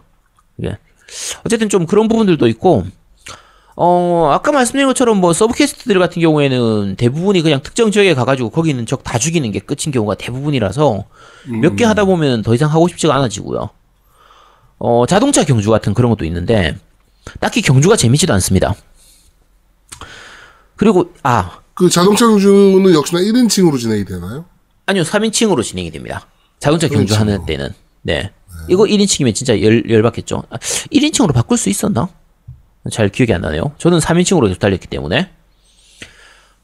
이게 0.57 0.77
어쨌든 1.45 1.69
좀 1.69 1.85
그런 1.85 2.07
부분들도 2.07 2.47
있고 2.49 2.85
어 3.75 4.29
아까 4.33 4.51
말씀드린 4.51 4.87
것처럼 4.87 5.17
뭐 5.21 5.31
서브 5.31 5.53
퀘스트들 5.55 5.97
같은 5.99 6.21
경우에는 6.21 6.95
대부분이 6.97 7.41
그냥 7.41 7.61
특정 7.63 7.91
지역에 7.91 8.13
가가지고 8.13 8.49
거기 8.49 8.69
있는 8.71 8.85
적 8.85 9.03
다 9.03 9.17
죽이는 9.17 9.51
게 9.51 9.59
끝인 9.59 9.91
경우가 9.93 10.15
대부분이라서 10.15 11.05
몇개 11.61 11.85
하다 11.85 12.05
보면 12.05 12.41
더 12.41 12.53
이상 12.53 12.69
하고 12.71 12.87
싶지가 12.89 13.15
않아지고요. 13.15 13.69
어 14.79 15.05
자동차 15.07 15.43
경주 15.45 15.69
같은 15.69 15.93
그런 15.93 16.09
것도 16.11 16.25
있는데 16.25 16.77
딱히 17.39 17.61
경주가 17.61 17.95
재밌지도 17.95 18.33
않습니다. 18.33 18.75
그리고 20.79 21.13
아 21.23 21.59
그 21.79 21.89
자동차 21.89 22.25
경주는 22.27 22.93
역시나 22.93 23.21
1인칭으로 23.21 23.79
진행이 23.79 24.03
되나요? 24.03 24.43
아니요, 24.85 25.03
3인칭으로 25.03 25.63
진행이 25.63 25.91
됩니다. 25.91 26.27
자동차 26.59 26.87
3인칭으로. 26.87 26.93
경주하는 26.93 27.45
때는. 27.45 27.69
네. 28.01 28.31
이거 28.67 28.83
1인칭이면 28.83 29.33
진짜 29.33 29.61
열, 29.61 29.89
열받겠죠. 29.89 30.43
아, 30.49 30.57
1인칭으로 30.57 31.33
바꿀 31.33 31.57
수 31.57 31.69
있었나? 31.69 32.09
잘 32.91 33.07
기억이 33.07 33.33
안 33.33 33.39
나네요. 33.39 33.75
저는 33.77 33.99
3인칭으로 33.99 34.47
계속 34.47 34.59
달렸기 34.59 34.87
때문에. 34.87 35.31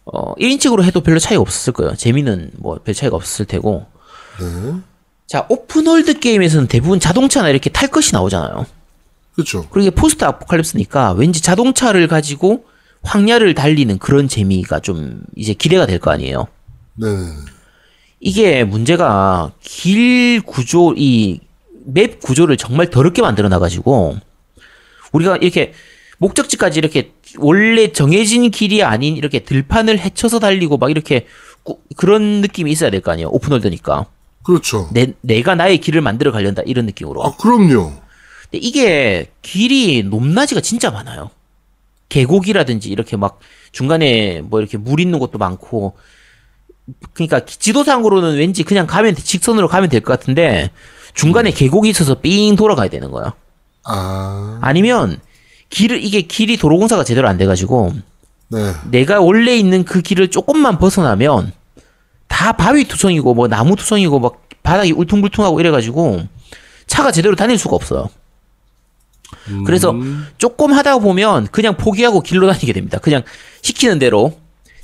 어, 0.04 0.36
1인칭으로 0.36 0.84
해도 0.84 1.00
별로 1.00 1.18
차이가 1.18 1.40
없었을 1.42 1.72
거예요. 1.72 1.96
재미는 1.96 2.52
뭐 2.58 2.78
별 2.84 2.94
차이가 2.94 3.16
없었을 3.16 3.46
테고. 3.46 3.86
네. 4.42 4.74
자, 5.28 5.46
오픈월드 5.48 6.20
게임에서는 6.20 6.68
대부분 6.68 7.00
자동차나 7.00 7.48
이렇게 7.50 7.70
탈 7.70 7.88
것이 7.88 8.12
나오잖아요. 8.14 8.66
그렇죠. 9.34 9.66
그리고 9.70 9.92
포스트 9.92 10.26
아포칼립스니까 10.26 11.14
왠지 11.14 11.42
자동차를 11.42 12.10
가지고 12.10 12.66
황야를 13.06 13.54
달리는 13.54 13.98
그런 14.00 14.28
재미가 14.28 14.80
좀 14.82 15.22
이제 15.36 15.54
기대가 15.54 15.86
될 15.86 16.00
거 16.00 16.12
아니에요. 16.12 16.48
네. 16.96 17.08
이게 18.20 18.64
문제가 18.64 19.52
길 19.62 20.42
구조 20.42 20.94
이 20.98 21.40
맵 21.88 22.20
구조를 22.20 22.58
정말 22.58 22.90
더럽게 22.90 23.22
만들어 23.22 23.48
놔가지고 23.48 24.18
우리가 25.12 25.38
이렇게 25.38 25.74
목적지까지 26.18 26.80
이렇게 26.80 27.12
원래 27.38 27.92
정해진 27.92 28.50
길이 28.50 28.82
아닌 28.82 29.16
이렇게 29.18 29.40
들판을 29.40 30.00
헤쳐서 30.00 30.40
달리고 30.40 30.78
막 30.78 30.90
이렇게 30.90 31.28
꾸- 31.64 31.78
그런 31.96 32.42
느낌이 32.42 32.72
있어야 32.72 32.90
될 32.90 33.02
거 33.02 33.12
아니에요 33.12 33.30
오픈월드니까 33.30 34.08
그렇죠. 34.44 34.90
내 34.94 35.14
내가 35.22 35.54
나의 35.54 35.78
길을 35.78 36.02
만들어 36.02 36.32
가련다 36.32 36.64
이런 36.66 36.88
느낌으로 36.88 37.24
아, 37.24 37.36
그럼요. 37.38 37.92
근데 38.50 38.58
이게 38.66 39.30
길이 39.44 40.02
높낮이가 40.02 40.62
진짜 40.62 40.90
많아요. 40.90 41.30
계곡이라든지 42.16 42.90
이렇게 42.90 43.18
막 43.18 43.40
중간에 43.74 44.42
뭐 44.42 44.62
이렇게 44.62 44.78
물 44.78 45.02
있는 45.02 45.20
곳도 45.20 45.38
많고 45.38 45.98
그러니까 47.14 47.44
지도상으로는 47.44 48.38
왠지 48.38 48.64
그냥 48.64 48.88
가면 48.88 49.16
직선으로 49.16 49.68
가면 49.68 49.90
될 49.90 50.00
것 50.02 50.18
같은데 50.18 50.72
중간에 51.14 51.52
계곡이 51.52 51.90
있어서 51.90 52.16
삥 52.16 52.56
돌아가야 52.56 52.88
되는 52.90 53.12
거야. 53.12 53.34
아, 53.84 54.60
아니면 54.62 55.20
길을 55.70 56.04
이게 56.04 56.22
길이 56.22 56.56
도로공사가 56.58 57.04
제대로 57.04 57.28
안 57.28 57.38
돼가지고 57.38 57.94
네. 58.48 58.72
내가 58.92 59.20
원래 59.20 59.56
있는 59.58 59.84
그 59.84 60.02
길을 60.02 60.30
조금만 60.30 60.78
벗어나면 60.78 61.52
다 62.28 62.54
바위 62.54 62.86
투성이고 62.86 63.34
뭐 63.34 63.48
나무 63.50 63.76
투성이고 63.76 64.20
막 64.20 64.42
바닥이 64.64 64.94
울퉁불퉁하고 64.94 65.60
이래가지고 65.60 66.24
차가 66.88 67.12
제대로 67.12 67.36
다닐 67.36 67.58
수가 67.58 67.76
없어요. 67.76 68.10
그래서 69.66 69.92
음. 69.92 70.28
조금 70.38 70.74
하다 70.74 71.00
보면 71.00 71.48
그냥 71.52 71.78
포기하고 71.78 72.22
길로 72.22 72.48
다니게 72.48 72.74
됩니다. 72.74 72.98
그냥 73.00 73.24
시키는 73.62 74.00
대로 74.00 74.40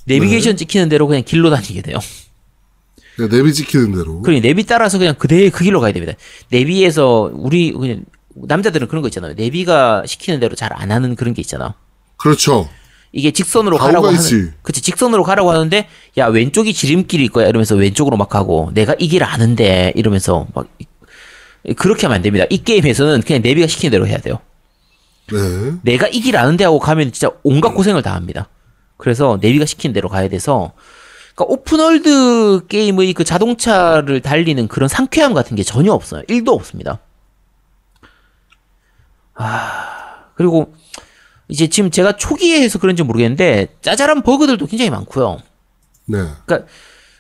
내비게이션 0.06 0.58
찍히는 0.58 0.90
대로 0.90 1.08
그냥 1.08 1.24
길로 1.26 1.50
다니게 1.50 1.82
돼요. 1.82 1.98
그냥 3.16 3.30
내비 3.30 3.54
지키는 3.54 3.92
대로. 3.94 4.22
그리고 4.22 4.42
내비 4.42 4.64
따라서 4.66 4.98
그냥 4.98 5.16
그대로 5.16 5.50
그 5.52 5.64
길로 5.64 5.80
가야 5.80 5.92
됩니다. 5.92 6.14
내비에서 6.50 7.32
우리 7.34 7.72
그냥 7.72 8.04
남자들은 8.36 8.88
그런 8.88 9.02
거 9.02 9.08
있잖아요. 9.10 9.34
내비가 9.36 10.04
시키는 10.06 10.40
대로 10.40 10.56
잘 10.56 10.72
안 10.74 10.92
하는 10.92 11.16
그런 11.16 11.34
게 11.34 11.42
있잖아. 11.42 11.76
그렇죠. 12.18 12.70
이게 13.12 13.32
직선으로 13.32 13.78
가라고 13.78 14.10
있지. 14.12 14.36
하는 14.36 14.54
그치 14.62 14.82
직선으로 14.82 15.24
가라고 15.24 15.52
하는데 15.52 15.88
야 16.18 16.28
왼쪽이 16.28 16.74
지름길일 16.74 17.30
거야 17.30 17.48
이러면서 17.50 17.76
왼쪽으로 17.76 18.16
막 18.16 18.30
가고 18.30 18.72
내가 18.74 18.96
이 19.00 19.10
길 19.10 19.24
아는데 19.26 19.92
이러면서 19.96 20.48
막 20.56 20.68
이- 20.80 20.86
그렇게 21.78 22.08
하면 22.08 22.18
안 22.18 22.22
됩니다. 22.22 22.46
이 22.50 22.64
게임에서는 22.64 23.22
그냥 23.22 23.42
내비가 23.42 23.68
시키는 23.68 23.92
대로 23.92 24.08
해야 24.08 24.18
돼요. 24.18 24.40
네. 25.32 25.74
내가 25.84 26.08
이길 26.08 26.36
아는데 26.38 26.64
하고 26.64 26.80
가면 26.80 27.12
진짜 27.12 27.32
온갖 27.44 27.74
고생을 27.74 28.02
다 28.02 28.16
합니다. 28.16 28.50
그래서 28.98 29.38
내비가 29.42 29.66
시키는 29.66 29.94
대로 29.94 30.10
가야 30.10 30.28
돼서 30.28 30.74
그러니까 31.36 31.54
오픈월드 31.54 32.68
게임의 32.68 33.14
그 33.14 33.24
자동차를 33.24 34.22
달리는 34.22 34.68
그런 34.68 34.90
상쾌함 34.90 35.34
같은 35.34 35.56
게 35.56 35.64
전혀 35.64 35.92
없어요. 35.94 36.24
1도 36.24 36.50
없습니다. 36.50 37.00
아, 39.34 40.26
그리고 40.36 40.74
이제 41.48 41.68
지금 41.68 41.90
제가 41.92 42.18
초기에 42.18 42.62
해서 42.62 42.80
그런지 42.80 43.04
모르겠는데 43.04 43.68
짜잘한 43.82 44.24
버그들도 44.24 44.66
굉장히 44.68 44.90
많고요. 44.92 45.42
네. 46.06 46.18
그러니까 46.46 46.68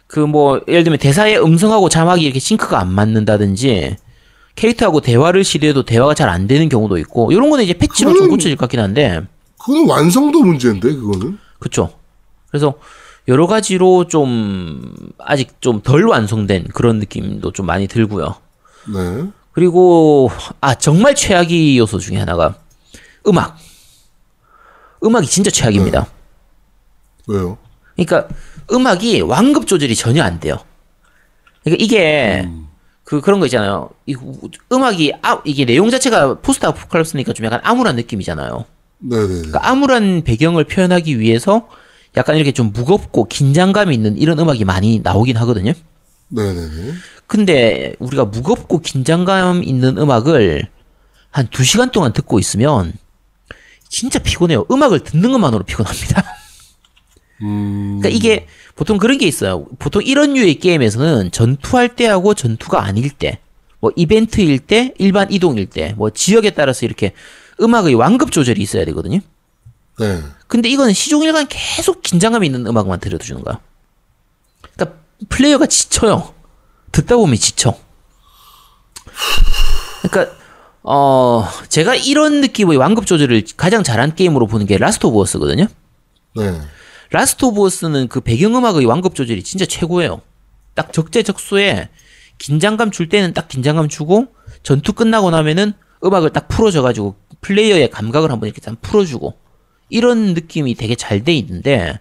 그 0.07 0.19
뭐 0.19 0.61
예를 0.67 0.83
들면 0.83 0.99
대사의 0.99 1.41
음성하고 1.41 1.87
자막이 1.87 2.23
이렇게 2.23 2.39
싱크가 2.39 2.79
안 2.79 2.91
맞는다든지 2.91 3.95
캐릭터하고 4.55 5.01
대화를 5.01 5.43
시도해도 5.43 5.83
대화가 5.83 6.13
잘 6.13 6.29
안 6.29 6.47
되는 6.47 6.69
경우도 6.69 6.97
있고 6.99 7.31
이런 7.31 7.49
거는 7.49 7.63
이제 7.63 7.73
패치로 7.73 8.13
좀 8.13 8.27
그거는- 8.27 8.29
고쳐질 8.29 8.55
것 8.55 8.61
같긴 8.65 8.79
한데 8.79 9.21
그거는 9.59 9.87
완성도 9.87 10.41
문제인데 10.43 10.93
그거는. 10.95 11.37
그쵸 11.59 11.93
그래서 12.49 12.73
여러 13.27 13.47
가지로 13.47 14.07
좀 14.07 14.93
아직 15.19 15.61
좀 15.61 15.81
덜 15.81 16.05
완성된 16.05 16.67
그런 16.73 16.99
느낌도 16.99 17.51
좀 17.51 17.65
많이 17.65 17.87
들고요 17.87 18.35
네. 18.93 19.23
그리고 19.53 20.31
아 20.59 20.73
정말 20.75 21.13
최악의 21.15 21.77
요소 21.77 21.99
중에 21.99 22.17
하나가 22.17 22.55
음악 23.27 23.57
음악이 25.03 25.27
진짜 25.27 25.49
최악입니다 25.51 26.07
왜요? 27.27 27.57
그러니까 27.95 28.27
음악이 28.71 29.21
완급 29.21 29.67
조절이 29.67 29.95
전혀 29.95 30.23
안 30.23 30.39
돼요. 30.39 30.57
그러니까 31.63 31.83
이게 31.83 32.49
그 33.11 33.19
그런 33.19 33.41
거 33.41 33.45
있잖아요. 33.45 33.89
이 34.05 34.15
우- 34.15 34.49
음악이 34.71 35.13
아 35.21 35.41
이게 35.43 35.65
내용 35.65 35.89
자체가 35.89 36.39
포스트 36.39 36.65
아포칼립스니까 36.65 37.33
좀 37.33 37.45
약간 37.45 37.59
암울한 37.63 37.97
느낌이잖아요. 37.97 38.63
네네네. 38.99 39.27
그러니까 39.33 39.67
암울한 39.69 40.21
배경을 40.23 40.63
표현하기 40.63 41.19
위해서 41.19 41.67
약간 42.15 42.37
이렇게 42.37 42.53
좀 42.53 42.71
무겁고 42.71 43.25
긴장감이 43.27 43.93
있는 43.93 44.17
이런 44.17 44.39
음악이 44.39 44.63
많이 44.63 44.99
나오긴 45.03 45.35
하거든요. 45.37 45.73
네네네. 46.29 46.93
근데 47.27 47.95
우리가 47.99 48.23
무겁고 48.25 48.79
긴장감 48.79 49.63
있는 49.65 49.97
음악을 49.97 50.69
한 51.31 51.47
두 51.51 51.65
시간 51.65 51.91
동안 51.91 52.13
듣고 52.13 52.39
있으면 52.39 52.93
진짜 53.89 54.19
피곤해요. 54.19 54.65
음악을 54.71 55.01
듣는 55.01 55.33
것만으로 55.33 55.63
피곤합니다. 55.65 56.23
음. 57.41 57.99
그러니까 57.99 58.09
이게 58.09 58.47
보통 58.75 58.97
그런 58.97 59.17
게 59.17 59.27
있어요. 59.27 59.65
보통 59.79 60.01
이런 60.03 60.33
류의 60.33 60.55
게임에서는 60.55 61.31
전투할 61.31 61.95
때하고 61.95 62.33
전투가 62.33 62.83
아닐 62.83 63.09
때, 63.09 63.39
뭐 63.79 63.91
이벤트일 63.95 64.59
때, 64.59 64.93
일반 64.97 65.31
이동일 65.31 65.67
때, 65.67 65.93
뭐 65.97 66.09
지역에 66.09 66.51
따라서 66.51 66.85
이렇게 66.85 67.13
음악의 67.59 67.95
완급 67.95 68.31
조절이 68.31 68.61
있어야 68.61 68.85
되거든요. 68.85 69.19
네. 69.99 70.21
근데 70.47 70.69
이거는 70.69 70.93
시종일관 70.93 71.47
계속 71.49 72.01
긴장감 72.01 72.43
있는 72.43 72.65
음악만 72.65 72.99
들려주는 72.99 73.43
거야. 73.43 73.59
그러니까 74.73 74.97
플레이어가 75.29 75.65
지쳐요. 75.67 76.33
듣다 76.91 77.15
보면 77.15 77.35
지쳐. 77.35 77.77
그러니까 80.01 80.35
어 80.83 81.47
제가 81.69 81.95
이런 81.95 82.41
느낌의 82.41 82.77
완급 82.77 83.05
조절을 83.05 83.43
가장 83.55 83.83
잘한 83.83 84.15
게임으로 84.15 84.47
보는 84.47 84.65
게 84.65 84.77
라스트 84.77 85.05
오브 85.05 85.19
어스거든요. 85.21 85.67
네. 86.35 86.61
라스트 87.11 87.45
오브 87.45 87.63
어스는 87.65 88.07
그 88.07 88.21
배경음악의 88.21 88.85
완급 88.85 89.15
조절이 89.15 89.43
진짜 89.43 89.65
최고예요. 89.65 90.21
딱 90.73 90.93
적재적소에 90.93 91.89
긴장감 92.37 92.91
줄 92.91 93.09
때는 93.09 93.33
딱 93.33 93.47
긴장감 93.49 93.89
주고 93.89 94.27
전투 94.63 94.93
끝나고 94.93 95.29
나면은 95.29 95.73
음악을 96.03 96.31
딱 96.31 96.47
풀어줘가지고 96.47 97.15
플레이어의 97.41 97.89
감각을 97.91 98.31
한번 98.31 98.47
이렇게 98.47 98.61
딱 98.61 98.81
풀어주고 98.81 99.33
이런 99.89 100.33
느낌이 100.33 100.75
되게 100.75 100.95
잘 100.95 101.23
돼 101.23 101.33
있는데 101.33 101.99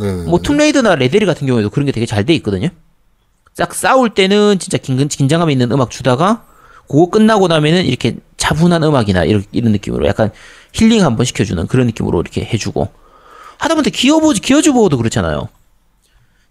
네. 0.00 0.12
뭐 0.24 0.40
툼레이더나 0.40 0.94
레데리 0.94 1.26
같은 1.26 1.46
경우에도 1.46 1.68
그런 1.70 1.84
게 1.86 1.92
되게 1.92 2.06
잘 2.06 2.24
돼 2.24 2.34
있거든요. 2.36 2.68
딱 3.56 3.74
싸울 3.74 4.10
때는 4.10 4.58
진짜 4.58 4.78
긴, 4.78 5.06
긴장감 5.08 5.50
있는 5.50 5.70
음악 5.72 5.90
주다가 5.90 6.44
그거 6.88 7.10
끝나고 7.10 7.48
나면은 7.48 7.84
이렇게 7.84 8.16
차분한 8.38 8.82
음악이나 8.82 9.24
이런, 9.24 9.44
이런 9.52 9.72
느낌으로 9.72 10.06
약간 10.06 10.30
힐링 10.72 11.04
한번 11.04 11.26
시켜주는 11.26 11.66
그런 11.66 11.86
느낌으로 11.88 12.20
이렇게 12.20 12.44
해주고 12.44 12.88
하다못해 13.58 13.90
기어보즈 13.90 14.40
기어주보도 14.40 14.96
그렇잖아요. 14.96 15.48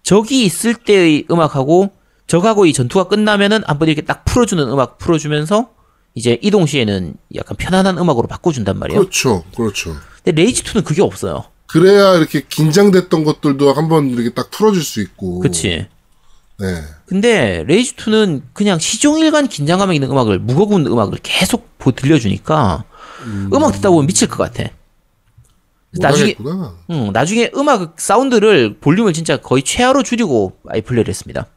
적이 0.04 0.44
있을 0.46 0.74
때의 0.74 1.26
음악하고 1.30 1.92
적하고 2.28 2.66
이 2.66 2.74
전투가 2.74 3.08
끝나면은 3.08 3.64
한번 3.66 3.88
이렇게 3.88 4.02
딱 4.02 4.26
풀어주는 4.26 4.64
음악 4.70 4.98
풀어주면서 4.98 5.70
이제 6.14 6.38
이동 6.42 6.66
시에는 6.66 7.14
약간 7.36 7.58
편안한 7.58 7.98
음악으로 7.98 8.28
바꿔준단 8.28 8.78
말이에요. 8.80 9.00
그렇죠. 9.00 9.44
그렇죠. 9.56 9.96
근데 10.24 10.42
레이지 10.42 10.64
2는 10.64 10.84
그게 10.84 11.02
없어요. 11.02 11.46
그래야 11.68 12.16
이렇게 12.16 12.42
긴장됐던 12.48 13.24
것들도 13.24 13.74
한번 13.74 14.10
이렇게 14.10 14.30
딱 14.32 14.50
풀어줄 14.50 14.84
수 14.84 15.02
있고. 15.02 15.40
그치? 15.40 15.88
네. 16.60 16.82
근데 17.06 17.64
레이지 17.68 17.96
2는 17.96 18.42
그냥 18.54 18.80
시종일관 18.80 19.48
긴장감 19.48 19.94
있는 19.94 20.10
음악을 20.10 20.40
무거운 20.40 20.86
음악을 20.88 21.20
계속 21.22 21.78
보- 21.78 21.92
들려주니까 21.92 22.84
음... 23.24 23.50
악 23.54 23.72
듣다 23.74 23.90
보면 23.90 24.08
미칠 24.08 24.28
것 24.28 24.38
같아. 24.38 24.70
나중에. 25.92 26.36
응, 26.90 27.12
나중에 27.14 27.52
음악 27.56 28.00
사운드를 28.00 28.78
볼륨을 28.80 29.14
진짜 29.14 29.38
거의 29.38 29.64
최하로 29.64 30.04
줄이고 30.04 30.58
아예 30.68 30.82
플레이를 30.82 31.10
했습니다. 31.10 31.48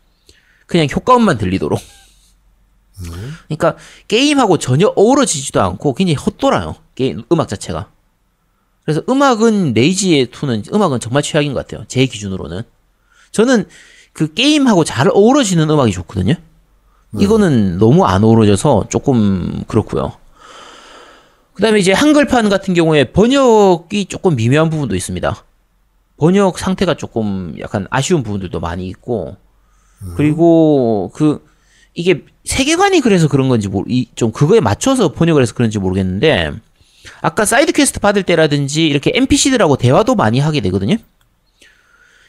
그냥 0.66 0.86
효과음만 0.94 1.38
들리도록. 1.38 1.80
그러니까 3.46 3.76
게임하고 4.08 4.58
전혀 4.58 4.92
어우러지지도 4.94 5.60
않고 5.60 5.94
굉장히 5.94 6.14
헛돌아요. 6.16 6.76
게임 6.94 7.24
음악 7.32 7.48
자체가. 7.48 7.90
그래서 8.84 9.02
음악은 9.08 9.72
레이지의 9.74 10.26
2는 10.26 10.72
음악은 10.72 11.00
정말 11.00 11.22
최악인 11.22 11.52
것 11.52 11.66
같아요. 11.66 11.84
제 11.88 12.06
기준으로는. 12.06 12.62
저는 13.32 13.66
그 14.12 14.32
게임하고 14.34 14.84
잘 14.84 15.08
어우러지는 15.12 15.68
음악이 15.70 15.92
좋거든요. 15.92 16.34
이거는 17.18 17.78
너무 17.78 18.04
안 18.04 18.22
어우러져서 18.22 18.86
조금 18.88 19.64
그렇고요. 19.66 20.12
그 21.54 21.62
다음에 21.62 21.78
이제 21.78 21.92
한글판 21.92 22.48
같은 22.48 22.74
경우에 22.74 23.04
번역이 23.12 24.06
조금 24.06 24.36
미묘한 24.36 24.70
부분도 24.70 24.94
있습니다. 24.96 25.44
번역 26.16 26.58
상태가 26.58 26.94
조금 26.94 27.54
약간 27.60 27.86
아쉬운 27.90 28.22
부분들도 28.22 28.60
많이 28.60 28.86
있고 28.88 29.36
그리고 30.16 31.10
그 31.14 31.44
이게 31.94 32.24
세계관이 32.44 33.00
그래서 33.00 33.28
그런 33.28 33.48
건지 33.48 33.68
모르, 33.68 33.84
이- 33.90 34.08
좀 34.14 34.32
그거에 34.32 34.60
맞춰서 34.60 35.12
번역을 35.12 35.42
해서 35.42 35.54
그런지 35.54 35.78
모르겠는데 35.78 36.52
아까 37.20 37.44
사이드 37.44 37.72
퀘스트 37.72 38.00
받을 38.00 38.22
때라든지 38.22 38.86
이렇게 38.86 39.12
NPC들하고 39.14 39.76
대화도 39.76 40.14
많이 40.14 40.38
하게 40.38 40.60
되거든요. 40.60 40.96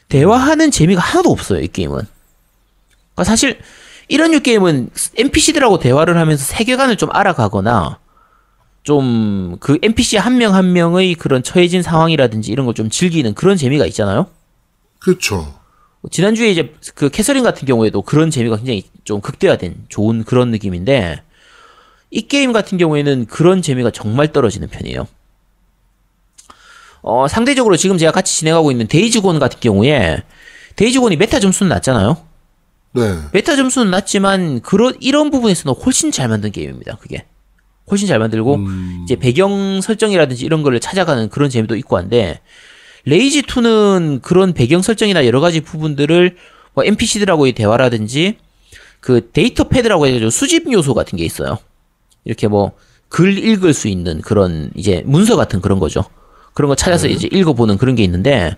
대화하는 0.08 0.70
재미가 0.70 1.00
하나도 1.00 1.30
없어요, 1.30 1.60
이 1.60 1.68
게임은. 1.68 1.96
그러니까 3.14 3.24
사실 3.24 3.58
이런 4.08 4.32
류 4.32 4.40
게임은 4.40 4.90
NPC들하고 5.16 5.78
대화를 5.78 6.18
하면서 6.18 6.44
세계관을 6.44 6.96
좀 6.96 7.08
알아가거나 7.12 7.98
좀 8.82 9.58
그 9.60 9.78
NPC 9.82 10.16
한명한 10.16 10.72
명의 10.72 11.14
그런 11.14 11.42
처해진 11.42 11.82
상황이라든지 11.82 12.50
이런 12.50 12.66
걸 12.66 12.74
좀 12.74 12.90
즐기는 12.90 13.32
그런 13.34 13.56
재미가 13.56 13.86
있잖아요. 13.86 14.26
그렇죠. 14.98 15.54
지난주에 16.10 16.50
이제 16.50 16.74
그 16.94 17.08
캐서린 17.10 17.44
같은 17.44 17.66
경우에도 17.66 18.02
그런 18.02 18.30
재미가 18.30 18.56
굉장히 18.56 18.84
좀 19.04 19.20
극대화된 19.20 19.84
좋은 19.88 20.24
그런 20.24 20.50
느낌인데 20.50 21.22
이 22.10 22.22
게임 22.22 22.52
같은 22.52 22.76
경우에는 22.78 23.26
그런 23.26 23.62
재미가 23.62 23.90
정말 23.92 24.32
떨어지는 24.32 24.68
편이에요. 24.68 25.06
어, 27.02 27.28
상대적으로 27.28 27.76
지금 27.76 27.98
제가 27.98 28.12
같이 28.12 28.36
진행하고 28.36 28.70
있는 28.70 28.86
데이즈곤 28.88 29.38
같은 29.38 29.60
경우에 29.60 30.22
데이즈곤이 30.76 31.16
메타 31.16 31.40
점수는 31.40 31.68
낮잖아요. 31.68 32.16
네. 32.94 33.18
메타 33.32 33.56
점수는 33.56 33.90
낮지만 33.90 34.60
그런 34.60 34.94
이런 35.00 35.30
부분에서는 35.30 35.74
훨씬 35.82 36.10
잘 36.10 36.28
만든 36.28 36.50
게임입니다. 36.52 36.96
그게 36.96 37.24
훨씬 37.90 38.08
잘 38.08 38.18
만들고 38.18 38.58
이제 39.04 39.16
배경 39.16 39.80
설정이라든지 39.80 40.44
이런 40.44 40.62
거를 40.62 40.80
찾아가는 40.80 41.28
그런 41.28 41.50
재미도 41.50 41.76
있고 41.76 41.96
한데 41.96 42.40
레이지 43.04 43.42
2는 43.42 44.22
그런 44.22 44.52
배경 44.52 44.82
설정이나 44.82 45.26
여러 45.26 45.40
가지 45.40 45.60
부분들을 45.60 46.36
뭐 46.74 46.84
NPC들하고의 46.84 47.52
대화라든지 47.52 48.38
그 49.00 49.30
데이터 49.32 49.64
패드라고 49.64 50.06
해가지고 50.06 50.30
수집 50.30 50.72
요소 50.72 50.94
같은 50.94 51.18
게 51.18 51.24
있어요. 51.24 51.58
이렇게 52.24 52.48
뭐 52.48 52.72
글 53.12 53.36
읽을 53.36 53.74
수 53.74 53.88
있는 53.88 54.22
그런 54.22 54.70
이제 54.74 55.02
문서 55.04 55.36
같은 55.36 55.60
그런 55.60 55.78
거죠. 55.78 56.02
그런 56.54 56.70
거 56.70 56.74
찾아서 56.74 57.08
이제 57.08 57.28
읽어보는 57.30 57.76
그런 57.76 57.94
게 57.94 58.02
있는데 58.04 58.56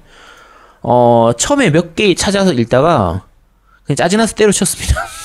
어 0.80 1.32
처음에 1.36 1.70
몇 1.70 1.96
개 1.96 2.14
찾아서 2.14 2.52
읽다가 2.52 3.26
그냥 3.84 3.96
짜증나서 3.96 4.36
때려쳤습니다. 4.36 4.94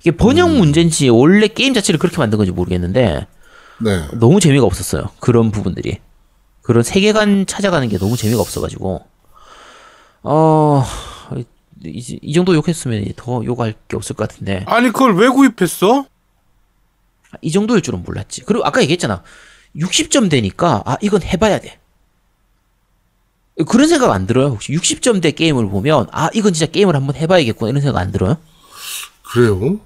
이게 0.00 0.10
번역 0.12 0.50
문제인지 0.50 1.08
원래 1.08 1.48
게임 1.48 1.74
자체를 1.74 1.98
그렇게 1.98 2.18
만든 2.18 2.36
건지 2.38 2.52
모르겠는데 2.52 3.26
네. 3.80 4.08
너무 4.14 4.40
재미가 4.40 4.64
없었어요. 4.64 5.10
그런 5.20 5.50
부분들이. 5.50 5.98
그런 6.62 6.82
세계관 6.82 7.46
찾아가는 7.46 7.88
게 7.88 7.98
너무 7.98 8.16
재미가 8.16 8.40
없어가지고. 8.40 9.04
어, 10.22 10.84
이, 11.84 12.18
이 12.22 12.32
정도 12.32 12.54
욕했으면 12.54 13.04
더 13.16 13.42
욕할 13.44 13.74
게 13.88 13.96
없을 13.96 14.16
것 14.16 14.28
같은데. 14.28 14.64
아니 14.66 14.88
그걸 14.88 15.16
왜 15.16 15.28
구입했어? 15.28 16.06
이 17.40 17.50
정도일 17.50 17.82
줄은 17.82 18.02
몰랐지. 18.02 18.42
그리고 18.44 18.64
아까 18.64 18.82
얘기했잖아. 18.82 19.22
60점 19.76 20.30
되니까, 20.30 20.82
아, 20.86 20.96
이건 21.00 21.22
해봐야 21.22 21.60
돼. 21.60 21.78
그런 23.66 23.88
생각 23.88 24.12
안 24.12 24.26
들어요? 24.26 24.48
혹시 24.48 24.72
60점 24.72 25.20
대 25.20 25.30
게임을 25.30 25.68
보면, 25.68 26.06
아, 26.10 26.30
이건 26.32 26.52
진짜 26.52 26.70
게임을 26.70 26.94
한번 26.94 27.16
해봐야겠구나. 27.16 27.70
이런 27.70 27.82
생각 27.82 28.00
안 28.00 28.12
들어요? 28.12 28.38
그래요? 29.32 29.78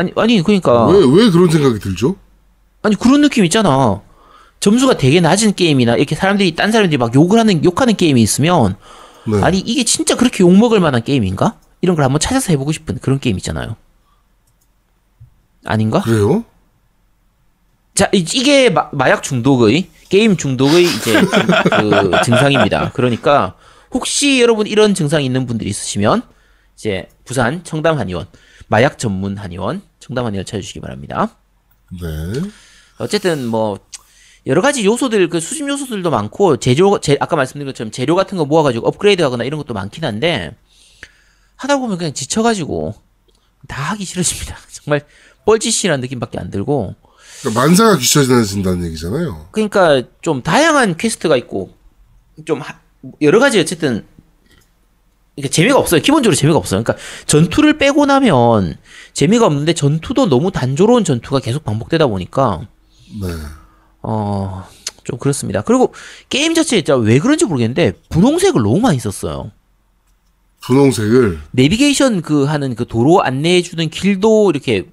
아니, 0.00 0.12
아니, 0.16 0.42
그러니까. 0.42 0.86
왜, 0.86 0.98
왜 0.98 1.30
그런 1.30 1.50
생각이 1.50 1.78
들죠? 1.78 2.16
아니 2.82 2.96
그런 2.96 3.20
느낌 3.20 3.44
있잖아. 3.44 4.00
점수가 4.60 4.96
되게 4.96 5.20
낮은 5.20 5.54
게임이나 5.54 5.96
이렇게 5.96 6.14
사람들이 6.14 6.54
딴 6.54 6.72
사람들이 6.72 6.96
막 6.96 7.14
욕을 7.14 7.38
하는 7.38 7.62
욕하는 7.64 7.94
게임이 7.94 8.20
있으면 8.22 8.76
네. 9.26 9.42
아니 9.42 9.58
이게 9.58 9.84
진짜 9.84 10.16
그렇게 10.16 10.42
욕 10.42 10.56
먹을 10.56 10.80
만한 10.80 11.02
게임인가? 11.04 11.58
이런 11.82 11.94
걸 11.96 12.04
한번 12.06 12.20
찾아서 12.20 12.52
해보고 12.52 12.72
싶은 12.72 12.98
그런 13.00 13.20
게임 13.20 13.36
있잖아요. 13.36 13.76
아닌가? 15.64 16.00
그래요? 16.00 16.44
자 17.94 18.08
이- 18.14 18.24
이게 18.34 18.70
마, 18.70 18.88
마약 18.92 19.22
중독의 19.22 19.88
게임 20.08 20.36
중독의 20.36 20.84
이제 20.84 21.20
그 21.70 22.10
증상입니다. 22.24 22.92
그러니까 22.94 23.54
혹시 23.92 24.40
여러분 24.40 24.66
이런 24.66 24.94
증상 24.94 25.22
있는 25.22 25.46
분들이 25.46 25.68
있으시면 25.68 26.22
이제 26.76 27.08
부산 27.24 27.62
청담 27.64 27.98
한의원 27.98 28.26
마약 28.70 28.98
전문 29.00 29.36
한의원 29.36 29.82
청담 29.98 30.24
한의원 30.24 30.46
찾아주시기 30.46 30.80
바랍니다. 30.80 31.36
네. 31.90 32.40
어쨌든 32.98 33.44
뭐 33.46 33.80
여러 34.46 34.62
가지 34.62 34.84
요소들 34.84 35.28
그 35.28 35.40
수집 35.40 35.68
요소들도 35.68 36.08
많고 36.08 36.56
재료 36.58 37.00
제, 37.00 37.16
아까 37.20 37.34
말씀드린 37.34 37.66
것처럼 37.66 37.90
재료 37.90 38.14
같은 38.14 38.38
거 38.38 38.44
모아가지고 38.44 38.86
업그레이드하거나 38.86 39.42
이런 39.42 39.58
것도 39.58 39.74
많긴 39.74 40.04
한데 40.04 40.56
하다 41.56 41.78
보면 41.78 41.98
그냥 41.98 42.14
지쳐가지고 42.14 42.94
다 43.66 43.82
하기 43.90 44.04
싫어집니다. 44.04 44.56
정말 44.72 45.04
뻘짓이라는 45.46 46.00
느낌밖에 46.02 46.38
안 46.38 46.50
들고 46.50 46.94
그러니까 47.40 47.60
만사가 47.60 47.96
귀찮아진다는 47.96 48.86
얘기잖아요. 48.86 49.48
그러니까 49.50 50.02
좀 50.22 50.42
다양한 50.42 50.96
퀘스트가 50.96 51.36
있고 51.38 51.74
좀 52.44 52.60
하- 52.60 52.78
여러 53.20 53.40
가지 53.40 53.58
어쨌든 53.58 54.06
이게 55.36 55.48
재미가 55.48 55.78
없어요. 55.78 56.00
기본적으로 56.02 56.36
재미가 56.36 56.58
없어요. 56.58 56.82
그러니까 56.82 57.02
전투를 57.26 57.78
빼고 57.78 58.06
나면 58.06 58.76
재미가 59.12 59.46
없는데 59.46 59.72
전투도 59.72 60.28
너무 60.28 60.50
단조로운 60.50 61.04
전투가 61.04 61.40
계속 61.40 61.64
반복되다 61.64 62.06
보니까 62.06 62.66
네. 63.22 63.28
어, 64.02 64.64
좀 65.04 65.18
그렇습니다. 65.18 65.62
그리고 65.62 65.94
게임 66.28 66.54
자체 66.54 66.76
진짜 66.76 66.96
왜 66.96 67.18
그런지 67.18 67.44
모르겠는데 67.44 67.92
분홍색을 68.08 68.62
너무 68.62 68.80
많이 68.80 68.98
썼어요. 68.98 69.50
분홍색을 70.62 71.40
내비게이션 71.52 72.22
그 72.22 72.44
하는 72.44 72.74
그 72.74 72.86
도로 72.86 73.22
안내해 73.22 73.62
주는 73.62 73.88
길도 73.88 74.50
이렇게 74.50 74.84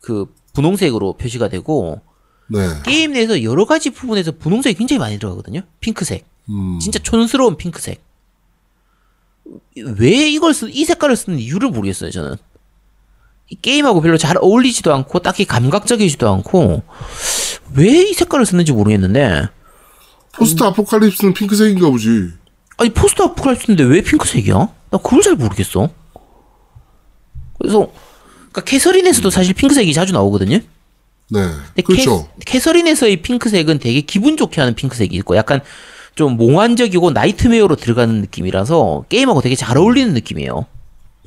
그 0.00 0.26
분홍색으로 0.54 1.14
표시가 1.14 1.48
되고 1.48 2.00
네. 2.48 2.68
게임 2.84 3.12
내에서 3.12 3.42
여러 3.42 3.64
가지 3.64 3.90
부분에서 3.90 4.32
분홍색이 4.32 4.76
굉장히 4.76 4.98
많이 4.98 5.18
들어가거든요. 5.18 5.62
핑크색. 5.80 6.26
음. 6.50 6.78
진짜 6.80 6.98
촌스러운 6.98 7.56
핑크색. 7.56 8.02
왜 9.76 10.28
이걸 10.28 10.54
쓰, 10.54 10.68
이 10.70 10.84
색깔을 10.84 11.16
쓰는 11.16 11.38
이유를 11.38 11.70
모르겠어요, 11.70 12.10
저는. 12.10 12.36
이 13.50 13.56
게임하고 13.60 14.00
별로 14.00 14.16
잘 14.16 14.36
어울리지도 14.40 14.92
않고, 14.94 15.18
딱히 15.20 15.44
감각적이지도 15.44 16.28
않고, 16.28 16.82
왜 17.74 18.08
이 18.08 18.14
색깔을 18.14 18.46
쓰는지 18.46 18.72
모르겠는데, 18.72 19.48
포스트 20.32 20.62
아포칼립스는 20.64 21.34
핑크색인가 21.34 21.90
보지. 21.90 22.30
아니, 22.78 22.90
포스트 22.92 23.22
아포칼립스인데 23.22 23.84
왜 23.84 24.00
핑크색이야? 24.00 24.54
나 24.90 24.98
그걸 24.98 25.22
잘 25.22 25.34
모르겠어. 25.36 25.90
그래서, 27.58 27.92
그니까 28.44 28.62
캐서린에서도 28.62 29.30
사실 29.30 29.54
핑크색이 29.54 29.92
자주 29.92 30.12
나오거든요? 30.12 30.58
네. 31.30 31.40
그렇죠. 31.84 32.28
캐, 32.44 32.52
캐서린에서의 32.52 33.22
핑크색은 33.22 33.78
되게 33.78 34.00
기분 34.00 34.36
좋게 34.36 34.60
하는 34.60 34.74
핑크색이 34.74 35.14
있고 35.16 35.36
약간 35.36 35.60
좀 36.14 36.36
몽환적이고 36.36 37.10
nightmare로 37.10 37.76
들어가는 37.76 38.20
느낌이라서 38.20 39.06
게임하고 39.08 39.40
되게 39.40 39.56
잘 39.56 39.76
어울리는 39.76 40.14
느낌이에요. 40.14 40.66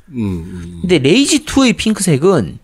음, 0.08 0.16
음. 0.16 0.78
근데 0.80 0.98
레이지 0.98 1.44
2의 1.44 1.76
핑크색은 1.76 2.58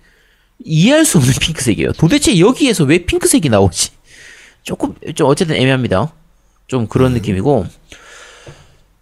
이해할 0.65 1.05
수 1.05 1.19
없는 1.19 1.35
핑크색이에요. 1.41 1.93
도대체 1.93 2.39
여기에서 2.39 2.85
왜 2.85 3.05
핑크색이 3.05 3.49
나오지? 3.49 3.91
조금 4.63 4.95
좀 5.15 5.29
어쨌든 5.29 5.57
애매합니다. 5.57 6.13
좀 6.67 6.87
그런 6.87 7.13
느낌이고 7.13 7.67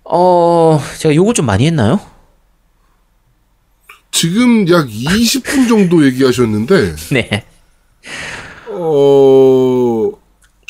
어 0.04 0.80
제가 0.98 1.14
요거 1.14 1.32
좀 1.34 1.46
많이 1.46 1.64
했나요? 1.66 2.00
지금 4.12 4.68
약 4.68 4.86
20분 4.86 5.68
정도 5.68 6.04
얘기하셨는데, 6.06 6.94
네. 7.10 7.44
어, 8.68 10.12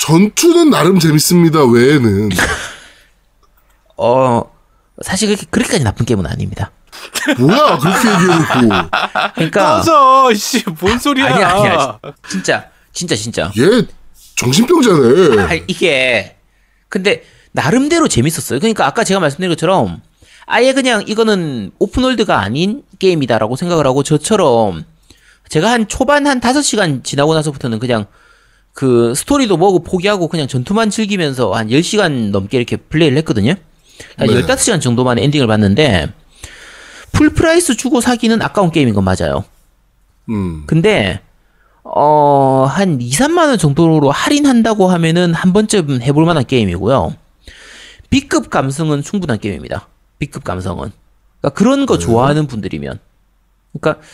전투는 0.02 0.70
나름 0.70 0.98
재밌습니다, 0.98 1.64
외에는. 1.64 2.30
어 3.96 4.42
사실 5.00 5.28
그렇게 5.28 5.46
그렇게까지 5.48 5.84
나쁜 5.84 6.04
게임은 6.04 6.26
아닙니다. 6.26 6.72
뭐야, 7.38 7.78
그렇게 7.78 8.08
얘기해놓고. 8.08 8.90
그러니까 9.36 9.76
꺼져 9.76 10.34
씨뭔 10.34 10.98
소리야 10.98 11.26
아니야 11.26 11.48
아니야 11.50 11.98
진짜 12.28 12.68
진짜 12.92 13.14
진짜 13.14 13.52
얘, 13.56 13.86
정신병자네. 14.34 15.40
아, 15.40 15.54
이게 15.68 16.36
근데 16.88 17.22
나름대로 17.52 18.08
재밌었어요. 18.08 18.58
그러니까 18.58 18.86
아까 18.86 19.04
제가 19.04 19.20
말씀드린 19.20 19.50
것처럼 19.50 20.02
아예 20.46 20.72
그냥 20.72 21.04
이거는 21.06 21.70
open 21.78 22.01
world가 22.01 22.40
아닌 22.40 22.82
게임이다라고 22.98 23.54
생각을 23.54 23.86
하고 23.86 24.02
저처럼 24.02 24.84
제가 25.48 25.70
한 25.70 25.86
초반 25.86 26.26
한 26.26 26.40
5시간 26.40 27.04
지나고 27.04 27.34
나서부터는 27.34 27.78
그냥 27.78 28.06
그 28.72 29.14
스토리도 29.14 29.56
뭐고 29.56 29.80
포기하고 29.80 30.28
그냥 30.28 30.48
전투만 30.48 30.90
즐기면서 30.90 31.52
한 31.52 31.68
10시간 31.68 32.30
넘게 32.30 32.56
이렇게 32.56 32.76
플레이를 32.76 33.18
했거든요. 33.18 33.54
한 34.16 34.28
네. 34.28 34.42
15시간 34.42 34.80
정도만 34.80 35.18
엔딩을 35.18 35.46
봤는데 35.46 36.12
full 37.12 37.30
price 37.30 37.76
주고 37.76 38.00
사기는 38.00 38.40
아까운 38.40 38.70
게임인 38.70 38.94
건 38.94 39.04
맞아요. 39.04 39.44
음, 40.30 40.64
근데 40.66 41.20
어, 41.84 42.66
한 42.68 43.00
2, 43.00 43.10
3만 43.10 43.48
원 43.48 43.58
정도로 43.58 44.10
할인한다고 44.10 44.88
하면은 44.88 45.34
한 45.34 45.52
번쯤 45.52 46.00
해볼 46.02 46.24
만한 46.24 46.46
게임이고요. 46.46 47.14
B급 48.08 48.50
감성은 48.50 49.02
충분한 49.02 49.38
게임입니다. 49.38 49.88
B급 50.18 50.44
감성은. 50.44 50.92
그러니까 51.40 51.58
그런 51.58 51.86
거 51.86 51.98
좋아하는 51.98 52.46
분들이면. 52.46 53.00
그러니까 53.80 54.04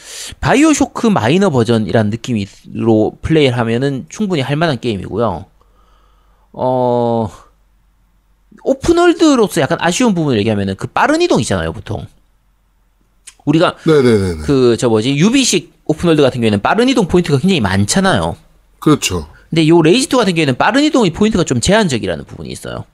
바이오 0.40 0.72
쇼크 0.72 1.06
마이너 1.06 1.50
버전이란 1.50 2.10
느낌으로 2.10 3.18
플레이를 3.22 3.58
하면은 3.58 4.06
충분히 4.08 4.40
할 4.40 4.56
만한 4.56 4.78
게임이고요. 4.78 5.46
어, 6.52 7.30
open 8.62 8.90
world로서 8.90 9.60
약간 9.60 9.78
아쉬운 9.80 10.14
부분을 10.14 10.38
얘기하면은 10.38 10.76
그 10.76 10.86
빠른 10.86 11.20
이동 11.20 11.40
있잖아요, 11.40 11.72
보통. 11.72 12.06
우리가 13.44 13.76
네네네. 13.86 14.36
그저 14.42 14.88
뭐지 14.88 15.16
유비식 15.16 15.72
open 15.86 16.02
world 16.02 16.22
같은 16.22 16.40
경우에는 16.40 16.60
빠른 16.60 16.88
이동 16.88 17.08
포인트가 17.08 17.38
굉장히 17.38 17.60
많잖아요. 17.60 18.36
그렇죠. 18.78 19.28
근데 19.48 19.66
요 19.66 19.80
레이지 19.80 20.06
2 20.06 20.16
같은 20.16 20.34
경우에는 20.34 20.56
빠른 20.56 20.84
이동의 20.84 21.12
포인트가 21.12 21.44
좀 21.44 21.60
제한적이라는 21.60 22.24
부분이 22.26 22.50
있어요. 22.50 22.84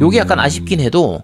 요게 0.00 0.18
약간 0.18 0.40
아쉽긴 0.40 0.80
해도 0.80 1.22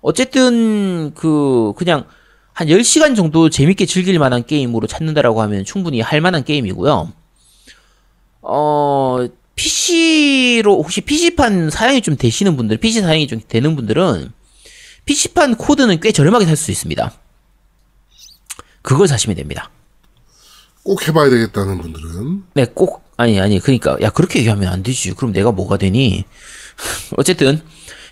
어쨌든 0.00 1.12
그 1.14 1.74
그냥 1.76 2.06
한 2.54 2.68
10시간 2.68 3.16
정도 3.16 3.50
재밌게 3.50 3.84
즐길 3.86 4.18
만한 4.18 4.46
게임으로 4.46 4.86
찾는다라고 4.86 5.42
하면 5.42 5.64
충분히 5.64 6.00
할 6.00 6.20
만한 6.20 6.44
게임이고요. 6.44 7.12
어 8.42 9.26
PC로 9.56 10.76
혹시 10.82 11.00
PC판 11.00 11.70
사양이 11.70 12.00
좀 12.00 12.16
되시는 12.16 12.56
분들, 12.56 12.76
PC 12.78 13.00
사양이 13.00 13.26
좀 13.26 13.40
되는 13.46 13.74
분들은 13.76 14.32
PC판 15.04 15.56
코드는 15.56 16.00
꽤 16.00 16.12
저렴하게 16.12 16.46
살 16.46 16.56
수 16.56 16.70
있습니다. 16.70 17.12
그걸 18.82 19.08
사시면 19.08 19.36
됩니다. 19.36 19.70
꼭 20.84 21.06
해봐야 21.08 21.30
되겠다는 21.30 21.78
분들은. 21.80 22.44
네, 22.54 22.66
꼭 22.72 23.02
아니 23.16 23.40
아니 23.40 23.58
그러니까 23.58 23.96
야 24.00 24.10
그렇게 24.10 24.38
얘기하면 24.40 24.68
안 24.72 24.82
되지. 24.82 25.12
그럼 25.12 25.32
내가 25.32 25.50
뭐가 25.50 25.76
되니? 25.76 26.24
어쨌든 27.16 27.60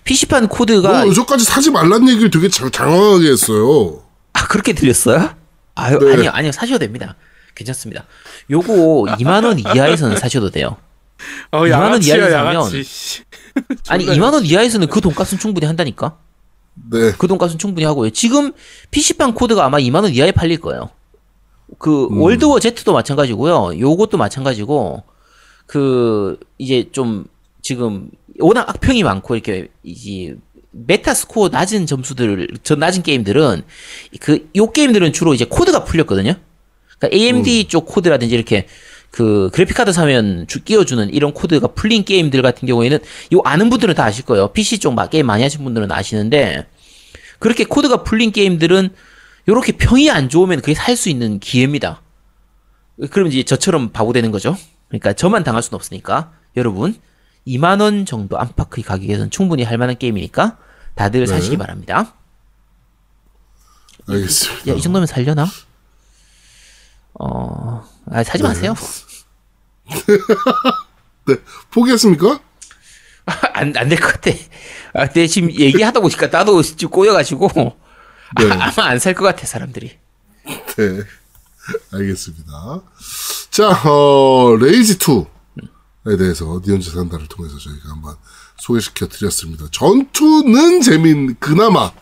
PC판 0.04 0.48
코드가 0.48 1.00
뭐 1.00 1.08
요즘까지 1.08 1.44
사지 1.44 1.70
말란 1.70 2.08
얘기를 2.08 2.30
되게 2.30 2.48
장, 2.48 2.70
장황하게 2.70 3.30
했어요. 3.30 4.02
아 4.32 4.46
그렇게 4.48 4.72
들렸어요? 4.72 5.34
아유 5.74 5.98
네. 5.98 6.12
아니요 6.12 6.30
아니요 6.32 6.52
사셔도 6.52 6.78
됩니다. 6.78 7.16
괜찮습니다. 7.54 8.06
요거 8.50 9.16
2만 9.18 9.44
원 9.44 9.58
이하에서는 9.58 10.16
사셔도 10.16 10.50
돼요. 10.50 10.76
어, 11.50 11.60
2만 11.62 11.92
원 11.92 12.02
이하에서. 12.02 12.30
사면 12.30 12.82
씨. 12.84 13.22
아니 13.88 14.06
존나 14.06 14.18
2만 14.18 14.32
원 14.34 14.44
이하에서는 14.44 14.88
그 14.88 15.00
돈값은 15.00 15.38
충분히 15.38 15.66
한다니까. 15.66 16.18
네. 16.90 17.12
그 17.18 17.28
돈값은 17.28 17.58
충분히 17.58 17.84
하고요. 17.84 18.10
지금 18.10 18.52
PC판 18.90 19.34
코드가 19.34 19.64
아마 19.64 19.78
2만 19.78 20.02
원 20.02 20.12
이하에 20.12 20.32
팔릴 20.32 20.60
거예요. 20.60 20.90
그 21.78 22.06
음. 22.06 22.20
월드워 22.20 22.58
Z도 22.60 22.92
마찬가지고요. 22.92 23.78
요것도 23.78 24.18
마찬가지고 24.18 25.04
그 25.66 26.38
이제 26.58 26.88
좀 26.92 27.26
지금 27.60 28.10
워낙 28.40 28.68
악평이 28.68 29.02
많고 29.02 29.34
이렇게 29.34 29.68
이제 29.82 30.36
메타 30.72 31.14
스코어 31.14 31.48
낮은 31.50 31.86
점수들 31.86 32.48
저 32.62 32.74
낮은 32.74 33.02
게임들은 33.02 33.62
그 34.20 34.48
요 34.56 34.70
게임들은 34.72 35.12
주로 35.12 35.34
이제 35.34 35.44
코드가 35.44 35.84
풀렸거든요. 35.84 36.34
그러니까 36.98 37.16
AMD 37.16 37.64
쪽 37.68 37.86
코드라든지 37.86 38.34
이렇게 38.34 38.66
그 39.10 39.50
그래픽 39.52 39.76
카드 39.76 39.92
사면 39.92 40.46
주 40.48 40.64
끼워주는 40.64 41.12
이런 41.12 41.32
코드가 41.34 41.68
풀린 41.68 42.04
게임들 42.04 42.40
같은 42.42 42.66
경우에는 42.66 42.98
요 43.34 43.40
아는 43.44 43.68
분들은 43.70 43.94
다 43.94 44.04
아실 44.04 44.24
거예요. 44.24 44.48
PC 44.52 44.78
쪽 44.78 44.94
막 44.94 45.10
게임 45.10 45.26
많이 45.26 45.42
하신 45.42 45.62
분들은 45.64 45.92
아시는데 45.92 46.66
그렇게 47.38 47.64
코드가 47.64 48.04
풀린 48.04 48.32
게임들은 48.32 48.90
요렇게 49.48 49.72
평이 49.72 50.10
안 50.10 50.28
좋으면 50.28 50.60
그게 50.60 50.74
살 50.74 50.96
수 50.96 51.10
있는 51.10 51.38
기회입니다. 51.40 52.00
그럼 53.10 53.28
이제 53.28 53.42
저처럼 53.42 53.90
바보 53.90 54.12
되는 54.12 54.30
거죠. 54.30 54.56
그러니까 54.88 55.12
저만 55.12 55.42
당할 55.44 55.62
수는 55.62 55.76
없으니까 55.76 56.32
여러분 56.56 56.94
2만 57.46 57.80
원 57.80 58.06
정도 58.06 58.38
안팎의 58.38 58.84
가격에선 58.84 59.30
충분히 59.30 59.62
할 59.64 59.78
만한 59.78 59.98
게임이니까 59.98 60.58
다들 60.94 61.26
사시기 61.26 61.56
바랍니다. 61.56 62.14
알겠습니다. 64.08 64.72
야, 64.72 64.74
이 64.76 64.80
정도면 64.80 65.06
살려나? 65.06 65.46
어, 67.14 67.84
아, 68.10 68.22
사지 68.24 68.42
마세요. 68.42 68.74
네. 71.26 71.36
포기했습니까? 71.70 72.40
안, 73.54 73.76
안 73.76 73.88
될 73.88 74.00
것 74.00 74.12
같아. 74.20 74.30
아, 74.94 75.06
근데 75.06 75.26
지금 75.26 75.52
얘기하다 75.52 76.00
보니까 76.00 76.26
나도 76.26 76.62
지금 76.62 76.90
꼬여가지고, 76.90 77.48
네. 78.38 78.50
아, 78.50 78.70
아마 78.76 78.88
안 78.88 78.98
살 78.98 79.14
것 79.14 79.24
같아, 79.24 79.46
사람들이. 79.46 79.98
네. 80.44 81.02
알겠습니다. 81.92 82.82
자, 83.50 83.68
어, 83.88 84.56
레이지2 84.58 85.26
에 86.06 86.16
대해서 86.16 86.60
니언즈 86.66 86.90
산다를 86.90 87.28
통해서 87.28 87.56
저희가 87.58 87.90
한번 87.90 88.14
소개시켜 88.58 89.06
드렸습니다. 89.06 89.66
전투는 89.70 90.80
재민, 90.80 91.36
그나마, 91.38 91.92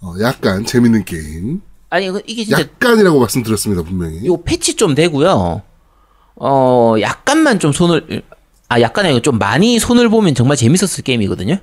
어, 0.00 0.14
약간 0.20 0.64
재밌는 0.66 1.04
게임. 1.04 1.62
아니, 1.88 2.10
이게 2.26 2.44
진짜 2.44 2.62
약간이라고 2.62 3.20
말씀드렸습니다, 3.20 3.82
분명히. 3.82 4.26
요 4.26 4.42
패치 4.42 4.74
좀 4.74 4.94
되고요. 4.96 5.62
어, 6.36 6.94
약간만 7.00 7.60
좀 7.60 7.72
손을, 7.72 8.22
아, 8.68 8.80
약간 8.80 9.06
아니고 9.06 9.22
좀 9.22 9.38
많이 9.38 9.78
손을 9.78 10.08
보면 10.08 10.34
정말 10.34 10.56
재밌었을 10.56 11.04
게임이거든요. 11.04 11.58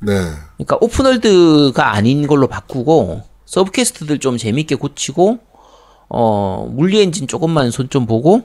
네. 0.00 0.12
그러니까 0.56 0.78
open 0.80 1.21
world가 1.21 1.92
아닌 1.94 2.26
걸로 2.26 2.48
바꾸고 2.48 3.22
subquest들 3.46 4.18
좀 4.18 4.36
재밌게 4.36 4.74
고치고 4.74 5.38
어 6.08 6.68
물리 6.72 7.00
엔진 7.00 7.28
조금만 7.28 7.70
손 7.70 7.88
좀 7.88 8.06
보고 8.06 8.42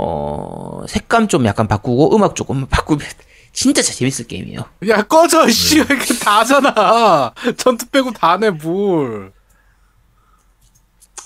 어 0.00 0.84
색감 0.88 1.26
좀 1.28 1.44
약간 1.46 1.66
바꾸고 1.66 2.14
음악 2.14 2.36
조금만 2.36 2.68
바꾸면 2.68 3.04
진짜 3.52 3.82
재밌을 3.82 4.26
게임이에요. 4.28 4.64
야 4.88 5.02
꺼져 5.02 5.48
씨 5.48 5.76
이렇게 5.80 6.14
다잖아. 6.14 7.32
전투 7.56 7.86
빼고 7.88 8.12
다네 8.12 8.50
뭘. 8.50 9.32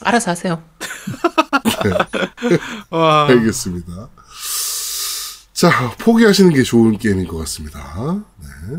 알아서 0.00 0.30
하세요. 0.30 0.62
와. 2.90 3.26
알겠습니다. 3.28 4.08
자, 5.52 5.94
포기하시는 5.98 6.52
게 6.54 6.62
좋은 6.62 6.96
게임인 6.98 7.28
것 7.28 7.36
같습니다. 7.38 8.16
네. 8.40 8.78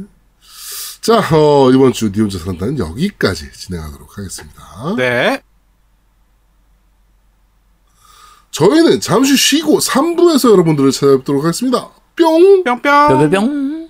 자, 1.01 1.19
어, 1.35 1.69
이번 1.71 1.93
주 1.93 2.11
니 2.11 2.19
혼자 2.19 2.39
산다는 2.39 2.77
여기까지 2.79 3.51
진행하도록 3.53 4.17
하겠습니다. 4.17 4.95
네. 4.97 5.41
저희는 8.53 8.99
잠시 8.99 9.35
쉬고 9.35 9.79
3부에서 9.79 10.51
여러분들을 10.51 10.91
찾아뵙도록 10.91 11.43
하겠습니다. 11.43 11.89
뿅! 12.15 12.63
뿅뿅. 12.63 12.83
뼈뼈뿅. 12.83 13.82